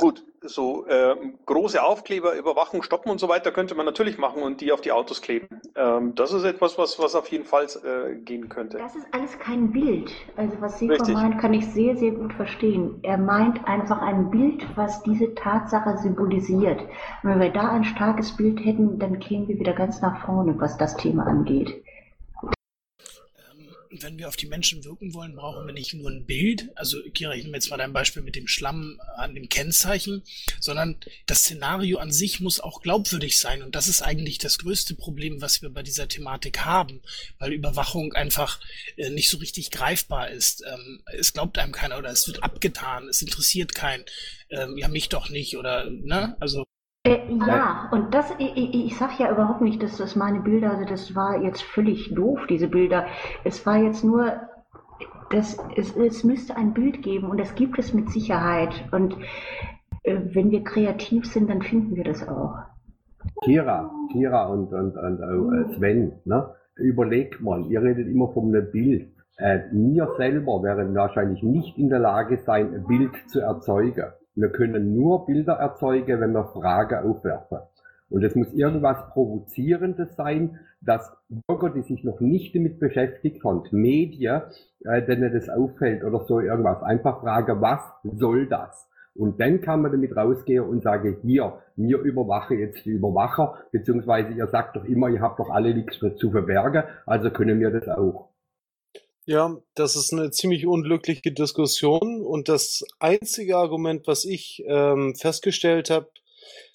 Gut, 0.00 0.24
so 0.40 0.86
äh, 0.86 1.14
große 1.44 1.82
Aufkleber, 1.82 2.34
Überwachung 2.34 2.82
stoppen 2.82 3.10
und 3.10 3.20
so 3.20 3.28
weiter 3.28 3.52
könnte 3.52 3.74
man 3.74 3.84
natürlich 3.84 4.16
machen 4.16 4.42
und 4.42 4.60
die 4.60 4.72
auf 4.72 4.80
die 4.80 4.92
Autos 4.92 5.20
kleben. 5.20 5.60
Ähm, 5.76 6.14
das 6.14 6.32
ist 6.32 6.44
etwas, 6.44 6.78
was, 6.78 6.98
was 6.98 7.14
auf 7.14 7.28
jeden 7.28 7.44
Fall 7.44 7.66
äh, 7.66 8.14
gehen 8.14 8.48
könnte. 8.48 8.78
Das 8.78 8.96
ist 8.96 9.06
alles 9.12 9.38
kein 9.38 9.70
Bild. 9.72 10.10
Also 10.36 10.56
was 10.60 10.78
Seko 10.78 11.12
meint, 11.12 11.38
kann 11.38 11.52
ich 11.52 11.66
sehr, 11.66 11.96
sehr 11.96 12.12
gut 12.12 12.32
verstehen. 12.32 12.98
Er 13.02 13.18
meint 13.18 13.66
einfach 13.66 14.00
ein 14.00 14.30
Bild, 14.30 14.64
was 14.76 15.02
diese 15.02 15.34
Tatsache 15.34 15.98
symbolisiert. 15.98 16.80
Und 17.22 17.30
wenn 17.30 17.40
wir 17.40 17.50
da 17.50 17.68
ein 17.70 17.84
starkes 17.84 18.36
Bild 18.36 18.64
hätten, 18.64 18.98
dann 18.98 19.18
kämen 19.20 19.48
wir 19.48 19.58
wieder 19.58 19.74
ganz 19.74 20.00
nach 20.00 20.24
vorne, 20.24 20.54
was 20.58 20.78
das 20.78 20.96
Thema 20.96 21.26
angeht 21.26 21.82
wenn 23.90 24.18
wir 24.18 24.28
auf 24.28 24.36
die 24.36 24.46
Menschen 24.46 24.84
wirken 24.84 25.14
wollen, 25.14 25.34
brauchen 25.34 25.66
wir 25.66 25.72
nicht 25.72 25.94
nur 25.94 26.10
ein 26.10 26.24
Bild, 26.24 26.68
also 26.76 26.98
Kira, 27.12 27.34
ich 27.34 27.44
nehme 27.44 27.56
jetzt 27.56 27.70
mal 27.70 27.76
dein 27.76 27.92
Beispiel 27.92 28.22
mit 28.22 28.36
dem 28.36 28.46
Schlamm 28.46 29.00
an 29.16 29.34
dem 29.34 29.48
Kennzeichen, 29.48 30.22
sondern 30.60 30.96
das 31.26 31.40
Szenario 31.40 31.98
an 31.98 32.12
sich 32.12 32.40
muss 32.40 32.60
auch 32.60 32.82
glaubwürdig 32.82 33.38
sein. 33.38 33.62
Und 33.62 33.74
das 33.74 33.88
ist 33.88 34.02
eigentlich 34.02 34.38
das 34.38 34.58
größte 34.58 34.94
Problem, 34.94 35.40
was 35.40 35.62
wir 35.62 35.70
bei 35.70 35.82
dieser 35.82 36.08
Thematik 36.08 36.60
haben, 36.64 37.00
weil 37.38 37.52
Überwachung 37.52 38.12
einfach 38.12 38.60
äh, 38.96 39.10
nicht 39.10 39.28
so 39.28 39.38
richtig 39.38 39.70
greifbar 39.70 40.30
ist. 40.30 40.62
Ähm, 40.66 41.02
es 41.06 41.32
glaubt 41.32 41.58
einem 41.58 41.72
keiner 41.72 41.98
oder 41.98 42.10
es 42.10 42.26
wird 42.28 42.44
abgetan, 42.44 43.08
es 43.08 43.22
interessiert 43.22 43.74
keinen, 43.74 44.04
ähm, 44.50 44.78
ja 44.78 44.88
mich 44.88 45.08
doch 45.08 45.30
nicht 45.30 45.56
oder, 45.56 45.90
ne, 45.90 46.36
also 46.40 46.64
äh, 47.04 47.18
ja, 47.46 47.88
und 47.92 48.14
das, 48.14 48.30
ich, 48.38 48.74
ich 48.74 48.96
sag 48.98 49.18
ja 49.18 49.30
überhaupt 49.32 49.62
nicht, 49.62 49.82
dass 49.82 49.96
das 49.96 50.16
meine 50.16 50.40
Bilder, 50.40 50.72
also 50.72 50.84
das 50.84 51.14
war 51.14 51.42
jetzt 51.42 51.62
völlig 51.62 52.14
doof, 52.14 52.40
diese 52.48 52.68
Bilder. 52.68 53.06
Es 53.44 53.64
war 53.64 53.78
jetzt 53.78 54.04
nur, 54.04 54.32
das, 55.30 55.56
es, 55.76 55.96
es 55.96 56.24
müsste 56.24 56.56
ein 56.56 56.74
Bild 56.74 57.02
geben 57.02 57.30
und 57.30 57.40
das 57.40 57.54
gibt 57.54 57.78
es 57.78 57.94
mit 57.94 58.10
Sicherheit. 58.10 58.84
Und 58.92 59.16
äh, 60.02 60.18
wenn 60.32 60.50
wir 60.50 60.62
kreativ 60.62 61.24
sind, 61.26 61.48
dann 61.48 61.62
finden 61.62 61.96
wir 61.96 62.04
das 62.04 62.26
auch. 62.28 62.56
Kira, 63.44 63.90
Kira 64.12 64.46
und, 64.46 64.72
und, 64.72 64.96
und 64.96 65.20
äh, 65.20 65.74
Sven, 65.76 66.12
ne? 66.24 66.54
überlegt 66.76 67.40
mal, 67.40 67.64
ihr 67.66 67.82
redet 67.82 68.08
immer 68.08 68.28
von 68.28 68.54
einem 68.54 68.70
Bild. 68.70 69.08
Äh, 69.36 69.60
wir 69.72 70.08
selber 70.16 70.62
wären 70.62 70.94
wahrscheinlich 70.94 71.42
nicht 71.42 71.78
in 71.78 71.88
der 71.88 71.98
Lage 71.98 72.38
sein, 72.38 72.74
ein 72.74 72.84
Bild 72.86 73.12
zu 73.28 73.40
erzeugen. 73.40 74.12
Wir 74.40 74.48
können 74.48 74.94
nur 74.94 75.26
Bilder 75.26 75.54
erzeugen, 75.54 76.20
wenn 76.20 76.32
wir 76.32 76.44
Fragen 76.44 77.10
aufwerfen. 77.10 77.58
Und 78.08 78.24
es 78.24 78.34
muss 78.34 78.52
irgendwas 78.54 78.96
Provozierendes 79.10 80.16
sein, 80.16 80.58
dass 80.80 81.12
Bürger, 81.46 81.70
die 81.70 81.82
sich 81.82 82.04
noch 82.04 82.20
nicht 82.20 82.54
damit 82.54 82.80
beschäftigt 82.80 83.44
haben, 83.44 83.64
Medien, 83.70 84.40
äh, 84.84 85.02
denen 85.02 85.32
das 85.32 85.50
auffällt 85.50 86.02
oder 86.04 86.24
so 86.24 86.40
irgendwas, 86.40 86.82
einfach 86.82 87.20
fragen, 87.20 87.60
was 87.60 87.80
soll 88.02 88.46
das? 88.46 88.88
Und 89.14 89.40
dann 89.40 89.60
kann 89.60 89.82
man 89.82 89.92
damit 89.92 90.16
rausgehen 90.16 90.64
und 90.64 90.82
sagen, 90.82 91.18
hier, 91.20 91.58
mir 91.76 91.98
überwache 91.98 92.54
jetzt 92.54 92.86
die 92.86 92.92
Überwacher, 92.92 93.58
beziehungsweise 93.72 94.32
ihr 94.32 94.46
sagt 94.46 94.76
doch 94.76 94.84
immer, 94.86 95.10
ihr 95.10 95.20
habt 95.20 95.38
doch 95.38 95.50
alle 95.50 95.74
nichts 95.74 95.98
zu 95.98 96.30
verbergen, 96.30 96.84
also 97.04 97.30
können 97.30 97.60
wir 97.60 97.70
das 97.70 97.88
auch. 97.88 98.29
Ja, 99.30 99.56
das 99.76 99.94
ist 99.94 100.12
eine 100.12 100.32
ziemlich 100.32 100.66
unglückliche 100.66 101.30
Diskussion 101.30 102.26
und 102.26 102.48
das 102.48 102.82
einzige 102.98 103.58
Argument, 103.58 104.08
was 104.08 104.24
ich 104.24 104.64
ähm, 104.66 105.14
festgestellt 105.14 105.88
habe, 105.88 106.10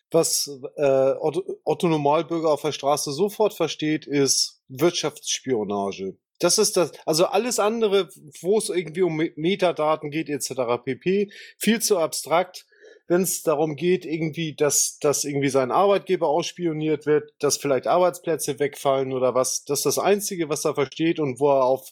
was 0.10 0.50
äh, 0.78 1.16
Otto, 1.20 1.44
Otto 1.66 1.90
Normalbürger 1.90 2.50
auf 2.50 2.62
der 2.62 2.72
Straße 2.72 3.12
sofort 3.12 3.54
versteht, 3.54 4.08
ist 4.08 4.62
Wirtschaftsspionage. 4.70 6.16
Das 6.40 6.58
ist 6.58 6.78
das, 6.78 6.94
also 7.06 7.26
alles 7.26 7.60
andere, 7.60 8.08
wo 8.40 8.58
es 8.58 8.70
irgendwie 8.70 9.02
um 9.02 9.18
Metadaten 9.36 10.10
geht, 10.10 10.30
etc. 10.30 10.82
pp, 10.82 11.32
viel 11.58 11.82
zu 11.82 11.98
abstrakt. 11.98 12.66
Wenn 13.08 13.24
es 13.24 13.44
darum 13.44 13.76
geht, 13.76 14.06
irgendwie, 14.06 14.56
dass, 14.56 14.98
dass 15.00 15.26
irgendwie 15.26 15.50
sein 15.50 15.72
Arbeitgeber 15.72 16.30
ausspioniert 16.30 17.06
wird, 17.06 17.34
dass 17.40 17.58
vielleicht 17.58 17.86
Arbeitsplätze 17.86 18.60
wegfallen 18.60 19.12
oder 19.12 19.36
was, 19.36 19.66
das 19.66 19.80
ist 19.80 19.86
das 19.86 20.00
Einzige, 20.00 20.48
was 20.48 20.64
er 20.64 20.74
versteht 20.74 21.20
und 21.20 21.42
wo 21.42 21.50
er 21.50 21.66
auf 21.66 21.92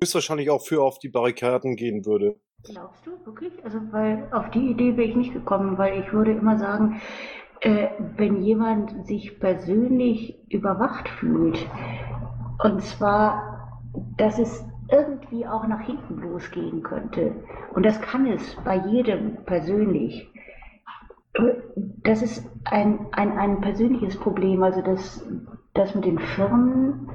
höchstwahrscheinlich 0.00 0.50
auch 0.50 0.62
für 0.62 0.82
auf 0.82 0.98
die 0.98 1.08
Barrikaden 1.08 1.76
gehen 1.76 2.04
würde. 2.04 2.36
Glaubst 2.64 3.06
du 3.06 3.12
wirklich? 3.26 3.52
Also, 3.64 3.78
weil 3.90 4.26
auf 4.32 4.50
die 4.50 4.70
Idee 4.70 4.96
wäre 4.96 5.08
ich 5.08 5.16
nicht 5.16 5.32
gekommen, 5.32 5.76
weil 5.76 6.00
ich 6.00 6.12
würde 6.12 6.32
immer 6.32 6.58
sagen, 6.58 7.00
äh, 7.60 7.88
wenn 8.16 8.42
jemand 8.42 9.06
sich 9.06 9.38
persönlich 9.38 10.38
überwacht 10.48 11.08
fühlt, 11.08 11.58
und 12.62 12.82
zwar, 12.82 13.82
dass 14.16 14.38
es 14.38 14.64
irgendwie 14.90 15.46
auch 15.46 15.66
nach 15.66 15.80
hinten 15.80 16.20
losgehen 16.20 16.82
könnte, 16.82 17.32
und 17.74 17.84
das 17.84 18.00
kann 18.00 18.26
es 18.26 18.56
bei 18.64 18.76
jedem 18.76 19.44
persönlich, 19.44 20.30
das 22.02 22.22
ist 22.22 22.48
ein, 22.64 23.06
ein, 23.12 23.36
ein 23.36 23.60
persönliches 23.60 24.16
Problem, 24.18 24.62
also 24.62 24.80
das, 24.82 25.26
das 25.74 25.94
mit 25.94 26.04
den 26.04 26.18
Firmen 26.18 27.10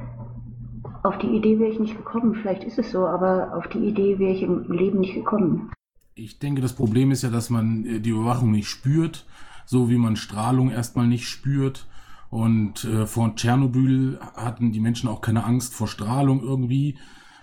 auf 1.03 1.17
die 1.17 1.27
Idee 1.27 1.59
wäre 1.59 1.71
ich 1.71 1.79
nicht 1.79 1.97
gekommen. 1.97 2.35
Vielleicht 2.35 2.63
ist 2.63 2.79
es 2.79 2.91
so, 2.91 3.05
aber 3.05 3.55
auf 3.55 3.67
die 3.67 3.79
Idee 3.79 4.19
wäre 4.19 4.33
ich 4.33 4.41
im 4.41 4.71
Leben 4.71 4.99
nicht 4.99 5.15
gekommen. 5.15 5.71
Ich 6.15 6.39
denke, 6.39 6.61
das 6.61 6.73
Problem 6.73 7.11
ist 7.11 7.23
ja, 7.23 7.29
dass 7.29 7.49
man 7.49 7.85
äh, 7.85 7.99
die 7.99 8.09
Überwachung 8.09 8.51
nicht 8.51 8.67
spürt, 8.67 9.25
so 9.65 9.89
wie 9.89 9.97
man 9.97 10.15
Strahlung 10.15 10.71
erstmal 10.71 11.07
nicht 11.07 11.27
spürt. 11.27 11.87
Und 12.29 12.83
äh, 12.83 13.07
vor 13.07 13.35
Tschernobyl 13.35 14.19
hatten 14.35 14.71
die 14.71 14.79
Menschen 14.79 15.09
auch 15.09 15.21
keine 15.21 15.45
Angst 15.45 15.73
vor 15.73 15.87
Strahlung 15.87 16.41
irgendwie. 16.43 16.97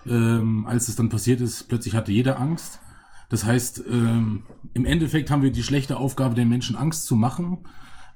Ähm, 0.06 0.66
als 0.66 0.88
es 0.88 0.96
dann 0.96 1.08
passiert 1.08 1.40
ist, 1.40 1.68
plötzlich 1.68 1.94
hatte 1.94 2.12
jeder 2.12 2.38
Angst. 2.38 2.80
Das 3.28 3.44
heißt, 3.44 3.84
ähm, 3.90 4.44
im 4.72 4.84
Endeffekt 4.84 5.30
haben 5.30 5.42
wir 5.42 5.50
die 5.50 5.64
schlechte 5.64 5.96
Aufgabe, 5.96 6.36
den 6.36 6.48
Menschen 6.48 6.76
Angst 6.76 7.06
zu 7.06 7.16
machen, 7.16 7.58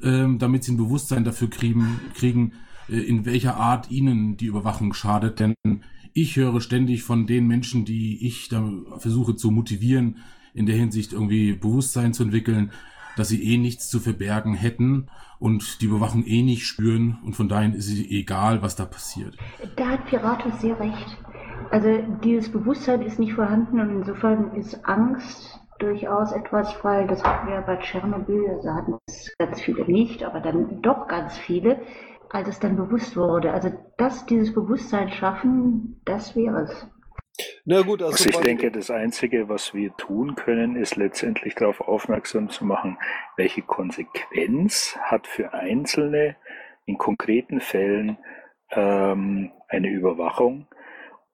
ähm, 0.03 0.39
damit 0.39 0.63
sie 0.63 0.73
ein 0.73 0.77
Bewusstsein 0.77 1.25
dafür 1.25 1.51
kriegen, 1.51 2.01
kriegen 2.15 2.53
in 2.89 3.25
welcher 3.27 3.57
Art 3.57 3.91
ihnen 3.91 4.37
die 4.37 4.47
Überwachung 4.47 4.93
schadet. 4.95 5.41
Denn 5.41 5.55
ich 6.13 6.37
höre 6.37 6.61
ständig 6.61 7.03
von 7.03 7.27
den 7.27 7.47
Menschen, 7.47 7.85
die 7.85 8.27
ich 8.27 8.49
da 8.49 8.69
versuche 8.99 9.37
zu 9.37 9.51
motivieren, 9.51 10.17
in 10.55 10.67
der 10.67 10.77
Hinsicht 10.77 11.13
irgendwie 11.13 11.53
Bewusstsein 11.53 12.13
zu 12.13 12.25
entwickeln, 12.25 12.73
dass 13.17 13.29
sie 13.29 13.43
eh 13.43 13.59
nichts 13.59 13.89
zu 13.89 14.01
verbergen 14.01 14.55
hätten 14.55 15.09
und 15.39 15.81
die 15.81 15.87
Überwachung 15.87 16.25
eh 16.25 16.43
nicht 16.43 16.67
spüren 16.67 17.19
und 17.25 17.35
von 17.35 17.49
daher 17.49 17.75
ist 17.75 17.89
es 17.89 17.99
egal, 18.11 18.63
was 18.63 18.77
da 18.77 18.85
passiert. 18.85 19.37
Da 19.77 19.89
hat 19.89 20.07
Piratus 20.07 20.61
sehr 20.61 20.79
recht. 20.79 21.17
Also 21.71 21.89
dieses 22.25 22.51
Bewusstsein 22.51 23.03
ist 23.03 23.19
nicht 23.19 23.35
vorhanden 23.35 23.81
und 23.81 23.91
insofern 23.91 24.55
ist 24.55 24.85
Angst 24.85 25.61
durchaus 25.79 26.33
etwas, 26.33 26.75
weil 26.83 27.07
das 27.07 27.23
hatten 27.25 27.49
wir 27.49 27.61
bei 27.63 27.77
Tschernobyl, 27.77 28.61
da 28.63 28.75
hatten 28.75 28.99
es 29.07 29.35
ganz 29.39 29.61
viele 29.61 29.85
nicht, 29.85 30.23
aber 30.23 30.41
dann 30.41 30.83
doch 30.83 31.09
ganz 31.09 31.37
viele, 31.39 31.81
als 32.31 32.49
es 32.49 32.61
dann 32.61 32.77
bewusst 32.77 33.17
wurde. 33.17 33.53
Also 33.53 33.71
das, 33.97 34.25
dieses 34.27 34.55
Bewusstsein 34.55 35.11
schaffen, 35.11 36.01
das 36.05 36.35
wäre 36.37 36.63
es. 36.63 36.89
Na 37.65 37.83
gut, 37.83 38.03
also, 38.03 38.13
also 38.13 38.29
ich 38.29 38.37
denke, 38.39 38.71
das 38.71 38.91
Einzige, 38.91 39.49
was 39.49 39.73
wir 39.75 39.95
tun 39.97 40.35
können, 40.35 40.77
ist 40.77 40.97
letztendlich 40.97 41.55
darauf 41.55 41.81
aufmerksam 41.81 42.51
zu 42.51 42.65
machen, 42.65 42.99
welche 43.37 43.63
Konsequenz 43.63 44.97
hat 45.01 45.27
für 45.27 45.53
Einzelne 45.53 46.37
in 46.87 46.99
konkreten 46.99 47.61
Fällen 47.61 48.19
ähm, 48.71 49.53
eine 49.69 49.89
Überwachung. 49.89 50.67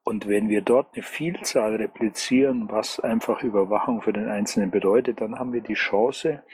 Und 0.04 0.28
wenn 0.28 0.48
wir 0.48 0.61
dort 0.61 0.94
eine 0.94 1.02
Vielzahl 1.02 1.74
replizieren, 1.76 2.70
was 2.70 3.00
einfach 3.00 3.42
Überwachung 3.42 4.02
für 4.02 4.12
den 4.12 4.28
Einzelnen 4.28 4.70
bedeutet, 4.70 5.20
dann 5.20 5.37
haben 5.37 5.53
wir 5.53 5.62
die 5.62 5.74
Chance, 5.74 6.44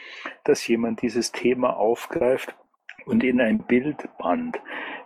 dass 0.44 0.66
jemand 0.66 1.02
dieses 1.02 1.32
Thema 1.32 1.76
aufgreift 1.76 2.56
und 3.06 3.24
in 3.24 3.40
ein 3.40 3.58
Bildband. 3.58 4.60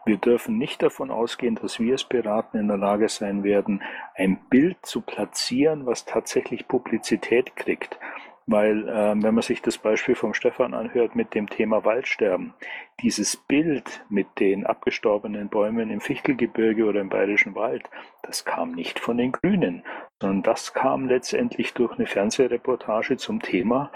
Wir 0.04 0.18
dürfen 0.18 0.58
nicht 0.58 0.82
davon 0.82 1.10
ausgehen, 1.10 1.56
dass 1.56 1.80
wir 1.80 1.92
als 1.92 2.04
Piraten 2.04 2.60
in 2.60 2.68
der 2.68 2.76
Lage 2.76 3.08
sein 3.08 3.42
werden, 3.42 3.82
ein 4.14 4.38
Bild 4.50 4.78
zu 4.82 5.00
platzieren, 5.00 5.86
was 5.86 6.04
tatsächlich 6.04 6.68
Publizität 6.68 7.56
kriegt. 7.56 7.98
Weil, 8.48 8.88
äh, 8.88 9.14
wenn 9.20 9.34
man 9.34 9.42
sich 9.42 9.60
das 9.60 9.76
Beispiel 9.76 10.14
vom 10.14 10.32
Stefan 10.32 10.72
anhört 10.72 11.16
mit 11.16 11.34
dem 11.34 11.50
Thema 11.50 11.84
Waldsterben, 11.84 12.54
dieses 13.00 13.36
Bild 13.36 14.04
mit 14.08 14.38
den 14.38 14.64
abgestorbenen 14.64 15.48
Bäumen 15.48 15.90
im 15.90 16.00
Fichtelgebirge 16.00 16.84
oder 16.84 17.00
im 17.00 17.08
Bayerischen 17.08 17.56
Wald, 17.56 17.90
das 18.22 18.44
kam 18.44 18.70
nicht 18.70 19.00
von 19.00 19.16
den 19.16 19.32
Grünen, 19.32 19.82
sondern 20.20 20.44
das 20.44 20.74
kam 20.74 21.08
letztendlich 21.08 21.74
durch 21.74 21.98
eine 21.98 22.06
Fernsehreportage 22.06 23.16
zum 23.16 23.42
Thema. 23.42 23.90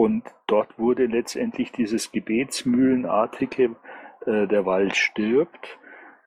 Und 0.00 0.24
dort 0.46 0.78
wurde 0.78 1.04
letztendlich 1.04 1.72
dieses 1.72 2.10
Gebetsmühlenartige, 2.10 3.76
äh, 4.24 4.46
der 4.46 4.64
Wald 4.64 4.96
stirbt, 4.96 5.78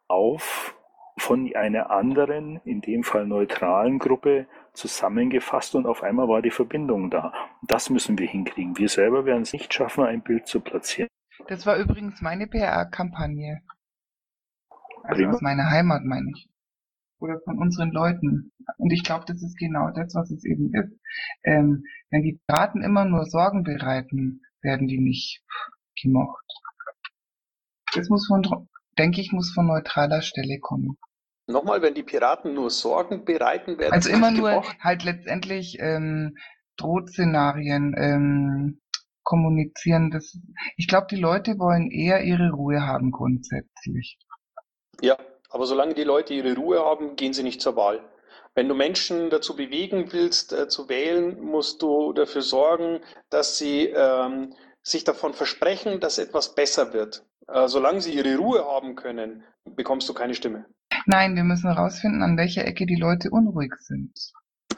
auf 0.08 0.78
von 1.18 1.52
einer 1.56 1.90
anderen, 1.90 2.58
in 2.66 2.82
dem 2.82 3.02
Fall 3.02 3.26
neutralen 3.26 3.98
Gruppe 3.98 4.46
zusammengefasst 4.74 5.74
und 5.74 5.88
auf 5.88 6.04
einmal 6.04 6.28
war 6.28 6.44
die 6.44 6.52
Verbindung 6.52 7.10
da. 7.10 7.34
Das 7.64 7.90
müssen 7.90 8.20
wir 8.20 8.28
hinkriegen. 8.28 8.78
Wir 8.78 8.90
selber 8.90 9.26
werden 9.26 9.42
es 9.42 9.54
nicht 9.54 9.74
schaffen, 9.74 10.04
ein 10.04 10.22
Bild 10.22 10.46
zu 10.46 10.62
platzieren. 10.62 11.10
Das 11.48 11.66
war 11.66 11.78
übrigens 11.78 12.22
meine 12.22 12.46
PR-Kampagne. 12.46 13.64
Also 15.02 15.26
aus 15.26 15.42
meiner 15.42 15.72
Heimat, 15.72 16.04
meine 16.04 16.30
ich. 16.36 16.48
Oder 17.18 17.40
von 17.44 17.58
unseren 17.58 17.90
Leuten. 17.90 18.52
Und 18.78 18.92
ich 18.92 19.04
glaube, 19.04 19.26
das 19.28 19.42
ist 19.42 19.58
genau 19.58 19.90
das, 19.96 20.14
was 20.14 20.30
es 20.30 20.46
eben 20.46 20.72
ist. 20.76 20.94
Ähm, 21.44 21.86
wenn 22.14 22.22
die 22.22 22.40
Daten 22.46 22.84
immer 22.84 23.06
nur 23.06 23.26
Sorgen 23.26 23.64
bereiten, 23.64 24.44
werden 24.62 24.88
die 24.88 25.00
nicht 25.00 25.42
gemocht. 26.00 26.46
Das 27.96 28.08
muss 28.10 28.28
von, 28.28 28.44
denke 29.00 29.20
ich, 29.20 29.32
muss 29.32 29.52
von 29.52 29.66
neutraler 29.66 30.22
Stelle 30.22 30.60
kommen. 30.60 31.00
Nochmal, 31.48 31.82
wenn 31.82 31.96
die 31.96 32.04
Piraten 32.04 32.54
nur 32.54 32.70
Sorgen 32.70 33.26
bereiten 33.26 33.80
werden. 33.80 33.94
Also 33.94 34.12
immer 34.12 34.30
nur 34.30 34.50
gemocht? 34.50 34.78
halt 34.80 35.04
letztendlich 35.04 35.78
ähm, 35.80 36.38
Drohszenarien 36.78 37.96
ähm, 37.98 38.82
kommunizieren. 39.24 40.12
Das, 40.12 40.38
ich 40.78 40.88
glaube, 40.88 41.08
die 41.10 41.20
Leute 41.20 41.58
wollen 41.58 41.90
eher 41.90 42.24
ihre 42.24 42.52
Ruhe 42.52 42.86
haben 42.86 43.10
grundsätzlich. 43.10 44.20
Ja, 45.02 45.18
aber 45.50 45.66
solange 45.66 45.96
die 45.96 46.04
Leute 46.04 46.36
ihre 46.36 46.56
Ruhe 46.56 46.86
haben, 46.86 47.16
gehen 47.16 47.34
sie 47.34 47.44
nicht 47.44 47.60
zur 47.60 47.76
Wahl. 47.76 48.02
Wenn 48.56 48.68
du 48.68 48.76
Menschen 48.76 49.30
dazu 49.30 49.56
bewegen 49.56 50.12
willst, 50.14 50.54
äh, 50.54 50.68
zu 50.68 50.88
wählen, 50.90 51.42
musst 51.42 51.82
du 51.82 52.14
dafür 52.14 52.44
sorgen, 52.44 53.00
dass 53.30 53.58
sie 53.58 53.88
ähm, 53.88 54.54
sich 54.84 55.04
davon 55.04 55.34
versprechen, 55.34 56.00
dass 56.00 56.20
etwas 56.20 56.54
besser 56.54 56.94
wird. 56.94 57.26
Äh, 57.48 57.68
solange 57.68 58.02
sie 58.02 58.14
ihre 58.14 58.38
Ruhe 58.38 58.64
haben 58.66 58.96
können, 58.96 59.44
bekommst 59.76 60.08
du 60.08 60.14
keine 60.14 60.36
Stimme. 60.36 60.66
Nein, 61.06 61.36
wir 61.36 61.44
müssen 61.44 61.74
herausfinden, 61.74 62.22
an 62.22 62.38
welcher 62.38 62.66
Ecke 62.66 62.86
die 62.86 62.96
Leute 62.96 63.32
unruhig 63.32 63.74
sind. 63.80 64.14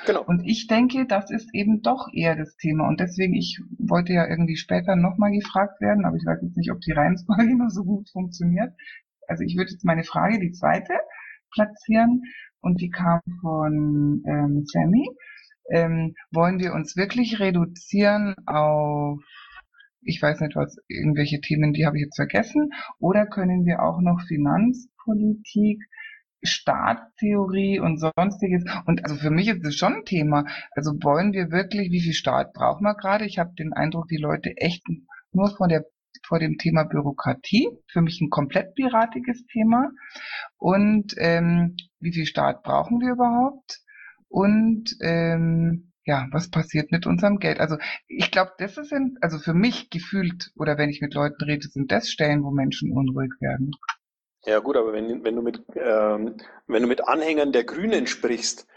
Genau. 0.05 0.23
Und 0.23 0.45
ich 0.45 0.67
denke, 0.67 1.05
das 1.05 1.31
ist 1.31 1.53
eben 1.53 1.81
doch 1.81 2.07
eher 2.13 2.35
das 2.35 2.55
Thema. 2.57 2.87
Und 2.87 2.99
deswegen, 2.99 3.33
ich 3.33 3.59
wollte 3.77 4.13
ja 4.13 4.27
irgendwie 4.27 4.55
später 4.55 4.95
nochmal 4.95 5.31
gefragt 5.31 5.81
werden, 5.81 6.05
aber 6.05 6.15
ich 6.15 6.25
weiß 6.25 6.39
jetzt 6.41 6.57
nicht, 6.57 6.71
ob 6.71 6.79
die 6.81 6.91
Reihenfolge 6.91 7.43
immer 7.51 7.69
so 7.69 7.83
gut 7.83 8.09
funktioniert. 8.09 8.73
Also 9.27 9.43
ich 9.43 9.57
würde 9.57 9.71
jetzt 9.71 9.85
meine 9.85 10.03
Frage, 10.03 10.39
die 10.39 10.51
zweite, 10.51 10.93
platzieren. 11.51 12.21
Und 12.65 12.81
die 12.81 12.89
kam 12.89 13.21
von 13.41 14.23
ähm, 14.27 14.65
Sammy. 14.65 15.07
Ähm, 15.69 16.15
wollen 16.31 16.59
wir 16.59 16.73
uns 16.73 16.97
wirklich 16.97 17.39
reduzieren 17.39 18.35
auf 18.47 19.19
ich 20.07 20.21
weiß 20.21 20.39
nicht 20.41 20.55
was, 20.55 20.77
irgendwelche 20.87 21.41
Themen, 21.41 21.73
die 21.73 21.85
habe 21.85 21.97
ich 21.97 22.03
jetzt 22.03 22.15
vergessen, 22.15 22.71
oder 22.99 23.25
können 23.25 23.65
wir 23.65 23.81
auch 23.81 24.01
noch 24.01 24.21
Finanzpolitik, 24.27 25.83
Staatstheorie 26.43 27.79
und 27.79 27.99
sonstiges. 27.99 28.63
Und 28.85 29.03
also 29.03 29.15
für 29.15 29.31
mich 29.31 29.47
ist 29.47 29.65
das 29.65 29.75
schon 29.75 29.95
ein 29.95 30.05
Thema. 30.05 30.45
Also 30.71 30.91
wollen 31.01 31.33
wir 31.33 31.49
wirklich, 31.49 31.91
wie 31.91 32.01
viel 32.01 32.13
Staat 32.13 32.53
brauchen 32.53 32.83
wir 32.83 32.93
gerade? 32.93 33.25
Ich 33.25 33.39
habe 33.39 33.55
den 33.55 33.73
Eindruck, 33.73 34.07
die 34.07 34.17
Leute 34.17 34.55
echt 34.57 34.83
nur 35.31 35.49
vor 35.55 35.67
der 35.67 35.85
vor 36.25 36.39
dem 36.39 36.57
Thema 36.57 36.83
Bürokratie. 36.83 37.69
Für 37.87 38.01
mich 38.01 38.21
ein 38.21 38.29
komplett 38.29 38.75
piratiges 38.75 39.45
Thema. 39.47 39.89
Und 40.57 41.13
ähm, 41.17 41.75
wie 41.99 42.13
viel 42.13 42.25
Staat 42.25 42.63
brauchen 42.63 42.99
wir 42.99 43.13
überhaupt? 43.13 43.79
Und 44.27 44.95
ähm, 45.01 45.91
ja, 46.05 46.27
was 46.31 46.51
passiert 46.51 46.91
mit 46.91 47.07
unserem 47.07 47.39
Geld? 47.39 47.59
Also 47.59 47.77
ich 48.07 48.31
glaube, 48.31 48.51
das 48.57 48.77
ist, 48.77 48.93
also 49.21 49.39
für 49.39 49.53
mich 49.53 49.89
gefühlt, 49.89 50.51
oder 50.55 50.77
wenn 50.77 50.89
ich 50.89 51.01
mit 51.01 51.13
Leuten 51.13 51.43
rede, 51.43 51.67
sind 51.67 51.91
das 51.91 52.09
Stellen, 52.09 52.43
wo 52.43 52.51
Menschen 52.51 52.91
unruhig 52.91 53.31
werden. 53.39 53.71
Ja 54.45 54.59
gut, 54.59 54.77
aber 54.77 54.93
wenn, 54.93 55.23
wenn, 55.23 55.35
du 55.35 55.41
mit, 55.41 55.63
ähm, 55.75 56.37
wenn 56.67 56.83
du 56.83 56.87
mit 56.87 57.07
Anhängern 57.07 57.51
der 57.51 57.63
Grünen 57.63 58.05
sprichst, 58.05 58.67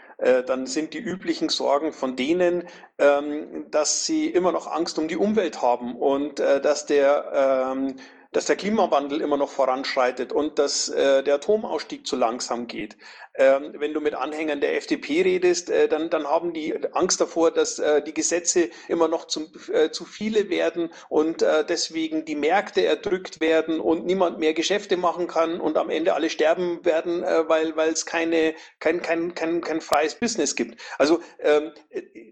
dann 0.45 0.67
sind 0.67 0.93
die 0.93 0.99
üblichen 0.99 1.49
Sorgen 1.49 1.93
von 1.93 2.15
denen, 2.15 2.63
ähm, 2.97 3.65
dass 3.71 4.05
sie 4.05 4.27
immer 4.27 4.51
noch 4.51 4.67
Angst 4.67 4.99
um 4.99 5.07
die 5.07 5.17
Umwelt 5.17 5.61
haben 5.61 5.95
und 5.95 6.39
äh, 6.39 6.61
dass 6.61 6.85
der 6.85 7.71
ähm, 7.71 7.95
dass 8.31 8.45
der 8.45 8.55
Klimawandel 8.55 9.21
immer 9.21 9.37
noch 9.37 9.49
voranschreitet 9.49 10.31
und 10.31 10.59
dass 10.59 10.89
äh, 10.89 11.23
der 11.23 11.35
Atomausstieg 11.35 12.05
zu 12.05 12.15
langsam 12.15 12.67
geht. 12.67 12.97
Ähm, 13.35 13.73
wenn 13.77 13.93
du 13.93 14.01
mit 14.01 14.15
Anhängern 14.15 14.59
der 14.59 14.75
FDP 14.75 15.21
redest, 15.21 15.69
äh, 15.69 15.87
dann, 15.87 16.09
dann 16.09 16.27
haben 16.27 16.53
die 16.53 16.75
Angst 16.93 17.21
davor, 17.21 17.51
dass 17.51 17.79
äh, 17.79 18.03
die 18.03 18.13
Gesetze 18.13 18.69
immer 18.87 19.07
noch 19.07 19.25
zum, 19.25 19.51
äh, 19.71 19.91
zu 19.91 20.05
viele 20.05 20.49
werden 20.49 20.91
und 21.07 21.41
äh, 21.41 21.65
deswegen 21.65 22.25
die 22.25 22.35
Märkte 22.35 22.83
erdrückt 22.83 23.39
werden 23.39 23.79
und 23.79 24.05
niemand 24.05 24.39
mehr 24.39 24.53
Geschäfte 24.53 24.97
machen 24.97 25.27
kann 25.27 25.59
und 25.59 25.77
am 25.77 25.89
Ende 25.89 26.13
alle 26.13 26.29
sterben 26.29 26.83
werden, 26.85 27.23
äh, 27.23 27.47
weil 27.47 27.73
es 27.91 28.05
keine 28.05 28.53
kein, 28.79 29.01
kein, 29.01 29.33
kein, 29.33 29.61
kein 29.61 29.81
freies 29.81 30.15
Business 30.15 30.55
gibt. 30.55 30.79
Also 30.97 31.21
ähm, 31.39 31.71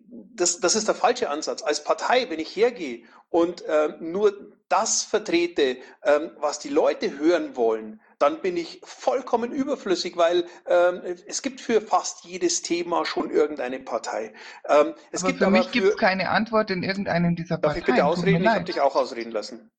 das, 0.10 0.60
das 0.60 0.76
ist 0.76 0.88
der 0.88 0.96
falsche 0.96 1.30
Ansatz. 1.30 1.64
Als 1.64 1.84
Partei, 1.84 2.30
wenn 2.30 2.40
ich 2.40 2.56
hergehe 2.56 3.04
und 3.30 3.62
äh, 3.64 3.94
nur 4.00 4.34
das 4.70 5.04
vertrete, 5.04 5.78
ähm, 6.04 6.32
was 6.38 6.60
die 6.60 6.70
Leute 6.70 7.18
hören 7.18 7.56
wollen, 7.56 8.02
dann 8.20 8.42
bin 8.42 8.58
ich 8.58 8.82
vollkommen 8.84 9.52
überflüssig, 9.52 10.18
weil 10.18 10.46
ähm, 10.68 11.02
es 11.28 11.42
gibt 11.42 11.62
für 11.62 11.82
fast 11.82 12.26
jedes 12.26 12.62
Thema 12.62 13.06
schon 13.06 13.30
irgendeine 13.30 13.80
Partei. 13.80 14.34
Ähm, 14.68 14.94
es 15.12 15.24
aber 15.24 15.32
gibt 15.32 15.44
für 15.44 15.50
mich 15.50 15.72
gibt 15.72 15.88
es 15.88 15.98
keine 15.98 16.30
Antwort 16.30 16.72
in 16.72 16.84
irgendeinem 16.84 17.36
dieser 17.36 17.58
Parteien. 17.58 17.62
Darf 17.62 17.78
ich 17.78 17.86
bitte 17.86 18.06
ausreden? 18.06 18.44
Ich 18.44 18.50
habe 18.50 18.64
dich 18.64 18.82
auch 18.82 18.96
ausreden 18.96 19.32
lassen. 19.32 19.72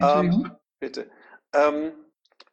Ähm, 0.00 0.50
bitte. 0.80 1.10
Ähm, 1.52 1.92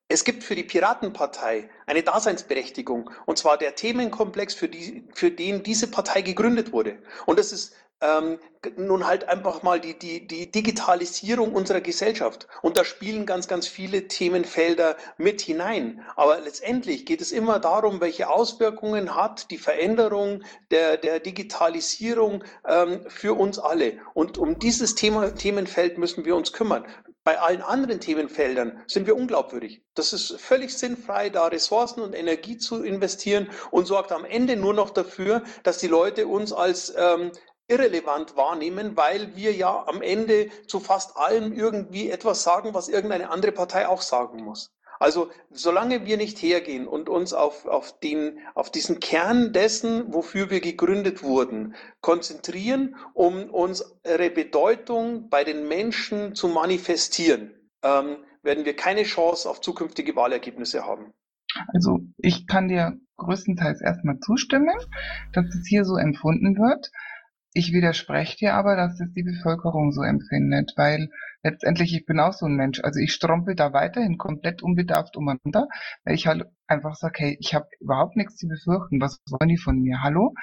es 0.09 0.23
gibt 0.23 0.43
für 0.43 0.55
die 0.55 0.63
Piratenpartei 0.63 1.69
eine 1.85 2.01
Daseinsberechtigung, 2.01 3.09
und 3.25 3.37
zwar 3.37 3.57
der 3.57 3.75
Themenkomplex, 3.75 4.53
für, 4.53 4.69
die, 4.69 5.07
für 5.13 5.31
den 5.31 5.63
diese 5.63 5.91
Partei 5.91 6.21
gegründet 6.21 6.71
wurde. 6.71 7.01
Und 7.25 7.39
das 7.39 7.51
ist 7.51 7.75
ähm, 8.01 8.39
nun 8.75 9.07
halt 9.07 9.27
einfach 9.29 9.63
mal 9.63 9.79
die, 9.79 9.97
die, 9.97 10.27
die 10.27 10.51
Digitalisierung 10.51 11.53
unserer 11.53 11.81
Gesellschaft. 11.81 12.47
Und 12.61 12.77
da 12.77 12.83
spielen 12.83 13.25
ganz, 13.25 13.47
ganz 13.47 13.67
viele 13.67 14.07
Themenfelder 14.07 14.97
mit 15.17 15.41
hinein. 15.41 16.03
Aber 16.15 16.39
letztendlich 16.39 17.05
geht 17.05 17.21
es 17.21 17.31
immer 17.31 17.59
darum, 17.59 18.01
welche 18.01 18.29
Auswirkungen 18.29 19.15
hat 19.15 19.51
die 19.51 19.57
Veränderung 19.57 20.43
der, 20.71 20.97
der 20.97 21.19
Digitalisierung 21.19 22.43
ähm, 22.67 23.05
für 23.07 23.37
uns 23.37 23.59
alle. 23.59 23.99
Und 24.13 24.37
um 24.37 24.59
dieses 24.59 24.95
Thema, 24.95 25.33
Themenfeld 25.33 25.97
müssen 25.97 26.25
wir 26.25 26.35
uns 26.35 26.53
kümmern. 26.53 26.85
Bei 27.27 27.39
allen 27.39 27.61
anderen 27.61 27.99
Themenfeldern 27.99 28.81
sind 28.87 29.05
wir 29.05 29.17
unglaubwürdig. 29.17 29.81
Das 29.95 30.13
ist 30.13 30.39
völlig 30.39 30.73
sinnfrei, 30.77 31.29
da 31.29 31.47
Ressourcen 31.47 31.99
und 31.99 32.13
Energie 32.13 32.57
zu 32.57 32.81
investieren 32.83 33.49
und 33.69 33.85
sorgt 33.85 34.13
am 34.13 34.23
Ende 34.23 34.55
nur 34.55 34.73
noch 34.73 34.91
dafür, 34.91 35.43
dass 35.63 35.77
die 35.79 35.87
Leute 35.87 36.25
uns 36.27 36.53
als 36.53 36.93
ähm, 36.97 37.33
irrelevant 37.67 38.37
wahrnehmen, 38.37 38.95
weil 38.95 39.35
wir 39.35 39.53
ja 39.53 39.85
am 39.87 40.01
Ende 40.01 40.49
zu 40.67 40.79
fast 40.79 41.17
allem 41.17 41.53
irgendwie 41.53 42.09
etwas 42.09 42.43
sagen, 42.43 42.73
was 42.73 42.87
irgendeine 42.87 43.29
andere 43.29 43.51
Partei 43.51 43.87
auch 43.87 44.01
sagen 44.01 44.43
muss. 44.43 44.71
Also 44.99 45.29
solange 45.51 46.05
wir 46.05 46.17
nicht 46.17 46.41
hergehen 46.41 46.87
und 46.87 47.07
uns 47.07 47.33
auf, 47.33 47.65
auf, 47.67 47.99
den, 47.99 48.39
auf 48.55 48.71
diesen 48.71 48.99
Kern 48.99 49.53
dessen, 49.53 50.11
wofür 50.13 50.49
wir 50.49 50.59
gegründet 50.59 51.21
wurden, 51.21 51.75
konzentrieren, 52.01 52.95
um 53.13 53.49
unsere 53.51 54.29
Bedeutung 54.31 55.29
bei 55.29 55.43
den 55.43 55.67
Menschen 55.67 56.33
zu 56.33 56.47
manifestieren, 56.47 57.53
ähm, 57.83 58.17
werden 58.41 58.65
wir 58.65 58.75
keine 58.75 59.03
Chance 59.03 59.49
auf 59.49 59.61
zukünftige 59.61 60.15
Wahlergebnisse 60.15 60.85
haben. 60.85 61.13
Also 61.73 61.99
ich 62.17 62.47
kann 62.47 62.67
dir 62.67 62.97
größtenteils 63.17 63.81
erstmal 63.81 64.19
zustimmen, 64.19 64.77
dass 65.33 65.45
es 65.47 65.67
hier 65.67 65.85
so 65.85 65.97
empfunden 65.97 66.57
wird. 66.57 66.91
Ich 67.57 67.73
widerspreche 67.73 68.37
dir 68.37 68.53
aber, 68.53 68.75
dass 68.75 68.99
das 68.99 69.11
die 69.13 69.23
Bevölkerung 69.23 69.91
so 69.91 70.03
empfindet, 70.03 70.73
weil 70.75 71.09
letztendlich 71.41 71.91
ich 71.95 72.05
bin 72.05 72.19
auch 72.19 72.33
so 72.33 72.45
ein 72.45 72.55
Mensch. 72.55 72.79
Also 72.83 72.99
ich 72.99 73.11
strompel 73.11 73.55
da 73.55 73.73
weiterhin 73.73 74.19
komplett 74.19 74.61
unbedarft 74.61 75.17
umeinander, 75.17 75.67
weil 76.03 76.13
ich 76.13 76.27
halt 76.27 76.45
einfach 76.67 76.93
sage, 76.93 77.15
hey, 77.17 77.37
ich 77.39 77.55
habe 77.55 77.65
überhaupt 77.79 78.15
nichts 78.15 78.35
zu 78.35 78.47
befürchten. 78.47 79.01
Was 79.01 79.17
wollen 79.31 79.49
die 79.49 79.57
von 79.57 79.79
mir? 79.79 80.03
Hallo? 80.03 80.35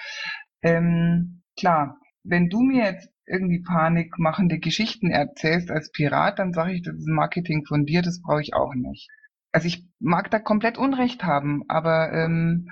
Ähm, 0.60 1.42
klar, 1.56 2.00
wenn 2.24 2.48
du 2.48 2.62
mir 2.62 2.82
jetzt 2.82 3.08
irgendwie 3.26 3.62
panikmachende 3.62 4.58
Geschichten 4.58 5.12
erzählst 5.12 5.70
als 5.70 5.92
Pirat, 5.92 6.40
dann 6.40 6.52
sage 6.52 6.72
ich, 6.72 6.82
das 6.82 6.96
ist 6.96 7.06
Marketing 7.06 7.64
von 7.64 7.86
dir, 7.86 8.02
das 8.02 8.22
brauche 8.22 8.42
ich 8.42 8.54
auch 8.54 8.74
nicht. 8.74 9.08
Also 9.52 9.68
ich 9.68 9.86
mag 10.00 10.32
da 10.32 10.40
komplett 10.40 10.78
Unrecht 10.78 11.22
haben, 11.22 11.62
aber 11.68 12.12
ähm, 12.12 12.70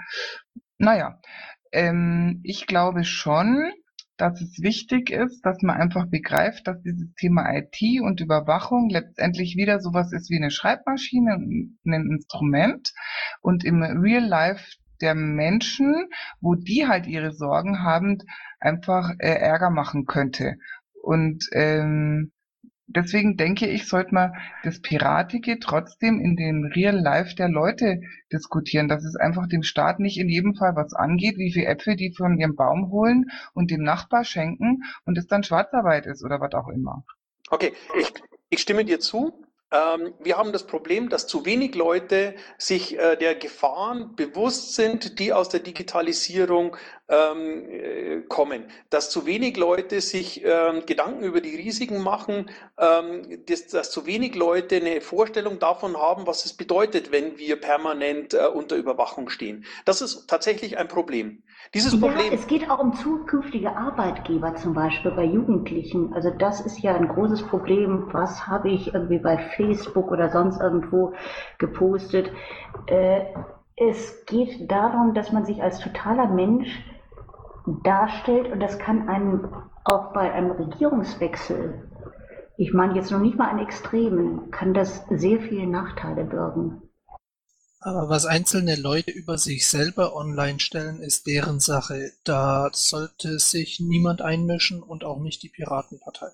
naja, 0.79 1.21
ähm, 1.71 2.41
ich 2.43 2.67
glaube 2.67 3.05
schon, 3.05 3.73
dass 4.17 4.41
es 4.41 4.63
wichtig 4.63 5.11
ist, 5.11 5.45
dass 5.45 5.63
man 5.63 5.77
einfach 5.77 6.07
begreift, 6.07 6.67
dass 6.67 6.81
dieses 6.83 7.13
Thema 7.15 7.53
IT 7.55 7.81
und 8.03 8.21
Überwachung 8.21 8.89
letztendlich 8.91 9.57
wieder 9.57 9.81
sowas 9.81 10.13
ist 10.13 10.31
wie 10.31 10.37
eine 10.37 10.51
Schreibmaschine, 10.51 11.35
ein 11.35 12.11
Instrument 12.11 12.93
und 13.41 13.65
im 13.65 13.83
Real 13.83 14.25
Life 14.25 14.77
der 15.01 15.15
Menschen, 15.15 16.09
wo 16.41 16.55
die 16.55 16.87
halt 16.87 17.07
ihre 17.07 17.33
Sorgen 17.33 17.83
haben, 17.83 18.19
einfach 18.61 19.11
äh, 19.19 19.35
Ärger 19.35 19.71
machen 19.71 20.07
könnte. 20.07 20.57
Und 21.03 21.49
ähm, 21.53 22.33
deswegen 22.97 23.37
denke 23.37 23.67
ich, 23.67 23.89
sollte 23.89 24.15
man 24.15 24.33
das 24.65 24.81
Piratige 24.81 25.59
trotzdem 25.59 26.21
in 26.21 26.37
den 26.37 26.67
Real 26.67 26.97
Life 26.97 27.35
der 27.35 27.49
Leute 27.49 28.01
diskutieren, 28.33 28.89
dass 28.89 29.05
es 29.05 29.17
einfach 29.17 29.47
dem 29.49 29.63
Staat 29.63 30.01
nicht 30.01 30.19
in 30.19 30.29
jedem 30.29 30.55
Fall 30.55 30.77
was 30.77 30.95
angeht, 30.95 31.37
wie 31.39 31.53
viele 31.53 31.67
Äpfel 31.67 31.97
die 31.97 32.13
von 32.13 32.39
ihrem 32.39 32.57
Baum 32.57 32.91
holen 32.91 33.31
und 33.55 33.71
dem 33.71 33.83
Nachbar 33.83 34.25
schenken 34.25 34.83
und 35.05 35.19
es 35.19 35.27
dann 35.27 35.43
Schwarzarbeit 35.43 36.07
ist 36.07 36.25
oder 36.25 36.41
was 36.41 36.53
auch 36.55 36.69
immer. 36.69 37.05
Okay, 37.51 37.73
ich, 37.99 38.13
ich 38.51 38.61
stimme 38.61 38.85
dir 38.85 39.01
zu. 39.01 39.33
Ähm, 39.73 40.13
wir 40.21 40.37
haben 40.37 40.53
das 40.53 40.67
Problem, 40.67 41.09
dass 41.09 41.27
zu 41.27 41.47
wenig 41.47 41.75
Leute 41.75 42.35
sich 42.59 42.99
äh, 42.99 43.17
der 43.17 43.35
Gefahren 43.35 44.15
bewusst 44.17 44.75
sind, 44.75 45.19
die 45.19 45.33
aus 45.33 45.49
der 45.49 45.61
Digitalisierung 45.61 46.77
ähm, 47.13 47.69
äh, 47.69 48.21
kommen. 48.23 48.65
Dass 48.89 49.11
zu 49.11 49.27
wenig 49.27 49.57
Leute 49.57 50.01
sich 50.01 50.43
ähm, 50.45 50.87
Gedanken 50.87 51.23
über 51.23 51.43
die 51.43 51.55
Risiken 51.55 52.03
machen, 52.03 52.51
ähm, 52.79 53.45
dass, 53.47 53.69
dass, 53.69 53.91
zu 53.91 54.07
wenig 54.07 54.35
Leute 54.35 54.77
eine 54.77 55.03
Vorstellung 55.03 55.59
davon 55.59 55.97
haben, 55.97 56.27
was 56.27 56.47
es 56.47 56.55
bedeutet, 56.55 57.13
wenn 57.13 57.37
wir 57.37 57.61
permanent 57.61 58.33
äh, 58.33 58.47
unter 58.47 58.77
Überwachung 58.77 59.29
stehen. 59.29 59.65
Das 59.85 60.01
ist 60.01 60.27
tatsächlich 60.27 60.79
ein 60.79 60.89
Problem. 60.89 61.43
Dieses 61.75 61.99
Problem. 62.01 62.27
Ja, 62.27 62.33
es 62.33 62.47
geht 62.47 62.69
auch 62.71 62.79
um 62.79 62.95
zukünftige 62.95 63.77
Arbeitgeber 63.77 64.55
zum 64.57 64.73
Beispiel 64.73 65.11
bei 65.11 65.25
Jugendlichen. 65.25 66.13
Also 66.15 66.31
das 66.31 66.61
ist 66.63 66.81
ja 66.81 66.95
ein 66.95 67.09
großes 67.09 67.43
Problem. 67.43 68.09
Was 68.13 68.47
habe 68.47 68.71
ich 68.71 68.95
irgendwie 68.95 69.19
bei 69.19 69.37
Facebook 69.57 70.11
oder 70.11 70.31
sonst 70.31 70.61
irgendwo 70.61 71.13
gepostet? 71.59 72.31
Äh, 72.87 73.25
es 73.77 74.25
geht 74.27 74.71
darum, 74.71 75.15
dass 75.15 75.33
man 75.33 75.45
sich 75.45 75.63
als 75.63 75.81
totaler 75.81 76.29
Mensch 76.29 76.69
darstellt 77.85 78.51
und 78.53 78.61
das 78.61 78.79
kann 78.79 79.09
einem 79.09 79.53
auch 79.85 80.13
bei 80.13 80.33
einem 80.33 80.53
Regierungswechsel, 80.53 81.89
ich 82.57 82.73
meine 82.73 82.95
jetzt 82.95 83.11
noch 83.11 83.19
nicht 83.19 83.37
mal 83.37 83.49
an 83.49 83.59
Extremen, 83.59 84.51
kann 84.51 84.75
das 84.75 85.05
sehr 85.11 85.41
viele 85.41 85.67
Nachteile 85.67 86.25
birgen. 86.25 86.83
Aber 87.81 88.09
was 88.09 88.27
einzelne 88.27 88.77
Leute 88.77 89.11
über 89.11 89.39
sich 89.39 89.67
selber 89.67 90.15
online 90.15 90.61
stellen, 90.61 91.01
ist 91.01 91.27
deren 91.27 91.59
Sache. 91.59 92.13
Da 92.23 92.71
sollte 92.73 93.41
sich 93.41 93.81
niemand 93.81 94.23
einmischen 94.23 94.83
und 94.83 95.03
auch 95.03 95.19
nicht 95.19 95.43
die 95.43 95.49
Piratenpartei. 95.49 96.29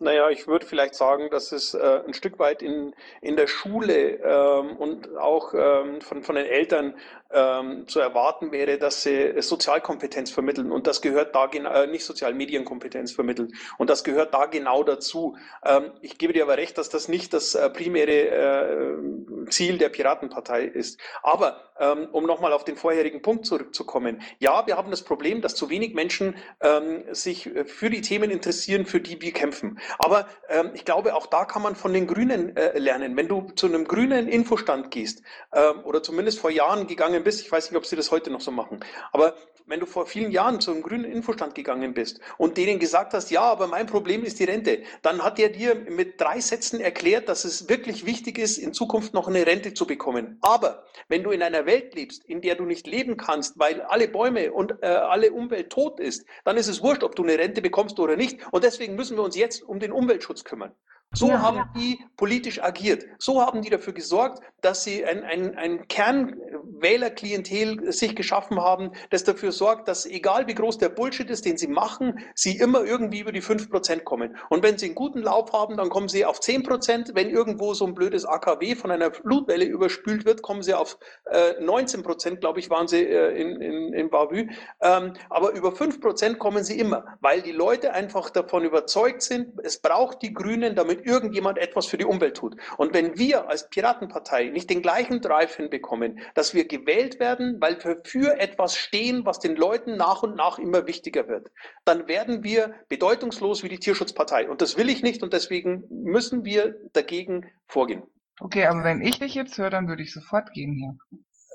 Naja, 0.00 0.30
ich 0.30 0.48
würde 0.48 0.66
vielleicht 0.66 0.94
sagen, 0.94 1.28
dass 1.30 1.52
es 1.52 1.74
äh, 1.74 2.00
ein 2.06 2.14
Stück 2.14 2.38
weit 2.38 2.62
in, 2.62 2.94
in 3.20 3.36
der 3.36 3.46
Schule 3.46 4.16
ähm, 4.16 4.76
und 4.78 5.16
auch 5.16 5.52
ähm, 5.54 6.00
von, 6.00 6.22
von 6.22 6.34
den 6.34 6.46
Eltern 6.46 6.94
ähm, 7.32 7.86
zu 7.86 8.00
erwarten 8.00 8.52
wäre, 8.52 8.78
dass 8.78 9.02
sie 9.02 9.40
Sozialkompetenz 9.40 10.30
vermitteln. 10.30 10.72
Und 10.72 10.86
das 10.86 11.00
gehört 11.00 11.34
da 11.34 11.46
äh, 11.46 11.86
nicht 11.86 12.04
Sozialmedienkompetenz 12.04 13.12
vermitteln. 13.12 13.52
Und 13.78 13.90
das 13.90 14.04
gehört 14.04 14.34
da 14.34 14.46
genau 14.46 14.82
dazu. 14.82 15.36
Ähm, 15.64 15.92
ich 16.00 16.18
gebe 16.18 16.32
dir 16.32 16.42
aber 16.42 16.56
recht, 16.56 16.78
dass 16.78 16.88
das 16.88 17.08
nicht 17.08 17.32
das 17.32 17.54
äh, 17.54 17.70
primäre 17.70 18.10
äh, 18.10 19.48
Ziel 19.50 19.78
der 19.78 19.88
Piratenpartei 19.88 20.64
ist. 20.64 21.00
Aber 21.22 21.70
ähm, 21.80 22.08
um 22.12 22.26
nochmal 22.26 22.52
auf 22.52 22.64
den 22.64 22.76
vorherigen 22.76 23.22
Punkt 23.22 23.46
zurückzukommen. 23.46 24.20
Ja, 24.38 24.66
wir 24.66 24.76
haben 24.76 24.90
das 24.90 25.02
Problem, 25.02 25.40
dass 25.40 25.54
zu 25.54 25.70
wenig 25.70 25.94
Menschen 25.94 26.36
ähm, 26.60 27.04
sich 27.12 27.50
für 27.64 27.90
die 27.90 28.02
Themen 28.02 28.30
interessieren, 28.30 28.84
für 28.84 29.00
die 29.00 29.20
wir 29.20 29.32
kämpfen. 29.32 29.78
Aber 29.98 30.26
ähm, 30.48 30.70
ich 30.74 30.84
glaube, 30.84 31.14
auch 31.14 31.26
da 31.26 31.44
kann 31.44 31.62
man 31.62 31.74
von 31.74 31.92
den 31.92 32.06
Grünen 32.06 32.56
äh, 32.56 32.78
lernen. 32.78 33.16
Wenn 33.16 33.28
du 33.28 33.50
zu 33.54 33.66
einem 33.66 33.86
grünen 33.86 34.28
Infostand 34.28 34.90
gehst 34.90 35.22
ähm, 35.52 35.84
oder 35.84 36.02
zumindest 36.02 36.38
vor 36.38 36.50
Jahren 36.50 36.86
gegangen 36.86 37.19
bist, 37.24 37.40
ich 37.40 37.50
weiß 37.50 37.70
nicht, 37.70 37.76
ob 37.76 37.86
sie 37.86 37.96
das 37.96 38.10
heute 38.10 38.30
noch 38.30 38.40
so 38.40 38.50
machen, 38.50 38.80
aber 39.12 39.34
wenn 39.70 39.78
du 39.78 39.86
vor 39.86 40.06
vielen 40.06 40.32
Jahren 40.32 40.60
zu 40.60 40.72
einem 40.72 40.82
grünen 40.82 41.04
Infostand 41.04 41.54
gegangen 41.54 41.94
bist 41.94 42.20
und 42.38 42.56
denen 42.56 42.80
gesagt 42.80 43.14
hast, 43.14 43.30
ja, 43.30 43.42
aber 43.42 43.68
mein 43.68 43.86
Problem 43.86 44.24
ist 44.24 44.40
die 44.40 44.44
Rente, 44.44 44.82
dann 45.02 45.22
hat 45.22 45.38
er 45.38 45.48
dir 45.48 45.76
mit 45.76 46.20
drei 46.20 46.40
Sätzen 46.40 46.80
erklärt, 46.80 47.28
dass 47.28 47.44
es 47.44 47.68
wirklich 47.68 48.04
wichtig 48.04 48.36
ist, 48.36 48.58
in 48.58 48.74
Zukunft 48.74 49.14
noch 49.14 49.28
eine 49.28 49.46
Rente 49.46 49.72
zu 49.72 49.86
bekommen. 49.86 50.38
Aber 50.40 50.84
wenn 51.06 51.22
du 51.22 51.30
in 51.30 51.40
einer 51.40 51.66
Welt 51.66 51.94
lebst, 51.94 52.24
in 52.24 52.40
der 52.40 52.56
du 52.56 52.64
nicht 52.64 52.88
leben 52.88 53.16
kannst, 53.16 53.60
weil 53.60 53.80
alle 53.82 54.08
Bäume 54.08 54.52
und 54.52 54.82
äh, 54.82 54.86
alle 54.86 55.30
Umwelt 55.32 55.70
tot 55.70 56.00
ist, 56.00 56.26
dann 56.44 56.56
ist 56.56 56.66
es 56.66 56.82
wurscht, 56.82 57.04
ob 57.04 57.14
du 57.14 57.22
eine 57.22 57.38
Rente 57.38 57.62
bekommst 57.62 58.00
oder 58.00 58.16
nicht. 58.16 58.40
Und 58.50 58.64
deswegen 58.64 58.96
müssen 58.96 59.16
wir 59.16 59.22
uns 59.22 59.36
jetzt 59.36 59.62
um 59.62 59.78
den 59.78 59.92
Umweltschutz 59.92 60.42
kümmern. 60.42 60.74
So 61.12 61.28
ja, 61.28 61.42
haben 61.42 61.56
ja. 61.56 61.68
die 61.74 61.98
politisch 62.16 62.62
agiert. 62.62 63.04
So 63.18 63.40
haben 63.40 63.62
die 63.62 63.70
dafür 63.70 63.92
gesorgt, 63.92 64.40
dass 64.60 64.84
sie 64.84 65.04
ein, 65.04 65.24
ein, 65.24 65.56
ein 65.56 65.88
Kernwählerklientel 65.88 67.92
sich 67.92 68.14
geschaffen 68.14 68.60
haben, 68.60 68.92
das 69.10 69.24
dafür 69.24 69.50
sorgt, 69.50 69.88
dass 69.88 70.06
egal 70.06 70.46
wie 70.46 70.54
groß 70.54 70.78
der 70.78 70.88
Bullshit 70.88 71.28
ist, 71.28 71.46
den 71.46 71.56
sie 71.56 71.66
machen, 71.66 72.20
sie 72.36 72.58
immer 72.58 72.84
irgendwie 72.84 73.18
über 73.18 73.32
die 73.32 73.42
5% 73.42 74.04
kommen. 74.04 74.36
Und 74.50 74.62
wenn 74.62 74.78
sie 74.78 74.86
einen 74.86 74.94
guten 74.94 75.20
Lauf 75.20 75.52
haben, 75.52 75.76
dann 75.76 75.88
kommen 75.88 76.08
sie 76.08 76.24
auf 76.24 76.38
10%. 76.38 77.10
Wenn 77.14 77.28
irgendwo 77.28 77.74
so 77.74 77.86
ein 77.86 77.94
blödes 77.94 78.24
AKW 78.24 78.76
von 78.76 78.92
einer 78.92 79.12
Flutwelle 79.12 79.64
überspült 79.64 80.24
wird, 80.24 80.42
kommen 80.42 80.62
sie 80.62 80.74
auf 80.74 80.96
äh, 81.24 81.60
19%, 81.60 82.36
glaube 82.36 82.60
ich, 82.60 82.70
waren 82.70 82.86
sie 82.86 83.02
äh, 83.02 83.36
in, 83.36 83.60
in, 83.60 83.92
in 83.94 84.10
Bavü. 84.10 84.48
Ähm, 84.80 85.14
aber 85.28 85.54
über 85.54 85.70
5% 85.70 86.36
kommen 86.36 86.62
sie 86.62 86.78
immer, 86.78 87.18
weil 87.20 87.42
die 87.42 87.50
Leute 87.50 87.94
einfach 87.94 88.30
davon 88.30 88.64
überzeugt 88.64 89.22
sind, 89.22 89.58
es 89.64 89.82
braucht 89.82 90.22
die 90.22 90.32
Grünen, 90.32 90.76
damit 90.76 90.99
irgendjemand 91.04 91.58
etwas 91.58 91.86
für 91.86 91.98
die 91.98 92.04
Umwelt 92.04 92.36
tut. 92.36 92.56
Und 92.76 92.94
wenn 92.94 93.18
wir 93.18 93.48
als 93.48 93.68
Piratenpartei 93.68 94.50
nicht 94.50 94.70
den 94.70 94.82
gleichen 94.82 95.20
Drive 95.20 95.56
hinbekommen, 95.56 96.20
dass 96.34 96.54
wir 96.54 96.66
gewählt 96.66 97.20
werden, 97.20 97.60
weil 97.60 97.82
wir 97.82 98.00
für 98.04 98.38
etwas 98.38 98.76
stehen, 98.76 99.24
was 99.24 99.38
den 99.38 99.56
Leuten 99.56 99.96
nach 99.96 100.22
und 100.22 100.36
nach 100.36 100.58
immer 100.58 100.86
wichtiger 100.86 101.28
wird, 101.28 101.50
dann 101.84 102.08
werden 102.08 102.42
wir 102.42 102.74
bedeutungslos 102.88 103.62
wie 103.62 103.68
die 103.68 103.78
Tierschutzpartei. 103.78 104.48
Und 104.48 104.62
das 104.62 104.76
will 104.76 104.88
ich 104.88 105.02
nicht 105.02 105.22
und 105.22 105.32
deswegen 105.32 105.84
müssen 105.90 106.44
wir 106.44 106.76
dagegen 106.92 107.46
vorgehen. 107.66 108.02
Okay, 108.40 108.64
aber 108.66 108.84
wenn 108.84 109.02
ich 109.02 109.18
dich 109.18 109.34
jetzt 109.34 109.58
höre, 109.58 109.70
dann 109.70 109.88
würde 109.88 110.02
ich 110.02 110.12
sofort 110.12 110.52
gehen 110.52 110.74
hier. 110.74 110.96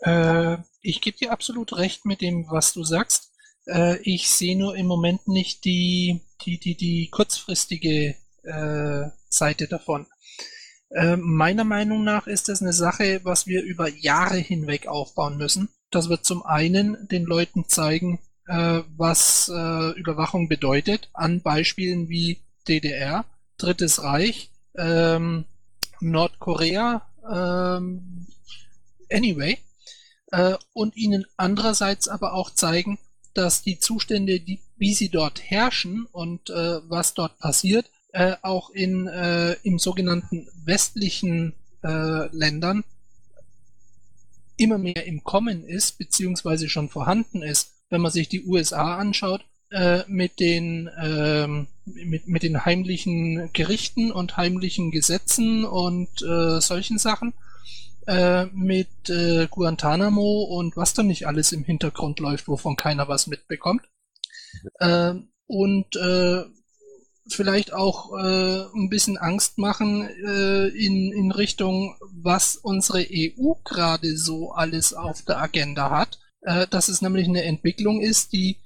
Äh, 0.02 0.58
ich 0.82 1.02
gebe 1.02 1.18
dir 1.18 1.32
absolut 1.32 1.76
recht 1.78 2.06
mit 2.06 2.22
dem, 2.22 2.46
was 2.50 2.74
du 2.74 2.84
sagst. 2.84 3.34
Äh, 3.68 3.98
ich 4.04 4.30
sehe 4.30 4.58
nur 4.58 4.76
im 4.76 4.86
Moment 4.86 5.28
nicht 5.28 5.66
die, 5.66 6.22
die, 6.46 6.60
die, 6.60 6.76
die 6.76 7.10
kurzfristige 7.10 8.16
äh, 8.46 9.10
Seite 9.30 9.68
davon. 9.68 10.08
Äh, 10.90 11.18
meiner 11.18 11.64
Meinung 11.64 12.04
nach 12.04 12.28
ist 12.28 12.48
das 12.48 12.62
eine 12.62 12.74
Sache, 12.74 13.22
was 13.24 13.48
wir 13.48 13.64
über 13.64 13.90
Jahre 13.90 14.38
hinweg 14.38 14.88
aufbauen 14.88 15.38
müssen. 15.38 15.70
Das 15.92 16.10
wird 16.10 16.26
zum 16.26 16.46
einen 16.46 17.08
den 17.08 17.26
Leuten 17.26 17.68
zeigen, 17.68 18.20
äh, 18.48 18.82
was 18.96 19.50
äh, 19.54 19.92
Überwachung 20.00 20.48
bedeutet, 20.48 21.10
an 21.14 21.42
Beispielen 21.42 22.10
wie 22.10 22.42
DDR, 22.68 23.26
Drittes 23.58 24.04
Reich, 24.04 24.52
ähm, 24.78 25.46
Nordkorea, 26.00 27.02
ähm, 27.32 28.28
anyway, 29.12 29.58
äh, 30.32 30.56
und 30.74 30.96
ihnen 30.96 31.26
andererseits 31.38 32.08
aber 32.08 32.34
auch 32.34 32.52
zeigen, 32.52 33.00
dass 33.34 33.64
die 33.64 33.80
Zustände, 33.80 34.40
wie 34.78 34.94
sie 34.94 35.10
dort 35.10 35.42
herrschen 35.42 36.06
und 36.12 36.50
was 36.50 37.14
dort 37.16 37.38
passiert, 37.38 37.90
äh, 38.16 38.38
auch 38.44 38.70
in 38.70 39.08
äh, 39.08 39.58
im 39.64 39.78
sogenannten 39.78 40.48
westlichen 40.64 41.54
äh, 41.84 42.34
Ländern 42.34 42.86
immer 44.56 44.78
mehr 44.78 45.06
im 45.06 45.26
Kommen 45.26 45.66
ist, 45.66 45.98
beziehungsweise 45.98 46.70
schon 46.70 46.88
vorhanden 46.88 47.44
ist. 47.44 47.74
Wenn 47.90 48.00
man 48.00 48.14
sich 48.14 48.30
die 48.30 48.46
USA 48.46 48.96
anschaut, 48.96 49.44
äh, 49.70 50.04
mit 50.08 50.40
den 50.40 50.90
ähm, 50.98 51.68
mit, 51.84 52.30
mit 52.30 52.44
den 52.44 52.64
heimlichen 52.64 53.52
Gerichten 53.52 54.14
und 54.14 54.38
heimlichen 54.38 54.92
Gesetzen 54.92 55.66
und 55.66 56.22
äh, 56.22 56.62
solchen 56.62 56.98
Sachen, 56.98 57.34
äh, 58.08 58.46
mit 58.46 59.10
äh, 59.10 59.48
Guantanamo 59.52 60.44
und 60.44 60.78
was 60.78 60.94
dann 60.94 61.08
nicht 61.08 61.28
alles 61.28 61.52
im 61.52 61.66
Hintergrund 61.66 62.22
läuft, 62.22 62.48
wovon 62.48 62.78
keiner 62.78 63.10
was 63.10 63.28
mitbekommt. 63.28 63.82
Äh, 64.80 65.16
und 65.48 65.96
äh, 65.98 66.46
vielleicht 67.28 67.74
auch 67.74 68.14
äh, 68.14 68.66
ein 68.76 68.90
bisschen 68.90 69.18
Angst 69.18 69.58
machen 69.58 70.08
äh, 70.08 70.68
in, 70.68 71.12
in 71.12 71.32
Richtung, 71.32 71.96
was 72.12 72.56
unsere 72.56 73.06
EU 73.10 73.54
gerade 73.64 74.18
so 74.18 74.52
alles 74.52 74.94
auf 74.94 75.24
der 75.24 75.42
Agenda 75.42 75.90
hat. 75.90 76.20
Äh, 76.42 76.68
dass 76.68 76.90
es 76.90 77.02
nämlich 77.02 77.28
eine 77.28 77.44
Entwicklung 77.44 78.02
ist, 78.02 78.32
die, 78.34 78.60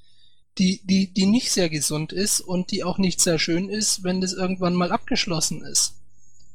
die, 0.57 0.81
die, 0.83 1.13
die 1.13 1.25
nicht 1.25 1.51
sehr 1.51 1.69
gesund 1.69 2.11
ist 2.11 2.41
und 2.41 2.71
die 2.71 2.83
auch 2.83 2.97
nicht 2.97 3.21
sehr 3.21 3.39
schön 3.39 3.69
ist, 3.69 4.03
wenn 4.03 4.19
das 4.19 4.33
irgendwann 4.33 4.75
mal 4.75 4.91
abgeschlossen 4.91 5.63
ist. 5.63 5.95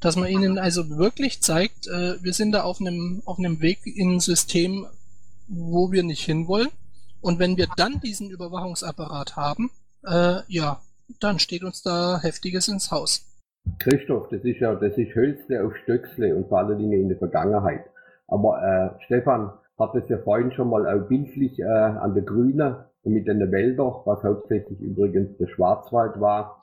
Dass 0.01 0.17
man 0.17 0.29
ihnen 0.29 0.59
also 0.59 0.91
wirklich 0.91 1.41
zeigt, 1.41 1.87
äh, 1.87 2.23
wir 2.23 2.35
sind 2.35 2.53
da 2.53 2.65
auf 2.65 2.81
einem, 2.81 3.23
auf 3.25 3.39
einem 3.39 3.63
Weg 3.63 3.87
in 3.87 4.17
ein 4.17 4.21
System, 4.21 4.87
wo 5.49 5.91
wir 5.91 6.03
nicht 6.03 6.25
hinwollen. 6.25 6.69
Und 7.23 7.39
wenn 7.39 7.57
wir 7.57 7.69
dann 7.79 8.01
diesen 8.01 8.29
Überwachungsapparat 8.29 9.37
haben, 9.37 9.71
äh, 10.07 10.41
ja, 10.49 10.83
dann 11.21 11.39
steht 11.39 11.65
uns 11.65 11.83
da 11.83 12.19
Heftiges 12.21 12.69
ins 12.69 12.91
Haus. 12.91 13.27
Christoph, 13.79 14.29
das 14.29 14.45
ist 14.45 14.61
ja, 14.61 14.75
das 14.75 14.97
ist 14.97 15.15
Hölzle 15.15 15.65
auf 15.65 15.75
Stöcksle 15.83 16.37
und 16.37 16.49
vor 16.49 16.59
allen 16.59 16.79
Dingen 16.79 17.01
in 17.01 17.09
der 17.09 17.19
Vergangenheit. 17.19 17.85
Aber 18.29 18.63
äh, 18.63 19.05
Stefan 19.05 19.53
hat 19.79 19.95
es 19.95 20.09
ja 20.09 20.19
vorhin 20.19 20.53
schon 20.53 20.69
mal 20.69 20.87
auch 20.87 21.09
bildlich 21.09 21.59
äh, 21.59 21.65
an 21.65 22.15
der 22.15 22.23
Grüne 22.23 22.87
und 23.03 23.13
mit 23.13 23.27
den 23.27 23.41
Wäldern, 23.51 23.95
was 24.05 24.23
hauptsächlich 24.23 24.81
übrigens 24.81 25.37
der 25.39 25.49
Schwarzwald 25.49 26.21
war, 26.21 26.61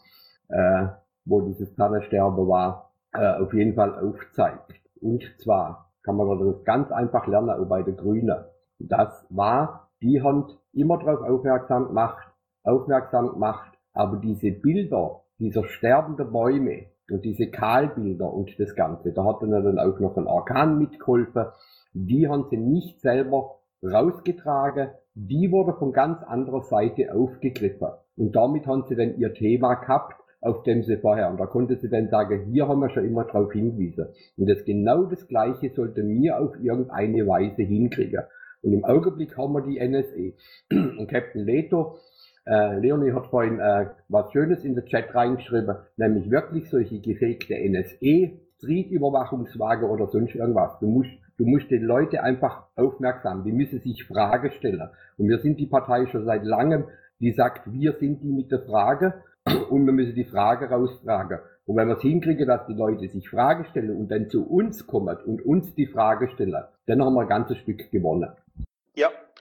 äh, 0.50 0.88
wo 1.26 1.42
dieses 1.42 1.74
Tannensterben 1.76 2.48
war, 2.48 2.92
äh, 3.14 3.42
auf 3.42 3.54
jeden 3.54 3.76
Fall 3.76 3.94
aufzeigt. 4.00 4.74
Und 5.02 5.24
zwar 5.40 5.92
kann 6.04 6.16
man 6.16 6.40
das 6.40 6.64
ganz 6.64 6.92
einfach 6.92 7.28
lernen, 7.28 7.50
auch 7.50 7.68
bei 7.68 7.84
den 7.84 7.98
Grünen. 7.98 8.44
Das 8.80 9.26
war, 9.30 9.90
die 10.02 10.22
haben 10.22 10.48
immer 10.74 10.98
darauf 10.98 11.22
aufmerksam 11.22 11.88
gemacht, 11.88 12.28
aufmerksam 12.64 13.34
gemacht, 13.34 13.71
aber 13.94 14.18
diese 14.18 14.52
Bilder 14.52 15.22
dieser 15.40 15.64
sterbenden 15.66 16.32
Bäume 16.32 16.86
und 17.10 17.26
diese 17.26 17.48
Kahlbilder 17.48 18.32
und 18.32 18.58
das 18.60 18.76
Ganze, 18.76 19.12
da 19.12 19.26
hat 19.26 19.42
dann 19.42 19.80
auch 19.80 20.00
noch 20.00 20.16
ein 20.18 20.28
Orkan 20.28 20.78
mitgeholfen, 20.78 21.46
die 21.94 22.28
haben 22.28 22.46
sie 22.50 22.58
nicht 22.58 23.02
selber 23.02 23.60
rausgetragen, 23.84 24.92
die 25.14 25.52
wurde 25.52 25.74
von 25.74 25.92
ganz 25.92 26.22
anderer 26.24 26.62
Seite 26.62 27.14
aufgegriffen. 27.14 27.90
Und 28.16 28.36
damit 28.36 28.68
haben 28.68 28.86
sie 28.88 28.96
dann 28.96 29.18
ihr 29.18 29.34
Thema 29.34 29.76
gehabt, 29.76 30.22
auf 30.42 30.64
dem 30.64 30.84
sie 30.84 30.98
vorher, 30.98 31.30
und 31.30 31.40
da 31.40 31.46
konnte 31.46 31.78
sie 31.78 31.90
dann 31.90 32.10
sagen, 32.10 32.52
hier 32.52 32.68
haben 32.68 32.80
wir 32.80 32.90
schon 32.90 33.06
immer 33.06 33.26
drauf 33.26 33.52
hingewiesen. 33.52 34.08
Und 34.38 34.50
das 34.50 34.64
genau 34.66 35.04
das 35.04 35.28
Gleiche 35.28 35.70
sollte 35.70 36.04
mir 36.04 36.40
auf 36.40 36.56
irgendeine 36.62 37.28
Weise 37.28 37.62
hinkriegen. 37.62 38.24
Und 38.64 38.74
im 38.74 38.86
Augenblick 38.86 39.38
haben 39.38 39.54
wir 39.54 39.62
die 39.62 39.80
NSE. 39.80 40.34
Und 40.72 41.08
Captain 41.10 41.46
Leto, 41.46 41.98
äh, 42.46 42.80
Leonie 42.80 43.14
hat 43.14 43.28
vorhin 43.28 43.60
äh, 43.60 43.88
was 44.10 44.32
Schönes 44.32 44.64
in 44.64 44.76
den 44.76 44.86
Chat 44.86 45.14
reingeschrieben, 45.14 45.76
nämlich 45.98 46.30
wirklich 46.30 46.70
solche 46.70 47.00
gefakte 47.00 47.56
NSE, 47.56 48.32
Street-Überwachungswagen 48.58 49.90
oder 49.90 50.08
sonst 50.08 50.36
irgendwas. 50.36 50.78
Du 50.80 50.88
musst 50.88 51.12
Du 51.42 51.48
musst 51.48 51.72
den 51.72 51.82
Leute 51.82 52.22
einfach 52.22 52.68
aufmerksam, 52.76 53.44
die 53.44 53.52
müssen 53.52 53.80
sich 53.80 54.04
Frage 54.04 54.52
stellen. 54.52 54.90
Und 55.18 55.28
wir 55.28 55.40
sind 55.40 55.60
die 55.60 55.66
Partei 55.66 56.06
schon 56.06 56.24
seit 56.24 56.44
langem, 56.44 56.84
die 57.20 57.32
sagt, 57.32 57.72
wir 57.74 57.94
sind 57.94 58.22
die 58.22 58.32
mit 58.32 58.52
der 58.52 58.60
Frage 58.60 59.24
und 59.72 59.88
wir 59.88 59.92
müssen 59.92 60.14
die 60.14 60.26
Frage 60.26 60.70
raustragen. 60.70 61.40
Und 61.66 61.78
wenn 61.78 61.88
wir 61.88 61.96
es 61.96 62.04
hinkriegen, 62.04 62.46
dass 62.46 62.68
die 62.68 62.76
Leute 62.76 63.08
sich 63.08 63.28
Frage 63.28 63.66
stellen 63.66 63.90
und 63.90 64.12
dann 64.12 64.30
zu 64.30 64.48
uns 64.48 64.86
kommen 64.86 65.18
und 65.26 65.44
uns 65.44 65.74
die 65.74 65.88
Frage 65.88 66.28
stellen, 66.30 66.64
dann 66.86 67.04
haben 67.04 67.16
wir 67.16 67.22
ein 67.22 67.28
ganzes 67.28 67.58
Stück 67.58 67.90
gewonnen. 67.90 68.30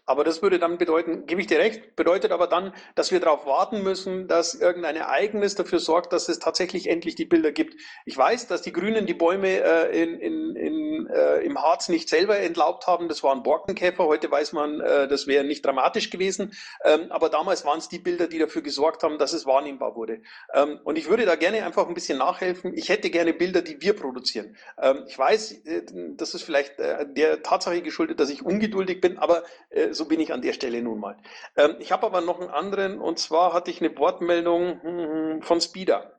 Aber 0.06 0.24
das 0.24 0.42
würde 0.42 0.58
dann 0.58 0.78
bedeuten, 0.78 1.26
gebe 1.26 1.40
ich 1.40 1.46
dir 1.46 1.58
recht, 1.58 1.96
bedeutet 1.96 2.32
aber 2.32 2.46
dann, 2.46 2.72
dass 2.94 3.10
wir 3.10 3.20
darauf 3.20 3.46
warten 3.46 3.82
müssen, 3.82 4.28
dass 4.28 4.54
irgendein 4.54 4.96
Ereignis 4.96 5.54
dafür 5.54 5.78
sorgt, 5.78 6.12
dass 6.12 6.28
es 6.28 6.38
tatsächlich 6.38 6.88
endlich 6.88 7.14
die 7.14 7.24
Bilder 7.24 7.52
gibt. 7.52 7.76
Ich 8.04 8.16
weiß, 8.16 8.46
dass 8.46 8.62
die 8.62 8.72
Grünen 8.72 9.06
die 9.06 9.14
Bäume 9.14 9.48
äh, 9.48 10.02
in, 10.02 10.18
in, 10.18 10.56
in, 10.56 11.06
äh, 11.06 11.38
im 11.40 11.60
Harz 11.60 11.88
nicht 11.88 12.08
selber 12.08 12.38
entlaubt 12.38 12.86
haben. 12.86 13.08
Das 13.08 13.22
waren 13.22 13.42
Borkenkäfer. 13.42 14.04
Heute 14.04 14.30
weiß 14.30 14.52
man, 14.52 14.80
äh, 14.80 15.08
das 15.08 15.26
wäre 15.26 15.44
nicht 15.44 15.64
dramatisch 15.64 16.10
gewesen. 16.10 16.52
Ähm, 16.84 17.10
aber 17.10 17.28
damals 17.28 17.64
waren 17.64 17.78
es 17.78 17.88
die 17.88 17.98
Bilder, 17.98 18.26
die 18.26 18.38
dafür 18.38 18.62
gesorgt 18.62 19.02
haben, 19.02 19.18
dass 19.18 19.32
es 19.32 19.46
wahrnehmbar 19.46 19.96
wurde. 19.96 20.22
Ähm, 20.54 20.80
und 20.84 20.98
ich 20.98 21.08
würde 21.08 21.24
da 21.26 21.36
gerne 21.36 21.64
einfach 21.64 21.88
ein 21.88 21.94
bisschen 21.94 22.18
nachhelfen. 22.18 22.76
Ich 22.76 22.88
hätte 22.88 23.10
gerne 23.10 23.32
Bilder, 23.32 23.62
die 23.62 23.80
wir 23.80 23.94
produzieren. 23.94 24.56
Ähm, 24.80 25.04
ich 25.06 25.18
weiß, 25.18 25.52
äh, 25.64 25.82
das 26.16 26.34
ist 26.34 26.42
vielleicht 26.42 26.78
äh, 26.78 27.06
der 27.08 27.42
Tatsache 27.42 27.82
geschuldet, 27.82 28.20
dass 28.20 28.30
ich 28.30 28.44
ungeduldig 28.44 29.00
bin, 29.00 29.18
aber 29.18 29.44
äh, 29.70 29.92
so 30.00 30.06
bin 30.06 30.18
ich 30.18 30.32
an 30.32 30.40
der 30.40 30.54
Stelle 30.54 30.82
nun 30.82 30.98
mal. 30.98 31.16
Ähm, 31.56 31.76
ich 31.78 31.92
habe 31.92 32.06
aber 32.06 32.22
noch 32.22 32.40
einen 32.40 32.48
anderen 32.48 33.00
und 33.00 33.18
zwar 33.18 33.52
hatte 33.52 33.70
ich 33.70 33.82
eine 33.82 33.96
Wortmeldung 33.98 34.80
hm, 34.82 35.42
von 35.42 35.60
Speeder. 35.60 36.16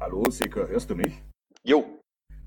Hallo, 0.00 0.24
Sekor, 0.30 0.66
hörst 0.66 0.90
du 0.90 0.96
mich? 0.96 1.22
Jo. 1.62 1.84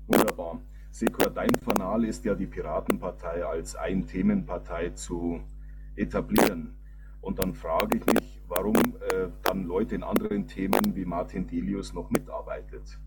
Wunderbar. 0.08 0.60
Sekor, 0.90 1.30
dein 1.30 1.54
Fanal 1.64 2.04
ist 2.04 2.22
ja 2.26 2.34
die 2.34 2.46
Piratenpartei 2.46 3.46
als 3.46 3.74
Ein-Themenpartei 3.76 4.90
zu 4.90 5.40
etablieren. 5.96 6.76
Und 7.22 7.38
dann 7.38 7.54
frage 7.54 7.96
ich 7.96 8.04
mich, 8.04 8.42
warum 8.46 8.76
äh, 8.76 9.28
dann 9.42 9.64
Leute 9.64 9.94
in 9.94 10.02
anderen 10.02 10.46
Themen 10.46 10.94
wie 10.94 11.06
Martin 11.06 11.46
Delius 11.46 11.94
noch 11.94 12.10
mitarbeitet. 12.10 12.98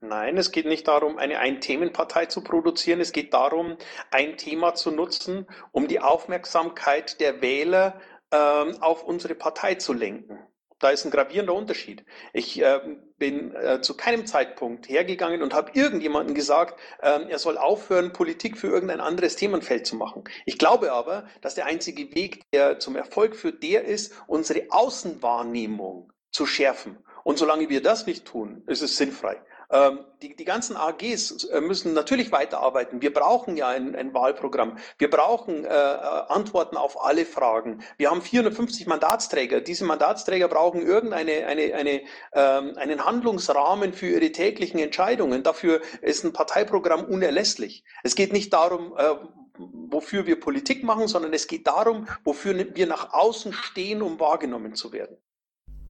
Nein, 0.00 0.36
es 0.36 0.52
geht 0.52 0.66
nicht 0.66 0.86
darum, 0.88 1.16
eine 1.16 1.38
Ein-Themen-Partei 1.38 2.26
zu 2.26 2.42
produzieren. 2.42 3.00
Es 3.00 3.12
geht 3.12 3.32
darum, 3.32 3.78
ein 4.10 4.36
Thema 4.36 4.74
zu 4.74 4.90
nutzen, 4.90 5.46
um 5.72 5.88
die 5.88 6.00
Aufmerksamkeit 6.00 7.18
der 7.18 7.40
Wähler 7.40 7.98
ähm, 8.30 8.76
auf 8.82 9.04
unsere 9.04 9.34
Partei 9.34 9.76
zu 9.76 9.94
lenken. 9.94 10.38
Da 10.78 10.90
ist 10.90 11.06
ein 11.06 11.10
gravierender 11.10 11.54
Unterschied. 11.54 12.04
Ich 12.34 12.60
äh, 12.60 12.80
bin 13.16 13.54
äh, 13.54 13.80
zu 13.80 13.96
keinem 13.96 14.26
Zeitpunkt 14.26 14.90
hergegangen 14.90 15.40
und 15.42 15.54
habe 15.54 15.70
irgendjemandem 15.72 16.34
gesagt, 16.34 16.78
äh, 17.00 17.30
er 17.30 17.38
soll 17.38 17.56
aufhören, 17.56 18.12
Politik 18.12 18.58
für 18.58 18.66
irgendein 18.66 19.00
anderes 19.00 19.36
Themenfeld 19.36 19.86
zu 19.86 19.96
machen. 19.96 20.24
Ich 20.44 20.58
glaube 20.58 20.92
aber, 20.92 21.26
dass 21.40 21.54
der 21.54 21.64
einzige 21.64 22.14
Weg, 22.14 22.42
der 22.52 22.78
zum 22.78 22.96
Erfolg 22.96 23.34
führt, 23.34 23.62
der 23.62 23.86
ist, 23.86 24.12
unsere 24.26 24.66
Außenwahrnehmung 24.68 26.12
zu 26.30 26.44
schärfen. 26.44 26.98
Und 27.24 27.38
solange 27.38 27.70
wir 27.70 27.82
das 27.82 28.06
nicht 28.06 28.26
tun, 28.26 28.62
ist 28.66 28.82
es 28.82 28.98
sinnfrei. 28.98 29.40
Ähm, 29.70 30.00
die, 30.22 30.36
die 30.36 30.44
ganzen 30.44 30.76
AGs 30.76 31.44
äh, 31.44 31.60
müssen 31.60 31.92
natürlich 31.92 32.32
weiterarbeiten. 32.32 33.02
Wir 33.02 33.12
brauchen 33.12 33.56
ja 33.56 33.68
ein, 33.68 33.94
ein 33.94 34.14
Wahlprogramm. 34.14 34.78
Wir 34.98 35.10
brauchen 35.10 35.64
äh, 35.64 35.68
äh 35.68 36.26
Antworten 36.28 36.76
auf 36.76 37.04
alle 37.04 37.24
Fragen. 37.24 37.82
Wir 37.96 38.10
haben 38.10 38.22
450 38.22 38.86
Mandatsträger. 38.86 39.60
Diese 39.60 39.84
Mandatsträger 39.84 40.48
brauchen 40.48 40.82
irgendeine 40.82 41.46
eine, 41.46 41.74
eine, 41.74 42.02
ähm, 42.32 42.76
einen 42.76 43.04
Handlungsrahmen 43.04 43.92
für 43.92 44.08
ihre 44.08 44.32
täglichen 44.32 44.78
Entscheidungen. 44.80 45.42
Dafür 45.42 45.80
ist 46.00 46.24
ein 46.24 46.32
Parteiprogramm 46.32 47.04
unerlässlich. 47.04 47.84
Es 48.02 48.14
geht 48.14 48.32
nicht 48.32 48.52
darum, 48.52 48.94
äh, 48.96 49.14
wofür 49.58 50.26
wir 50.26 50.38
Politik 50.38 50.84
machen, 50.84 51.08
sondern 51.08 51.32
es 51.32 51.46
geht 51.46 51.66
darum, 51.66 52.06
wofür 52.24 52.74
wir 52.74 52.86
nach 52.86 53.12
außen 53.12 53.52
stehen, 53.52 54.02
um 54.02 54.20
wahrgenommen 54.20 54.74
zu 54.74 54.92
werden. 54.92 55.16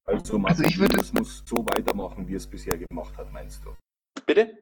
Also 0.07 0.39
Martin 0.39 0.65
also 0.65 0.65
ich 0.65 0.79
würde... 0.79 0.95
Delius 0.95 1.13
muss 1.13 1.43
so 1.45 1.57
weitermachen, 1.67 2.27
wie 2.29 2.35
er 2.35 2.39
es 2.39 2.47
bisher 2.47 2.79
gemacht 2.79 3.17
hat, 3.17 3.33
meinst 3.33 3.65
du? 3.65 3.71
Bitte? 4.25 4.59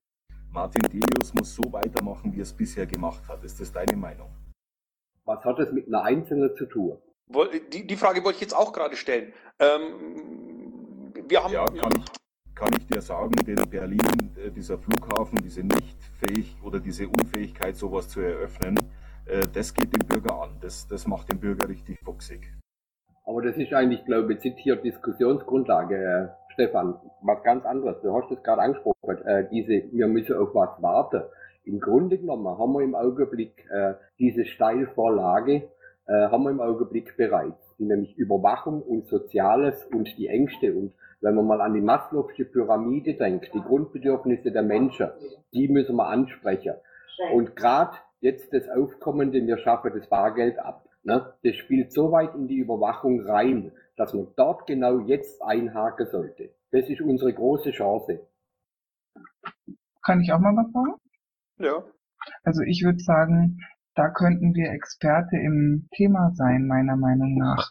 Martin 0.51 0.82
Delius 0.82 1.34
muss 1.34 1.55
so 1.55 1.62
weitermachen, 1.72 2.32
wie 2.32 2.40
er 2.40 2.45
es 2.45 2.53
bisher 2.53 2.86
gemacht 2.86 3.26
hat. 3.28 3.45
Ist 3.45 3.61
das 3.61 3.72
deine 3.72 3.97
Meinung? 3.97 4.30
Was 5.24 5.45
hat 5.45 5.59
das 5.59 5.72
mit 5.72 5.86
einer 5.88 6.03
Einzelnen 6.03 6.55
zu 6.57 6.66
tun? 6.66 6.99
Die, 7.72 7.86
die 7.86 7.97
Frage 7.97 8.22
wollte 8.24 8.36
ich 8.36 8.42
jetzt 8.42 8.55
auch 8.55 8.72
gerade 8.72 8.97
stellen. 8.97 9.32
Ähm, 9.59 11.12
wir 11.26 11.42
haben, 11.42 11.53
ja, 11.53 11.66
kann 11.66 11.92
ich, 11.97 12.05
kann 12.55 12.72
ich 12.78 12.86
dir 12.86 13.01
sagen, 13.01 13.34
in 13.47 13.70
Berlin, 13.70 14.36
äh, 14.36 14.51
dieser 14.51 14.78
Flughafen, 14.78 15.40
diese 15.42 15.62
Nichtfähig 15.62 16.57
oder 16.62 16.80
diese 16.80 17.09
Unfähigkeit, 17.09 17.76
sowas 17.76 18.09
zu 18.09 18.20
eröffnen, 18.20 18.78
äh, 19.24 19.40
das 19.53 19.72
geht 19.72 19.92
den 19.92 20.07
Bürger 20.07 20.42
an. 20.42 20.57
Das, 20.61 20.86
das 20.86 21.07
macht 21.07 21.32
den 21.32 21.40
Bürger 21.40 21.68
richtig 21.68 21.99
fuchsig. 22.01 22.53
Aber 23.25 23.43
das 23.43 23.57
ist 23.57 23.72
eigentlich, 23.72 24.05
glaube 24.05 24.35
ich, 24.35 24.41
zitiert 24.41 24.85
Diskussionsgrundlage, 24.85 25.97
äh, 25.97 26.53
Stefan. 26.53 26.97
Was 27.22 27.43
ganz 27.43 27.64
anderes. 27.64 28.01
Du 28.03 28.14
hast 28.14 28.31
es 28.31 28.43
gerade 28.43 28.62
angesprochen, 28.62 29.27
äh, 29.27 29.49
diese, 29.51 29.91
wir 29.93 30.09
müssen 30.09 30.37
auf 30.37 30.55
was 30.55 30.81
warten. 30.83 31.22
Im 31.64 31.81
Grunde 31.81 32.18
genommen 32.18 32.47
haben 32.47 32.72
wir 32.72 32.83
im 32.83 32.95
Augenblick 32.95 33.66
äh, 33.70 33.95
diese 34.18 34.45
Steilvorlage, 34.45 35.68
äh, 36.07 36.12
haben 36.12 36.45
wir 36.45 36.51
im 36.51 36.61
Augenblick 36.61 37.16
bereits, 37.16 37.75
nämlich 37.79 38.16
Überwachung 38.18 38.83
und 38.83 39.07
Soziales 39.07 39.85
und 39.87 40.18
die 40.18 40.29
Ängste 40.29 40.75
und 40.75 40.93
wenn 41.25 41.37
man 41.37 41.47
mal 41.47 41.62
an 41.62 41.72
die 41.72 41.81
Maslow'sche 41.81 42.45
Pyramide 42.45 43.14
denkt, 43.14 43.51
die 43.55 43.62
Grundbedürfnisse 43.62 44.53
der 44.53 44.62
Menschen, 44.62 45.09
die 45.55 45.68
müssen 45.68 45.97
wir 45.97 46.07
ansprechen. 46.07 46.75
Und 47.33 47.57
gerade 47.57 47.97
jetzt 48.20 48.53
das 48.53 48.68
Aufkommende, 48.68 49.45
wir 49.47 49.57
schaffen 49.57 49.93
das 49.95 50.07
Bargeld 50.07 50.59
ab. 50.59 50.85
Ne? 51.05 51.34
Das 51.42 51.57
spielt 51.57 51.92
so 51.92 52.11
weit 52.12 52.34
in 52.34 52.48
die 52.48 52.57
Überwachung 52.57 53.20
rein, 53.26 53.72
dass 53.96 54.14
man 54.14 54.28
dort 54.36 54.66
genau 54.66 55.00
jetzt 55.00 55.42
einhaken 55.42 56.07
sollte. 56.11 56.50
Das 56.70 56.88
ist 56.88 57.00
unsere 57.00 57.32
große 57.32 57.70
Chance. 57.70 58.26
Kann 60.02 60.20
ich 60.20 60.32
auch 60.32 60.40
mal 60.40 60.57
was 60.57 60.72
sagen? 60.72 60.94
Ja. 61.59 61.84
Also 62.42 62.62
ich 62.62 62.82
würde 62.84 62.98
sagen, 62.98 63.61
da 63.94 64.11
könnten 64.11 64.55
wir 64.55 64.72
Experte 64.72 65.36
im 65.36 65.88
Thema 65.94 66.32
sein, 66.34 66.66
meiner 66.66 66.96
Meinung 66.96 67.36
nach. 67.36 67.70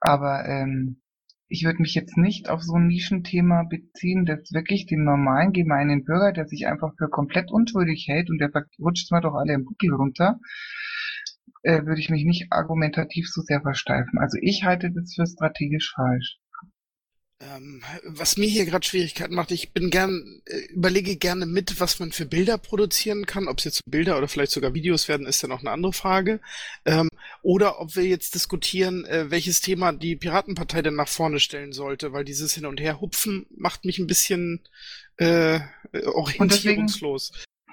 Aber 0.00 0.44
ähm, 0.46 1.00
ich 1.48 1.64
würde 1.64 1.80
mich 1.80 1.94
jetzt 1.94 2.16
nicht 2.16 2.48
auf 2.48 2.62
so 2.62 2.74
ein 2.74 2.86
Nischenthema 2.86 3.64
beziehen, 3.64 4.26
das 4.26 4.52
wirklich 4.52 4.86
den 4.86 5.04
normalen 5.04 5.52
gemeinen 5.52 6.04
Bürger, 6.04 6.32
der 6.32 6.46
sich 6.46 6.66
einfach 6.66 6.92
für 6.98 7.08
komplett 7.08 7.50
unschuldig 7.50 8.06
hält 8.08 8.30
und 8.30 8.38
der 8.38 8.50
rutscht 8.78 9.08
zwar 9.08 9.20
doch 9.20 9.34
alle 9.34 9.54
im 9.54 9.64
Buckel 9.64 9.94
runter, 9.94 10.38
äh, 11.62 11.84
würde 11.84 12.00
ich 12.00 12.10
mich 12.10 12.24
nicht 12.24 12.46
argumentativ 12.50 13.28
so 13.28 13.42
sehr 13.42 13.60
versteifen. 13.60 14.18
Also 14.18 14.38
ich 14.40 14.64
halte 14.64 14.90
das 14.90 15.14
für 15.14 15.26
strategisch 15.26 15.92
falsch. 15.94 16.38
Ähm, 17.38 17.82
was 18.02 18.38
mir 18.38 18.48
hier 18.48 18.64
gerade 18.64 18.86
Schwierigkeiten 18.86 19.34
macht, 19.34 19.50
ich 19.50 19.74
bin 19.74 19.90
gern, 19.90 20.40
äh, 20.46 20.72
überlege 20.72 21.16
gerne 21.16 21.44
mit, 21.44 21.80
was 21.80 21.98
man 21.98 22.10
für 22.10 22.24
Bilder 22.24 22.56
produzieren 22.56 23.26
kann. 23.26 23.46
Ob 23.46 23.58
es 23.58 23.64
jetzt 23.64 23.82
Bilder 23.90 24.16
oder 24.16 24.26
vielleicht 24.26 24.52
sogar 24.52 24.72
Videos 24.72 25.06
werden, 25.08 25.26
ist 25.26 25.42
ja 25.42 25.48
noch 25.48 25.60
eine 25.60 25.70
andere 25.70 25.92
Frage. 25.92 26.40
Ähm, 26.86 27.10
oder 27.42 27.78
ob 27.78 27.94
wir 27.94 28.04
jetzt 28.04 28.34
diskutieren, 28.34 29.04
äh, 29.04 29.30
welches 29.30 29.60
Thema 29.60 29.92
die 29.92 30.16
Piratenpartei 30.16 30.80
denn 30.80 30.94
nach 30.94 31.08
vorne 31.08 31.38
stellen 31.38 31.72
sollte, 31.72 32.14
weil 32.14 32.24
dieses 32.24 32.54
Hin 32.54 32.64
und 32.64 32.80
Her 32.80 33.02
hupfen 33.02 33.44
macht 33.54 33.84
mich 33.84 33.98
ein 33.98 34.06
bisschen 34.06 34.62
äh, 35.18 35.60
orientierungslos. 36.06 37.32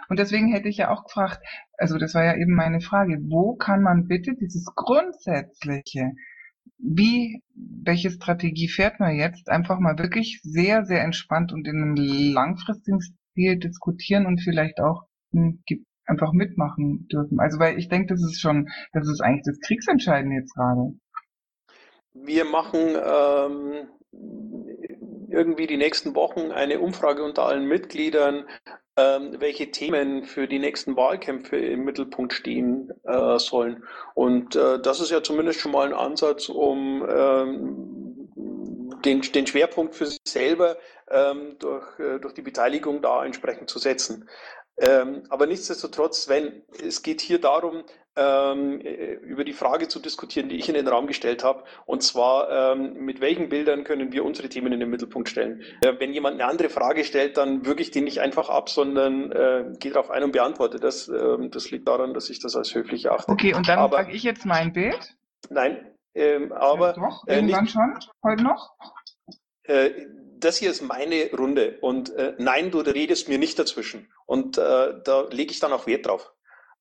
Und 0.10 0.20
deswegen 0.20 0.52
hätte 0.52 0.70
ich 0.70 0.78
ja 0.78 0.90
auch 0.90 1.06
gefragt, 1.06 1.40
also 1.78 1.98
das 1.98 2.14
war 2.14 2.24
ja 2.24 2.36
eben 2.36 2.54
meine 2.54 2.82
Frage, 2.82 3.20
wo 3.24 3.56
kann 3.56 3.82
man 3.82 4.08
bitte 4.08 4.36
dieses 4.36 4.66
Grundsätzliche 4.76 6.12
wie, 6.78 7.42
welche 7.56 8.12
Strategie 8.12 8.68
fährt 8.68 9.00
man 9.00 9.16
jetzt? 9.16 9.50
Einfach 9.50 9.80
mal 9.80 9.98
wirklich 9.98 10.42
sehr, 10.44 10.86
sehr 10.86 11.04
entspannt 11.04 11.54
und 11.54 11.68
in 11.68 11.82
einem 11.82 11.96
langfristigen 11.96 13.00
Stil 13.02 13.58
diskutieren 13.58 14.26
und 14.26 14.42
vielleicht 14.42 14.80
auch 14.80 15.04
hm, 15.32 15.64
einfach 16.06 16.34
mitmachen 16.34 17.08
dürfen. 17.08 17.40
Also 17.40 17.60
weil 17.60 17.78
ich 17.80 17.88
denke, 17.88 18.14
das 18.14 18.24
ist 18.24 18.42
schon, 18.42 18.70
das 18.92 19.08
ist 19.08 19.22
eigentlich 19.22 19.46
das 19.46 19.60
Kriegsentscheidende 19.62 20.36
jetzt 20.36 20.54
gerade. 20.54 20.94
Wir 22.14 22.46
machen 22.46 22.80
ähm, 22.80 23.88
irgendwie 25.30 25.68
die 25.68 25.78
nächsten 25.78 26.16
Wochen 26.16 26.52
eine 26.52 26.80
Umfrage 26.80 27.24
unter 27.24 27.46
allen 27.46 27.66
Mitgliedern, 27.66 28.46
ähm, 28.96 29.36
welche 29.40 29.72
Themen 29.72 30.24
für 30.24 30.48
die 30.48 30.60
nächsten 30.60 30.96
Wahlkämpfe 30.96 31.58
im 31.58 31.84
Mittelpunkt 31.84 32.34
stehen 32.34 32.92
äh, 33.04 33.40
sollen. 33.40 33.84
Und 34.14 34.56
äh, 34.56 34.80
das 34.80 35.00
ist 35.00 35.12
ja 35.12 35.24
zumindest 35.24 35.60
schon 35.60 35.72
mal 35.72 35.88
ein 35.88 35.94
Ansatz, 35.94 36.50
um 36.50 37.04
ähm, 37.10 38.30
den, 39.04 39.22
den 39.22 39.48
Schwerpunkt 39.48 39.96
für 39.96 40.06
sich 40.06 40.20
selber 40.28 40.78
ähm, 41.10 41.56
durch, 41.60 42.00
äh, 42.00 42.20
durch 42.20 42.34
die 42.34 42.42
Beteiligung 42.42 43.02
da 43.02 43.26
entsprechend 43.26 43.70
zu 43.70 43.80
setzen. 43.80 44.30
Ähm, 44.78 45.24
aber 45.30 45.46
nichtsdestotrotz, 45.46 46.24
Sven, 46.24 46.64
es 46.82 47.04
geht 47.04 47.22
hier 47.22 47.40
darum, 47.40 47.84
ähm, 48.16 48.80
äh, 48.82 49.14
über 49.14 49.44
die 49.44 49.54
Frage 49.54 49.88
zu 49.88 50.00
diskutieren, 50.00 50.50
die 50.50 50.58
ich 50.58 50.68
in 50.68 50.76
den 50.76 50.88
Raum 50.88 51.08
gestellt 51.08 51.44
habe. 51.44 51.64
Und 51.86 52.04
zwar, 52.04 52.74
ähm, 52.74 52.94
mit 53.06 53.22
welchen 53.22 53.50
Bildern 53.50 53.84
können 53.84 54.12
wir 54.12 54.24
unsere 54.24 54.50
Themen 54.50 54.72
in 54.72 54.80
den 54.80 54.90
Mittelpunkt 54.90 55.30
stellen? 55.30 55.62
Äh, 55.82 55.94
wenn 56.00 56.14
jemand 56.14 56.40
eine 56.40 56.50
andere 56.50 56.70
Frage 56.70 57.04
stellt, 57.04 57.38
dann 57.38 57.66
würge 57.66 57.82
ich 57.82 57.92
die 57.92 58.02
nicht 58.02 58.20
einfach 58.20 58.50
ab, 58.50 58.70
sondern 58.70 59.32
äh, 59.32 59.74
gehe 59.80 59.92
darauf 59.92 60.12
ein 60.12 60.24
und 60.24 60.32
beantworte 60.32 60.80
das. 60.80 61.08
Ähm, 61.08 61.50
das 61.52 61.72
liegt 61.72 61.88
daran, 61.88 62.14
dass 62.14 62.30
ich 62.30 62.40
das 62.40 62.56
als 62.56 62.74
höflich 62.74 63.06
erachte. 63.06 63.32
Okay, 63.32 63.54
und 63.54 63.68
dann 63.68 63.92
sage 63.92 64.12
ich 64.12 64.24
jetzt 64.24 64.46
mein 64.46 64.74
Bild? 64.74 65.16
Nein, 65.50 65.94
ähm, 66.14 66.52
aber. 66.52 66.88
Ja, 66.88 66.94
doch, 66.94 67.28
irgendwann 67.28 67.64
nicht, 67.64 67.74
schon? 67.74 68.00
Heute 68.24 68.44
noch? 68.44 68.76
Das 70.44 70.58
hier 70.58 70.72
ist 70.72 70.82
meine 70.82 71.32
Runde 71.32 71.78
und 71.80 72.14
äh, 72.16 72.34
nein, 72.38 72.70
du 72.70 72.80
redest 72.80 73.30
mir 73.30 73.38
nicht 73.38 73.58
dazwischen. 73.58 74.10
Und 74.26 74.58
äh, 74.58 74.94
da 75.04 75.28
lege 75.32 75.52
ich 75.52 75.60
dann 75.60 75.72
auch 75.72 75.88
Wert 75.88 76.06
drauf. 76.06 76.34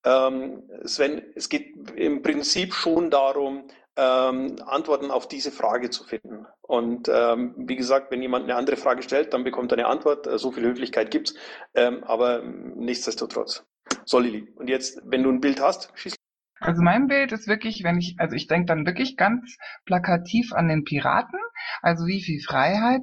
Ähm, 0.05 0.65
Sven, 0.85 1.23
es 1.37 1.49
geht 1.49 1.93
im 1.95 2.23
Prinzip 2.23 2.75
schon 2.75 3.09
darum, 3.09 3.69
ähm, 3.95 4.57
Antworten 4.67 5.13
auf 5.13 5.29
diese 5.29 5.53
Frage 5.53 5.91
zu 5.91 6.03
finden. 6.03 6.47
Und 6.63 7.09
ähm, 7.09 7.55
wie 7.57 7.77
gesagt, 7.77 8.11
wenn 8.11 8.21
jemand 8.21 8.45
eine 8.45 8.57
andere 8.57 8.77
Frage 8.77 9.03
stellt, 9.03 9.33
dann 9.33 9.45
bekommt 9.45 9.71
er 9.71 9.79
eine 9.79 9.87
Antwort. 9.87 10.27
Äh, 10.27 10.39
so 10.39 10.51
viel 10.51 10.65
Höflichkeit 10.65 11.13
gibt's, 11.13 11.35
ähm, 11.75 12.03
aber 12.03 12.43
nichtsdestotrotz. 12.43 13.65
So, 14.05 14.19
Lili. 14.19 14.53
Und 14.57 14.71
jetzt, 14.71 15.01
wenn 15.05 15.23
du 15.23 15.31
ein 15.31 15.41
Bild 15.41 15.61
hast, 15.61 15.93
schieß 15.95 16.17
also 16.63 16.83
mein 16.83 17.09
Bild 17.09 17.33
ist 17.33 17.49
wirklich, 17.49 17.83
wenn 17.83 17.99
ich, 17.99 18.17
also 18.19 18.37
ich 18.37 18.47
denke 18.47 18.67
dann 18.67 18.87
wirklich 18.87 19.17
ganz 19.17 19.59
plakativ 19.85 20.53
an 20.53 20.69
den 20.69 20.85
Piraten. 20.85 21.39
Also 21.81 22.07
wie 22.07 22.23
viel 22.23 22.41
Freiheit 22.41 23.03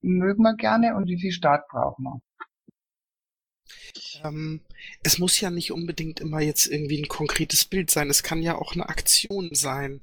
mögen 0.00 0.42
wir 0.42 0.56
gerne 0.56 0.94
und 0.96 1.06
wie 1.06 1.20
viel 1.20 1.32
Staat 1.32 1.68
brauchen 1.68 2.04
wir. 2.04 2.20
Ähm, 4.24 4.60
es 5.02 5.18
muss 5.18 5.40
ja 5.40 5.50
nicht 5.50 5.72
unbedingt 5.72 6.20
immer 6.20 6.40
jetzt 6.40 6.66
irgendwie 6.66 7.00
ein 7.00 7.08
konkretes 7.08 7.64
Bild 7.64 7.90
sein. 7.90 8.10
Es 8.10 8.22
kann 8.22 8.42
ja 8.42 8.56
auch 8.56 8.74
eine 8.74 8.88
Aktion 8.88 9.50
sein. 9.52 10.00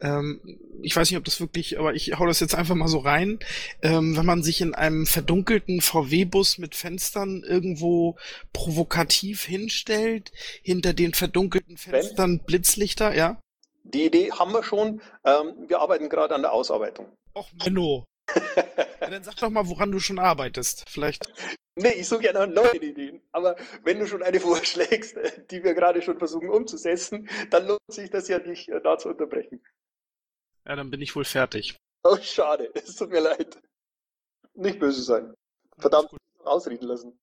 Ähm, 0.00 0.40
ich 0.82 0.94
weiß 0.94 1.10
nicht, 1.10 1.18
ob 1.18 1.24
das 1.24 1.40
wirklich, 1.40 1.78
aber 1.78 1.94
ich 1.94 2.18
hau 2.18 2.26
das 2.26 2.40
jetzt 2.40 2.54
einfach 2.54 2.74
mal 2.74 2.88
so 2.88 2.98
rein. 2.98 3.38
Ähm, 3.82 4.16
wenn 4.16 4.26
man 4.26 4.42
sich 4.42 4.60
in 4.60 4.74
einem 4.74 5.06
verdunkelten 5.06 5.80
VW-Bus 5.80 6.58
mit 6.58 6.74
Fenstern 6.74 7.42
irgendwo 7.42 8.16
provokativ 8.52 9.44
hinstellt, 9.44 10.32
hinter 10.62 10.92
den 10.92 11.14
verdunkelten 11.14 11.76
Fenstern 11.76 12.40
Blitzlichter, 12.40 13.14
ja? 13.14 13.40
Die 13.84 14.06
Idee 14.06 14.32
haben 14.32 14.52
wir 14.52 14.64
schon. 14.64 15.00
Ähm, 15.24 15.54
wir 15.68 15.80
arbeiten 15.80 16.08
gerade 16.08 16.34
an 16.34 16.42
der 16.42 16.52
Ausarbeitung. 16.52 17.06
Och, 17.34 17.48
Menno. 17.64 18.04
ja, 19.06 19.10
dann 19.10 19.22
sag 19.22 19.36
doch 19.36 19.50
mal, 19.50 19.68
woran 19.68 19.92
du 19.92 20.00
schon 20.00 20.18
arbeitest. 20.18 20.88
Vielleicht. 20.88 21.32
Nee, 21.76 21.92
ich 21.92 22.08
suche 22.08 22.24
ja 22.24 22.32
nach 22.32 22.46
neuen 22.46 22.82
Ideen. 22.82 23.22
Aber 23.32 23.56
wenn 23.82 23.98
du 23.98 24.06
schon 24.06 24.22
eine 24.22 24.40
vorschlägst, 24.40 25.16
die 25.50 25.62
wir 25.62 25.74
gerade 25.74 26.02
schon 26.02 26.18
versuchen 26.18 26.50
umzusetzen, 26.50 27.28
dann 27.50 27.66
lohnt 27.66 27.80
sich 27.88 28.10
das 28.10 28.28
ja 28.28 28.38
nicht, 28.38 28.68
äh, 28.68 28.80
da 28.80 28.98
zu 28.98 29.10
unterbrechen. 29.10 29.64
Ja, 30.66 30.74
dann 30.74 30.90
bin 30.90 31.00
ich 31.00 31.14
wohl 31.14 31.24
fertig. 31.24 31.76
Oh, 32.02 32.16
schade. 32.20 32.70
Es 32.74 32.96
tut 32.96 33.10
mir 33.10 33.20
leid. 33.20 33.60
Nicht 34.54 34.80
böse 34.80 35.02
sein. 35.02 35.34
Verdammt, 35.78 36.10
ausreden 36.44 36.86
lassen. 36.86 37.18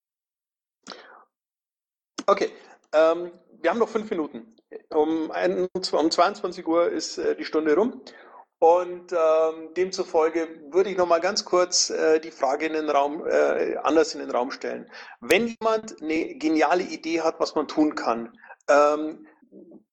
Okay, 2.26 2.52
ähm, 2.94 3.32
wir 3.60 3.70
haben 3.70 3.80
noch 3.80 3.90
fünf 3.90 4.10
Minuten. 4.10 4.56
Um, 4.90 5.32
ein, 5.32 5.68
um 5.74 6.12
22 6.12 6.66
Uhr 6.66 6.90
ist 6.90 7.18
äh, 7.18 7.36
die 7.36 7.46
Stunde 7.46 7.76
rum. 7.76 8.02
Und 8.64 9.12
ähm, 9.12 9.74
demzufolge 9.76 10.48
würde 10.72 10.90
ich 10.90 10.96
noch 10.96 11.06
mal 11.06 11.20
ganz 11.20 11.44
kurz 11.44 11.90
äh, 11.90 12.22
die 12.22 12.32
Frage 12.32 12.68
in 12.68 12.72
den 12.72 12.90
Raum 12.90 13.28
äh, 13.28 13.76
anders 13.84 14.16
in 14.16 14.22
den 14.22 14.32
Raum 14.32 14.52
stellen. 14.52 14.90
Wenn 15.20 15.48
jemand 15.48 16.02
eine 16.02 16.36
geniale 16.36 16.84
Idee 16.84 17.20
hat, 17.20 17.42
was 17.42 17.56
man 17.56 17.68
tun 17.68 17.94
kann, 17.94 18.40
ähm, 18.70 19.28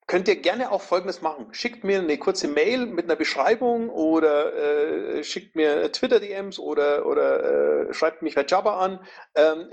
könnt 0.07 0.29
ihr 0.29 0.37
gerne 0.37 0.71
auch 0.71 0.83
Folgendes 0.83 1.21
machen. 1.21 1.49
Schickt 1.51 1.83
mir 1.83 1.99
eine 1.99 2.17
kurze 2.17 2.47
Mail 2.47 2.87
mit 2.87 3.07
einer 3.07 3.17
Beschreibung 3.17 3.91
oder 3.91 4.55
äh, 4.55 5.25
schickt 5.25 5.57
mir 5.57 5.91
Twitter-DMs 5.91 6.61
oder, 6.61 7.07
oder 7.07 7.89
äh, 7.89 7.93
schreibt 7.93 8.23
mich 8.23 8.37
bei 8.37 8.47
Jabba 8.47 8.79
an. 8.79 9.01
Ähm, 9.35 9.69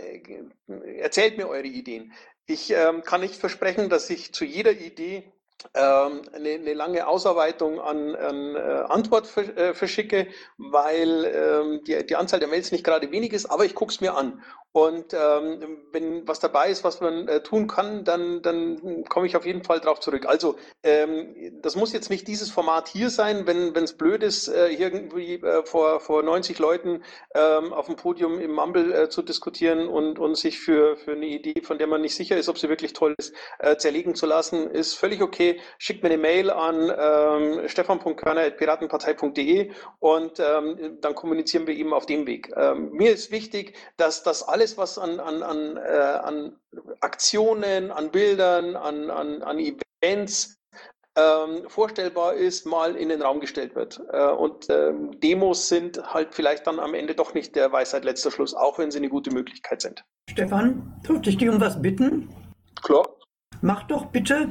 erzählt 0.99 1.37
mir 1.37 1.47
eure 1.47 1.67
Ideen. 1.67 2.13
Ich 2.47 2.71
ähm, 2.71 3.03
kann 3.03 3.21
nicht 3.21 3.35
versprechen, 3.35 3.89
dass 3.89 4.09
ich 4.09 4.33
zu 4.33 4.43
jeder 4.43 4.71
Idee 4.71 5.31
eine, 5.73 6.51
eine, 6.51 6.73
lange 6.73 7.07
Ausarbeitung 7.07 7.79
an, 7.79 8.15
an 8.15 8.55
äh, 8.55 8.59
Antwort 8.89 9.35
äh, 9.37 9.73
verschicke, 9.73 10.27
weil 10.57 11.25
ähm, 11.25 11.83
die, 11.85 12.05
die 12.05 12.15
Anzahl 12.15 12.39
der 12.39 12.47
Mails 12.47 12.71
nicht 12.71 12.83
gerade 12.83 13.11
wenig 13.11 13.33
ist, 13.33 13.47
aber 13.47 13.65
ich 13.65 13.75
gucke 13.75 13.91
es 13.91 14.01
mir 14.01 14.15
an. 14.15 14.43
Und 14.77 15.15
ähm, 15.15 15.79
wenn 15.91 16.27
was 16.27 16.39
dabei 16.39 16.69
ist, 16.69 16.83
was 16.83 17.01
man 17.01 17.27
äh, 17.27 17.41
tun 17.41 17.65
kann, 17.65 18.03
dann, 18.03 18.43
dann 18.43 19.03
komme 19.05 19.25
ich 19.25 19.35
auf 19.35 19.43
jeden 19.43 19.63
Fall 19.63 19.79
darauf 19.79 19.99
zurück. 19.99 20.27
Also 20.27 20.55
ähm, 20.83 21.33
das 21.63 21.75
muss 21.75 21.93
jetzt 21.93 22.11
nicht 22.11 22.27
dieses 22.27 22.51
Format 22.51 22.87
hier 22.87 23.09
sein, 23.09 23.47
wenn 23.47 23.75
es 23.75 23.97
blöd 23.97 24.21
ist, 24.21 24.47
äh, 24.47 24.67
irgendwie 24.67 25.41
äh, 25.41 25.65
vor, 25.65 25.99
vor 25.99 26.21
90 26.21 26.59
Leuten 26.59 27.01
ähm, 27.33 27.73
auf 27.73 27.87
dem 27.87 27.95
Podium 27.95 28.39
im 28.39 28.51
Mumble 28.51 28.93
äh, 28.93 29.09
zu 29.09 29.23
diskutieren 29.23 29.87
und, 29.87 30.19
und 30.19 30.35
sich 30.35 30.59
für, 30.59 30.95
für 30.95 31.13
eine 31.13 31.25
Idee, 31.25 31.59
von 31.63 31.79
der 31.79 31.87
man 31.87 32.01
nicht 32.01 32.15
sicher 32.15 32.37
ist, 32.37 32.47
ob 32.47 32.59
sie 32.59 32.69
wirklich 32.69 32.93
toll 32.93 33.15
ist, 33.17 33.33
äh, 33.57 33.77
zerlegen 33.77 34.13
zu 34.13 34.27
lassen, 34.27 34.69
ist 34.69 34.93
völlig 34.93 35.23
okay. 35.23 35.59
Schickt 35.79 36.03
mir 36.03 36.09
eine 36.09 36.19
Mail 36.19 36.51
an 36.51 36.93
ähm, 36.95 37.67
stefan.körner.piratenpartei.de 37.67 39.71
und 39.97 40.39
ähm, 40.39 40.99
dann 41.01 41.15
kommunizieren 41.15 41.65
wir 41.65 41.73
eben 41.73 41.93
auf 41.93 42.05
dem 42.05 42.27
Weg. 42.27 42.53
Ähm, 42.55 42.91
mir 42.91 43.11
ist 43.11 43.31
wichtig, 43.31 43.73
dass 43.97 44.21
das 44.21 44.43
alles 44.43 44.66
alles, 44.67 44.77
was 44.77 44.97
an, 44.97 45.19
an, 45.19 45.43
an, 45.43 45.77
äh, 45.77 46.17
an 46.23 46.55
Aktionen, 47.01 47.91
an 47.91 48.11
Bildern, 48.11 48.75
an, 48.75 49.09
an, 49.09 49.41
an 49.43 49.59
Events 49.59 50.57
ähm, 51.17 51.63
vorstellbar 51.67 52.33
ist, 52.33 52.65
mal 52.65 52.95
in 52.95 53.09
den 53.09 53.21
Raum 53.21 53.39
gestellt 53.39 53.75
wird. 53.75 54.01
Äh, 54.11 54.27
und 54.27 54.69
ähm, 54.69 55.19
Demos 55.21 55.69
sind 55.69 56.01
halt 56.13 56.35
vielleicht 56.35 56.67
dann 56.67 56.79
am 56.79 56.93
Ende 56.93 57.15
doch 57.15 57.33
nicht 57.33 57.55
der 57.55 57.71
Weisheit 57.71 58.03
letzter 58.03 58.31
Schluss, 58.31 58.53
auch 58.53 58.77
wenn 58.77 58.91
sie 58.91 58.97
eine 58.97 59.09
gute 59.09 59.31
Möglichkeit 59.31 59.81
sind. 59.81 60.03
Stefan, 60.29 60.93
dürfte 61.07 61.29
ich 61.29 61.37
dich 61.37 61.49
um 61.49 61.61
was 61.61 61.81
bitten? 61.81 62.29
Klar. 62.83 63.07
Mach 63.61 63.83
doch 63.83 64.07
bitte, 64.07 64.49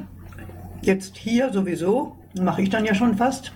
jetzt 0.81 1.15
hier 1.15 1.53
sowieso, 1.53 2.17
mache 2.39 2.61
ich 2.63 2.69
dann 2.69 2.83
ja 2.83 2.93
schon 2.93 3.15
fast, 3.15 3.53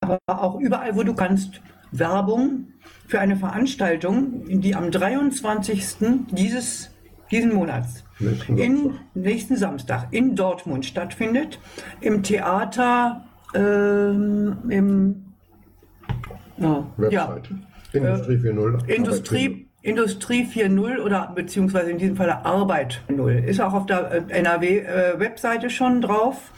aber 0.00 0.18
auch 0.26 0.60
überall, 0.60 0.94
wo 0.96 1.02
du 1.02 1.14
kannst, 1.14 1.62
Werbung 1.90 2.68
für 3.06 3.20
eine 3.20 3.36
Veranstaltung, 3.36 4.60
die 4.60 4.74
am 4.74 4.90
23. 4.90 6.26
dieses 6.30 6.90
diesen 7.30 7.54
Monats 7.54 8.04
in 8.48 8.94
nächsten 9.14 9.56
Samstag 9.56 10.08
in 10.12 10.34
Dortmund 10.34 10.86
stattfindet, 10.86 11.58
im 12.00 12.22
Theater 12.22 13.24
ähm, 13.54 14.56
im 14.68 15.24
oh, 16.60 16.84
ja, 17.10 17.38
Industrie 17.92 18.36
4.0. 18.36 18.88
Äh, 18.88 18.94
Industrie, 18.94 19.68
Industrie 19.82 20.42
4.0 20.44 21.00
oder 21.00 21.32
beziehungsweise 21.34 21.90
in 21.90 21.98
diesem 21.98 22.16
Fall 22.16 22.30
Arbeit 22.30 23.02
0. 23.08 23.44
Ist 23.46 23.60
auch 23.60 23.72
auf 23.72 23.86
der 23.86 24.10
äh, 24.10 24.22
NRW-Webseite 24.28 25.66
äh, 25.66 25.70
schon 25.70 26.00
drauf 26.00 26.52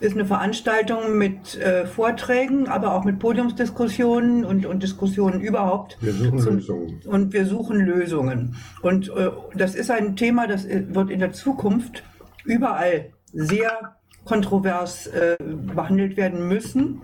ist 0.00 0.14
eine 0.14 0.24
Veranstaltung 0.24 1.16
mit 1.16 1.58
äh, 1.58 1.86
Vorträgen, 1.86 2.68
aber 2.68 2.94
auch 2.94 3.04
mit 3.04 3.18
Podiumsdiskussionen 3.18 4.44
und, 4.44 4.66
und 4.66 4.82
Diskussionen 4.82 5.40
überhaupt. 5.40 5.96
Wir 6.00 6.12
suchen 6.12 6.38
Zum, 6.38 6.54
Lösungen. 6.56 7.00
Und 7.06 7.32
wir 7.32 7.46
suchen 7.46 7.80
Lösungen. 7.80 8.56
Und 8.82 9.08
äh, 9.08 9.30
das 9.54 9.74
ist 9.74 9.90
ein 9.90 10.16
Thema, 10.16 10.46
das 10.46 10.64
äh, 10.64 10.84
wird 10.88 11.10
in 11.10 11.20
der 11.20 11.32
Zukunft 11.32 12.02
überall 12.44 13.10
sehr 13.32 13.96
kontrovers 14.24 15.06
äh, 15.06 15.36
behandelt 15.40 16.16
werden 16.16 16.48
müssen. 16.48 17.02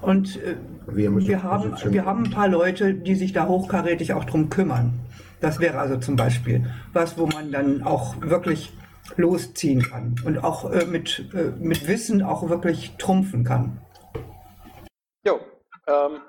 Und 0.00 0.36
äh, 0.36 0.56
wir, 0.86 1.14
wir, 1.14 1.42
haben, 1.42 1.74
wir 1.84 2.04
haben 2.06 2.24
ein 2.24 2.30
paar 2.30 2.48
Leute, 2.48 2.94
die 2.94 3.14
sich 3.14 3.32
da 3.32 3.46
hochkarätig 3.46 4.14
auch 4.14 4.24
drum 4.24 4.48
kümmern. 4.48 4.92
Das 5.40 5.58
wäre 5.60 5.78
also 5.78 5.96
zum 5.96 6.16
Beispiel 6.16 6.64
was, 6.92 7.18
wo 7.18 7.26
man 7.26 7.50
dann 7.50 7.82
auch 7.82 8.14
wirklich 8.20 8.72
losziehen 9.16 9.82
kann 9.82 10.16
und 10.24 10.38
auch 10.38 10.70
äh, 10.70 10.84
mit, 10.84 11.30
äh, 11.34 11.52
mit 11.58 11.86
Wissen 11.88 12.22
auch 12.22 12.48
wirklich 12.48 12.96
trumpfen 12.96 13.44
kann. 13.44 13.80
ähm, 15.90 16.20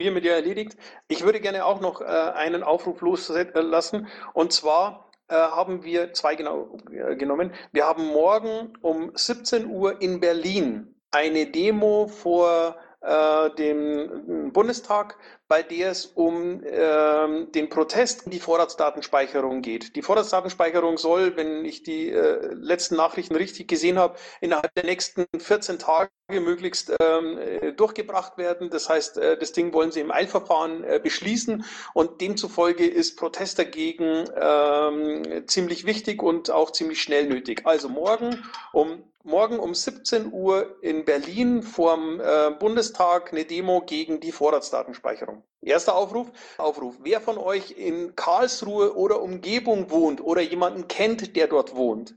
hier 0.00 0.12
mit 0.12 0.24
dir 0.24 0.32
erledigt. 0.34 0.76
Ich 1.08 1.24
würde 1.24 1.40
gerne 1.40 1.64
auch 1.64 1.80
noch 1.80 2.00
äh, 2.00 2.04
einen 2.04 2.62
Aufruf 2.62 3.00
loslassen. 3.00 4.08
Und 4.34 4.52
zwar 4.52 5.10
äh, 5.28 5.34
haben 5.34 5.84
wir 5.84 6.12
zwei 6.12 6.34
genau 6.34 6.78
äh, 6.90 7.16
genommen. 7.16 7.52
Wir 7.72 7.86
haben 7.86 8.06
morgen 8.06 8.74
um 8.82 9.12
17 9.14 9.66
Uhr 9.66 10.00
in 10.00 10.20
Berlin 10.20 10.94
eine 11.10 11.46
Demo 11.46 12.08
vor 12.08 12.76
äh, 13.00 13.50
dem 13.56 14.52
Bundestag 14.52 15.16
bei 15.48 15.62
der 15.62 15.90
es 15.90 16.06
um 16.06 16.62
äh, 16.64 17.46
den 17.46 17.68
Protest 17.68 18.24
gegen 18.24 18.32
die 18.32 18.40
Vorratsdatenspeicherung 18.40 19.62
geht. 19.62 19.94
Die 19.94 20.02
Vorratsdatenspeicherung 20.02 20.98
soll, 20.98 21.36
wenn 21.36 21.64
ich 21.64 21.82
die 21.84 22.10
äh, 22.10 22.52
letzten 22.54 22.96
Nachrichten 22.96 23.36
richtig 23.36 23.68
gesehen 23.68 23.98
habe, 23.98 24.16
innerhalb 24.40 24.74
der 24.74 24.84
nächsten 24.84 25.26
14 25.38 25.78
Tage 25.78 26.10
möglichst 26.28 26.92
ähm, 27.00 27.38
äh, 27.38 27.72
durchgebracht 27.72 28.38
werden. 28.38 28.70
Das 28.70 28.88
heißt, 28.88 29.18
äh, 29.18 29.38
das 29.38 29.52
Ding 29.52 29.72
wollen 29.72 29.92
sie 29.92 30.00
im 30.00 30.10
Eilverfahren 30.10 30.82
äh, 30.82 30.98
beschließen 31.00 31.64
und 31.94 32.20
demzufolge 32.20 32.86
ist 32.86 33.16
Protest 33.16 33.60
dagegen 33.60 34.24
ähm, 34.36 35.46
ziemlich 35.46 35.86
wichtig 35.86 36.22
und 36.22 36.50
auch 36.50 36.72
ziemlich 36.72 37.00
schnell 37.00 37.26
nötig. 37.26 37.62
Also 37.64 37.88
morgen 37.88 38.44
um 38.72 39.04
morgen 39.26 39.58
um 39.58 39.74
17 39.74 40.32
Uhr 40.32 40.76
in 40.82 41.04
Berlin 41.04 41.62
vorm 41.62 42.20
äh, 42.20 42.50
Bundestag 42.52 43.32
eine 43.32 43.44
Demo 43.44 43.82
gegen 43.82 44.20
die 44.20 44.32
Vorratsdatenspeicherung. 44.32 45.42
Erster 45.60 45.96
Aufruf. 45.96 46.30
Aufruf. 46.58 46.96
Wer 47.02 47.20
von 47.20 47.36
euch 47.36 47.72
in 47.72 48.14
Karlsruhe 48.14 48.96
oder 48.96 49.20
Umgebung 49.20 49.90
wohnt 49.90 50.20
oder 50.20 50.40
jemanden 50.40 50.86
kennt, 50.86 51.36
der 51.36 51.48
dort 51.48 51.74
wohnt, 51.74 52.14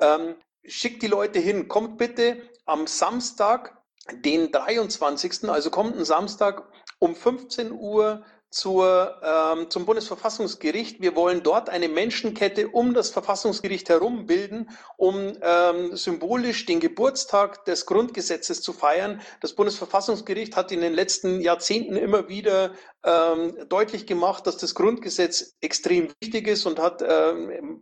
ähm, 0.00 0.36
schickt 0.64 1.02
die 1.02 1.06
Leute 1.06 1.38
hin. 1.38 1.66
Kommt 1.66 1.96
bitte 1.96 2.42
am 2.66 2.86
Samstag, 2.86 3.78
den 4.12 4.52
23., 4.52 5.48
also 5.48 5.70
kommenden 5.70 6.04
Samstag 6.04 6.68
um 6.98 7.16
15 7.16 7.72
Uhr 7.72 8.22
zur, 8.50 9.20
ähm, 9.22 9.70
zum 9.70 9.86
Bundesverfassungsgericht. 9.86 11.00
Wir 11.00 11.14
wollen 11.14 11.42
dort 11.42 11.68
eine 11.68 11.88
Menschenkette 11.88 12.68
um 12.68 12.94
das 12.94 13.10
Verfassungsgericht 13.10 13.88
herum 13.88 14.26
bilden, 14.26 14.70
um 14.96 15.32
ähm, 15.40 15.96
symbolisch 15.96 16.66
den 16.66 16.80
Geburtstag 16.80 17.64
des 17.64 17.86
Grundgesetzes 17.86 18.60
zu 18.60 18.72
feiern. 18.72 19.20
Das 19.40 19.54
Bundesverfassungsgericht 19.54 20.56
hat 20.56 20.72
in 20.72 20.80
den 20.80 20.92
letzten 20.92 21.40
Jahrzehnten 21.40 21.96
immer 21.96 22.28
wieder 22.28 22.72
ähm, 23.04 23.54
deutlich 23.68 24.06
gemacht, 24.06 24.46
dass 24.46 24.56
das 24.56 24.74
Grundgesetz 24.74 25.56
extrem 25.60 26.08
wichtig 26.20 26.48
ist 26.48 26.66
und 26.66 26.80
hat 26.80 27.02
ähm, 27.06 27.80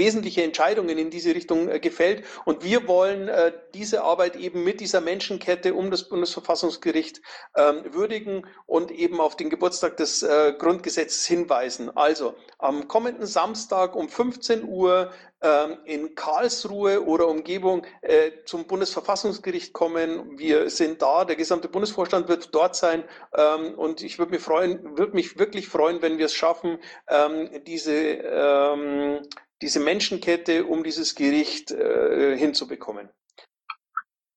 wesentliche 0.00 0.42
Entscheidungen 0.42 0.98
in 0.98 1.10
diese 1.10 1.34
Richtung 1.34 1.68
äh, 1.68 1.78
gefällt. 1.78 2.24
Und 2.44 2.64
wir 2.64 2.88
wollen 2.88 3.28
äh, 3.28 3.52
diese 3.74 4.02
Arbeit 4.02 4.34
eben 4.34 4.64
mit 4.64 4.80
dieser 4.80 5.00
Menschenkette 5.00 5.74
um 5.74 5.90
das 5.90 6.08
Bundesverfassungsgericht 6.08 7.20
ähm, 7.56 7.84
würdigen 7.92 8.46
und 8.66 8.90
eben 8.90 9.20
auf 9.20 9.36
den 9.36 9.50
Geburtstag 9.50 9.96
des 9.98 10.22
äh, 10.22 10.54
Grundgesetzes 10.58 11.26
hinweisen. 11.26 11.94
Also 11.96 12.34
am 12.58 12.88
kommenden 12.88 13.26
Samstag 13.26 13.94
um 13.94 14.08
15 14.08 14.64
Uhr 14.64 15.12
ähm, 15.42 15.78
in 15.84 16.14
Karlsruhe 16.14 17.02
oder 17.06 17.26
Umgebung 17.28 17.86
äh, 18.02 18.30
zum 18.44 18.66
Bundesverfassungsgericht 18.66 19.72
kommen. 19.72 20.38
Wir 20.38 20.68
sind 20.68 21.00
da, 21.00 21.24
der 21.24 21.36
gesamte 21.36 21.68
Bundesvorstand 21.68 22.28
wird 22.28 22.54
dort 22.54 22.76
sein 22.76 23.04
ähm, 23.34 23.74
und 23.78 24.02
ich 24.02 24.18
würde 24.18 24.32
mich 24.32 24.42
freuen, 24.42 24.98
würde 24.98 25.14
mich 25.14 25.38
wirklich 25.38 25.68
freuen, 25.68 26.02
wenn 26.02 26.18
wir 26.18 26.26
es 26.26 26.34
schaffen, 26.34 26.78
ähm, 27.08 27.48
diese 27.66 27.92
ähm, 27.94 29.22
diese 29.62 29.80
Menschenkette 29.80 30.64
um 30.64 30.84
dieses 30.84 31.14
Gericht 31.14 31.70
äh, 31.70 32.36
hinzubekommen. 32.36 33.10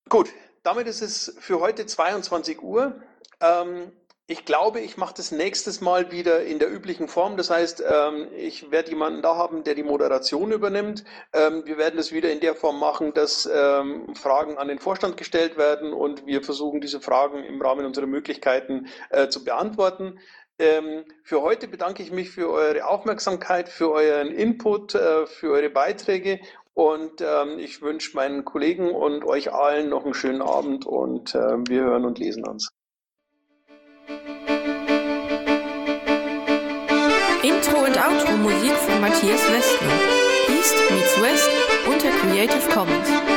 Gut, 0.08 0.28
damit 0.62 0.86
ist 0.86 1.02
es 1.02 1.36
für 1.38 1.60
heute 1.60 1.86
22 1.86 2.62
Uhr. 2.62 3.00
Ähm, 3.40 3.92
ich 4.26 4.46
glaube, 4.46 4.80
ich 4.80 4.96
mache 4.96 5.12
das 5.14 5.32
nächstes 5.32 5.82
Mal 5.82 6.10
wieder 6.10 6.44
in 6.44 6.58
der 6.58 6.72
üblichen 6.72 7.08
Form. 7.08 7.36
Das 7.36 7.50
heißt, 7.50 7.84
ähm, 7.86 8.28
ich 8.34 8.70
werde 8.70 8.88
jemanden 8.88 9.20
da 9.20 9.36
haben, 9.36 9.64
der 9.64 9.74
die 9.74 9.82
Moderation 9.82 10.50
übernimmt. 10.50 11.04
Ähm, 11.34 11.66
wir 11.66 11.76
werden 11.76 11.98
es 11.98 12.10
wieder 12.10 12.32
in 12.32 12.40
der 12.40 12.54
Form 12.54 12.80
machen, 12.80 13.12
dass 13.12 13.46
ähm, 13.52 14.14
Fragen 14.14 14.56
an 14.56 14.68
den 14.68 14.78
Vorstand 14.78 15.18
gestellt 15.18 15.58
werden 15.58 15.92
und 15.92 16.24
wir 16.24 16.42
versuchen, 16.42 16.80
diese 16.80 17.02
Fragen 17.02 17.44
im 17.44 17.60
Rahmen 17.60 17.84
unserer 17.84 18.06
Möglichkeiten 18.06 18.86
äh, 19.10 19.28
zu 19.28 19.44
beantworten. 19.44 20.18
Für 20.56 21.42
heute 21.42 21.66
bedanke 21.66 22.02
ich 22.02 22.12
mich 22.12 22.30
für 22.30 22.50
eure 22.50 22.86
Aufmerksamkeit, 22.86 23.68
für 23.68 23.90
euren 23.90 24.28
Input, 24.28 24.94
äh, 24.94 25.26
für 25.26 25.50
eure 25.50 25.70
Beiträge 25.70 26.40
und 26.74 27.24
ich 27.58 27.82
wünsche 27.82 28.16
meinen 28.16 28.44
Kollegen 28.44 28.90
und 28.90 29.24
euch 29.24 29.52
allen 29.52 29.90
noch 29.90 30.04
einen 30.04 30.14
schönen 30.14 30.42
Abend 30.42 30.86
und 30.86 31.34
äh, 31.34 31.38
wir 31.38 31.82
hören 31.82 32.04
und 32.04 32.18
lesen 32.18 32.44
uns. 32.44 32.72
Intro 37.44 37.84
und 37.84 37.96
Outro 37.96 38.36
Musik 38.38 38.72
von 38.72 39.00
Matthias 39.00 39.40
Westner. 39.52 40.24
East 40.48 40.76
meets 40.90 41.20
West 41.22 41.50
unter 41.86 42.10
Creative 42.10 42.70
Commons. 42.72 43.33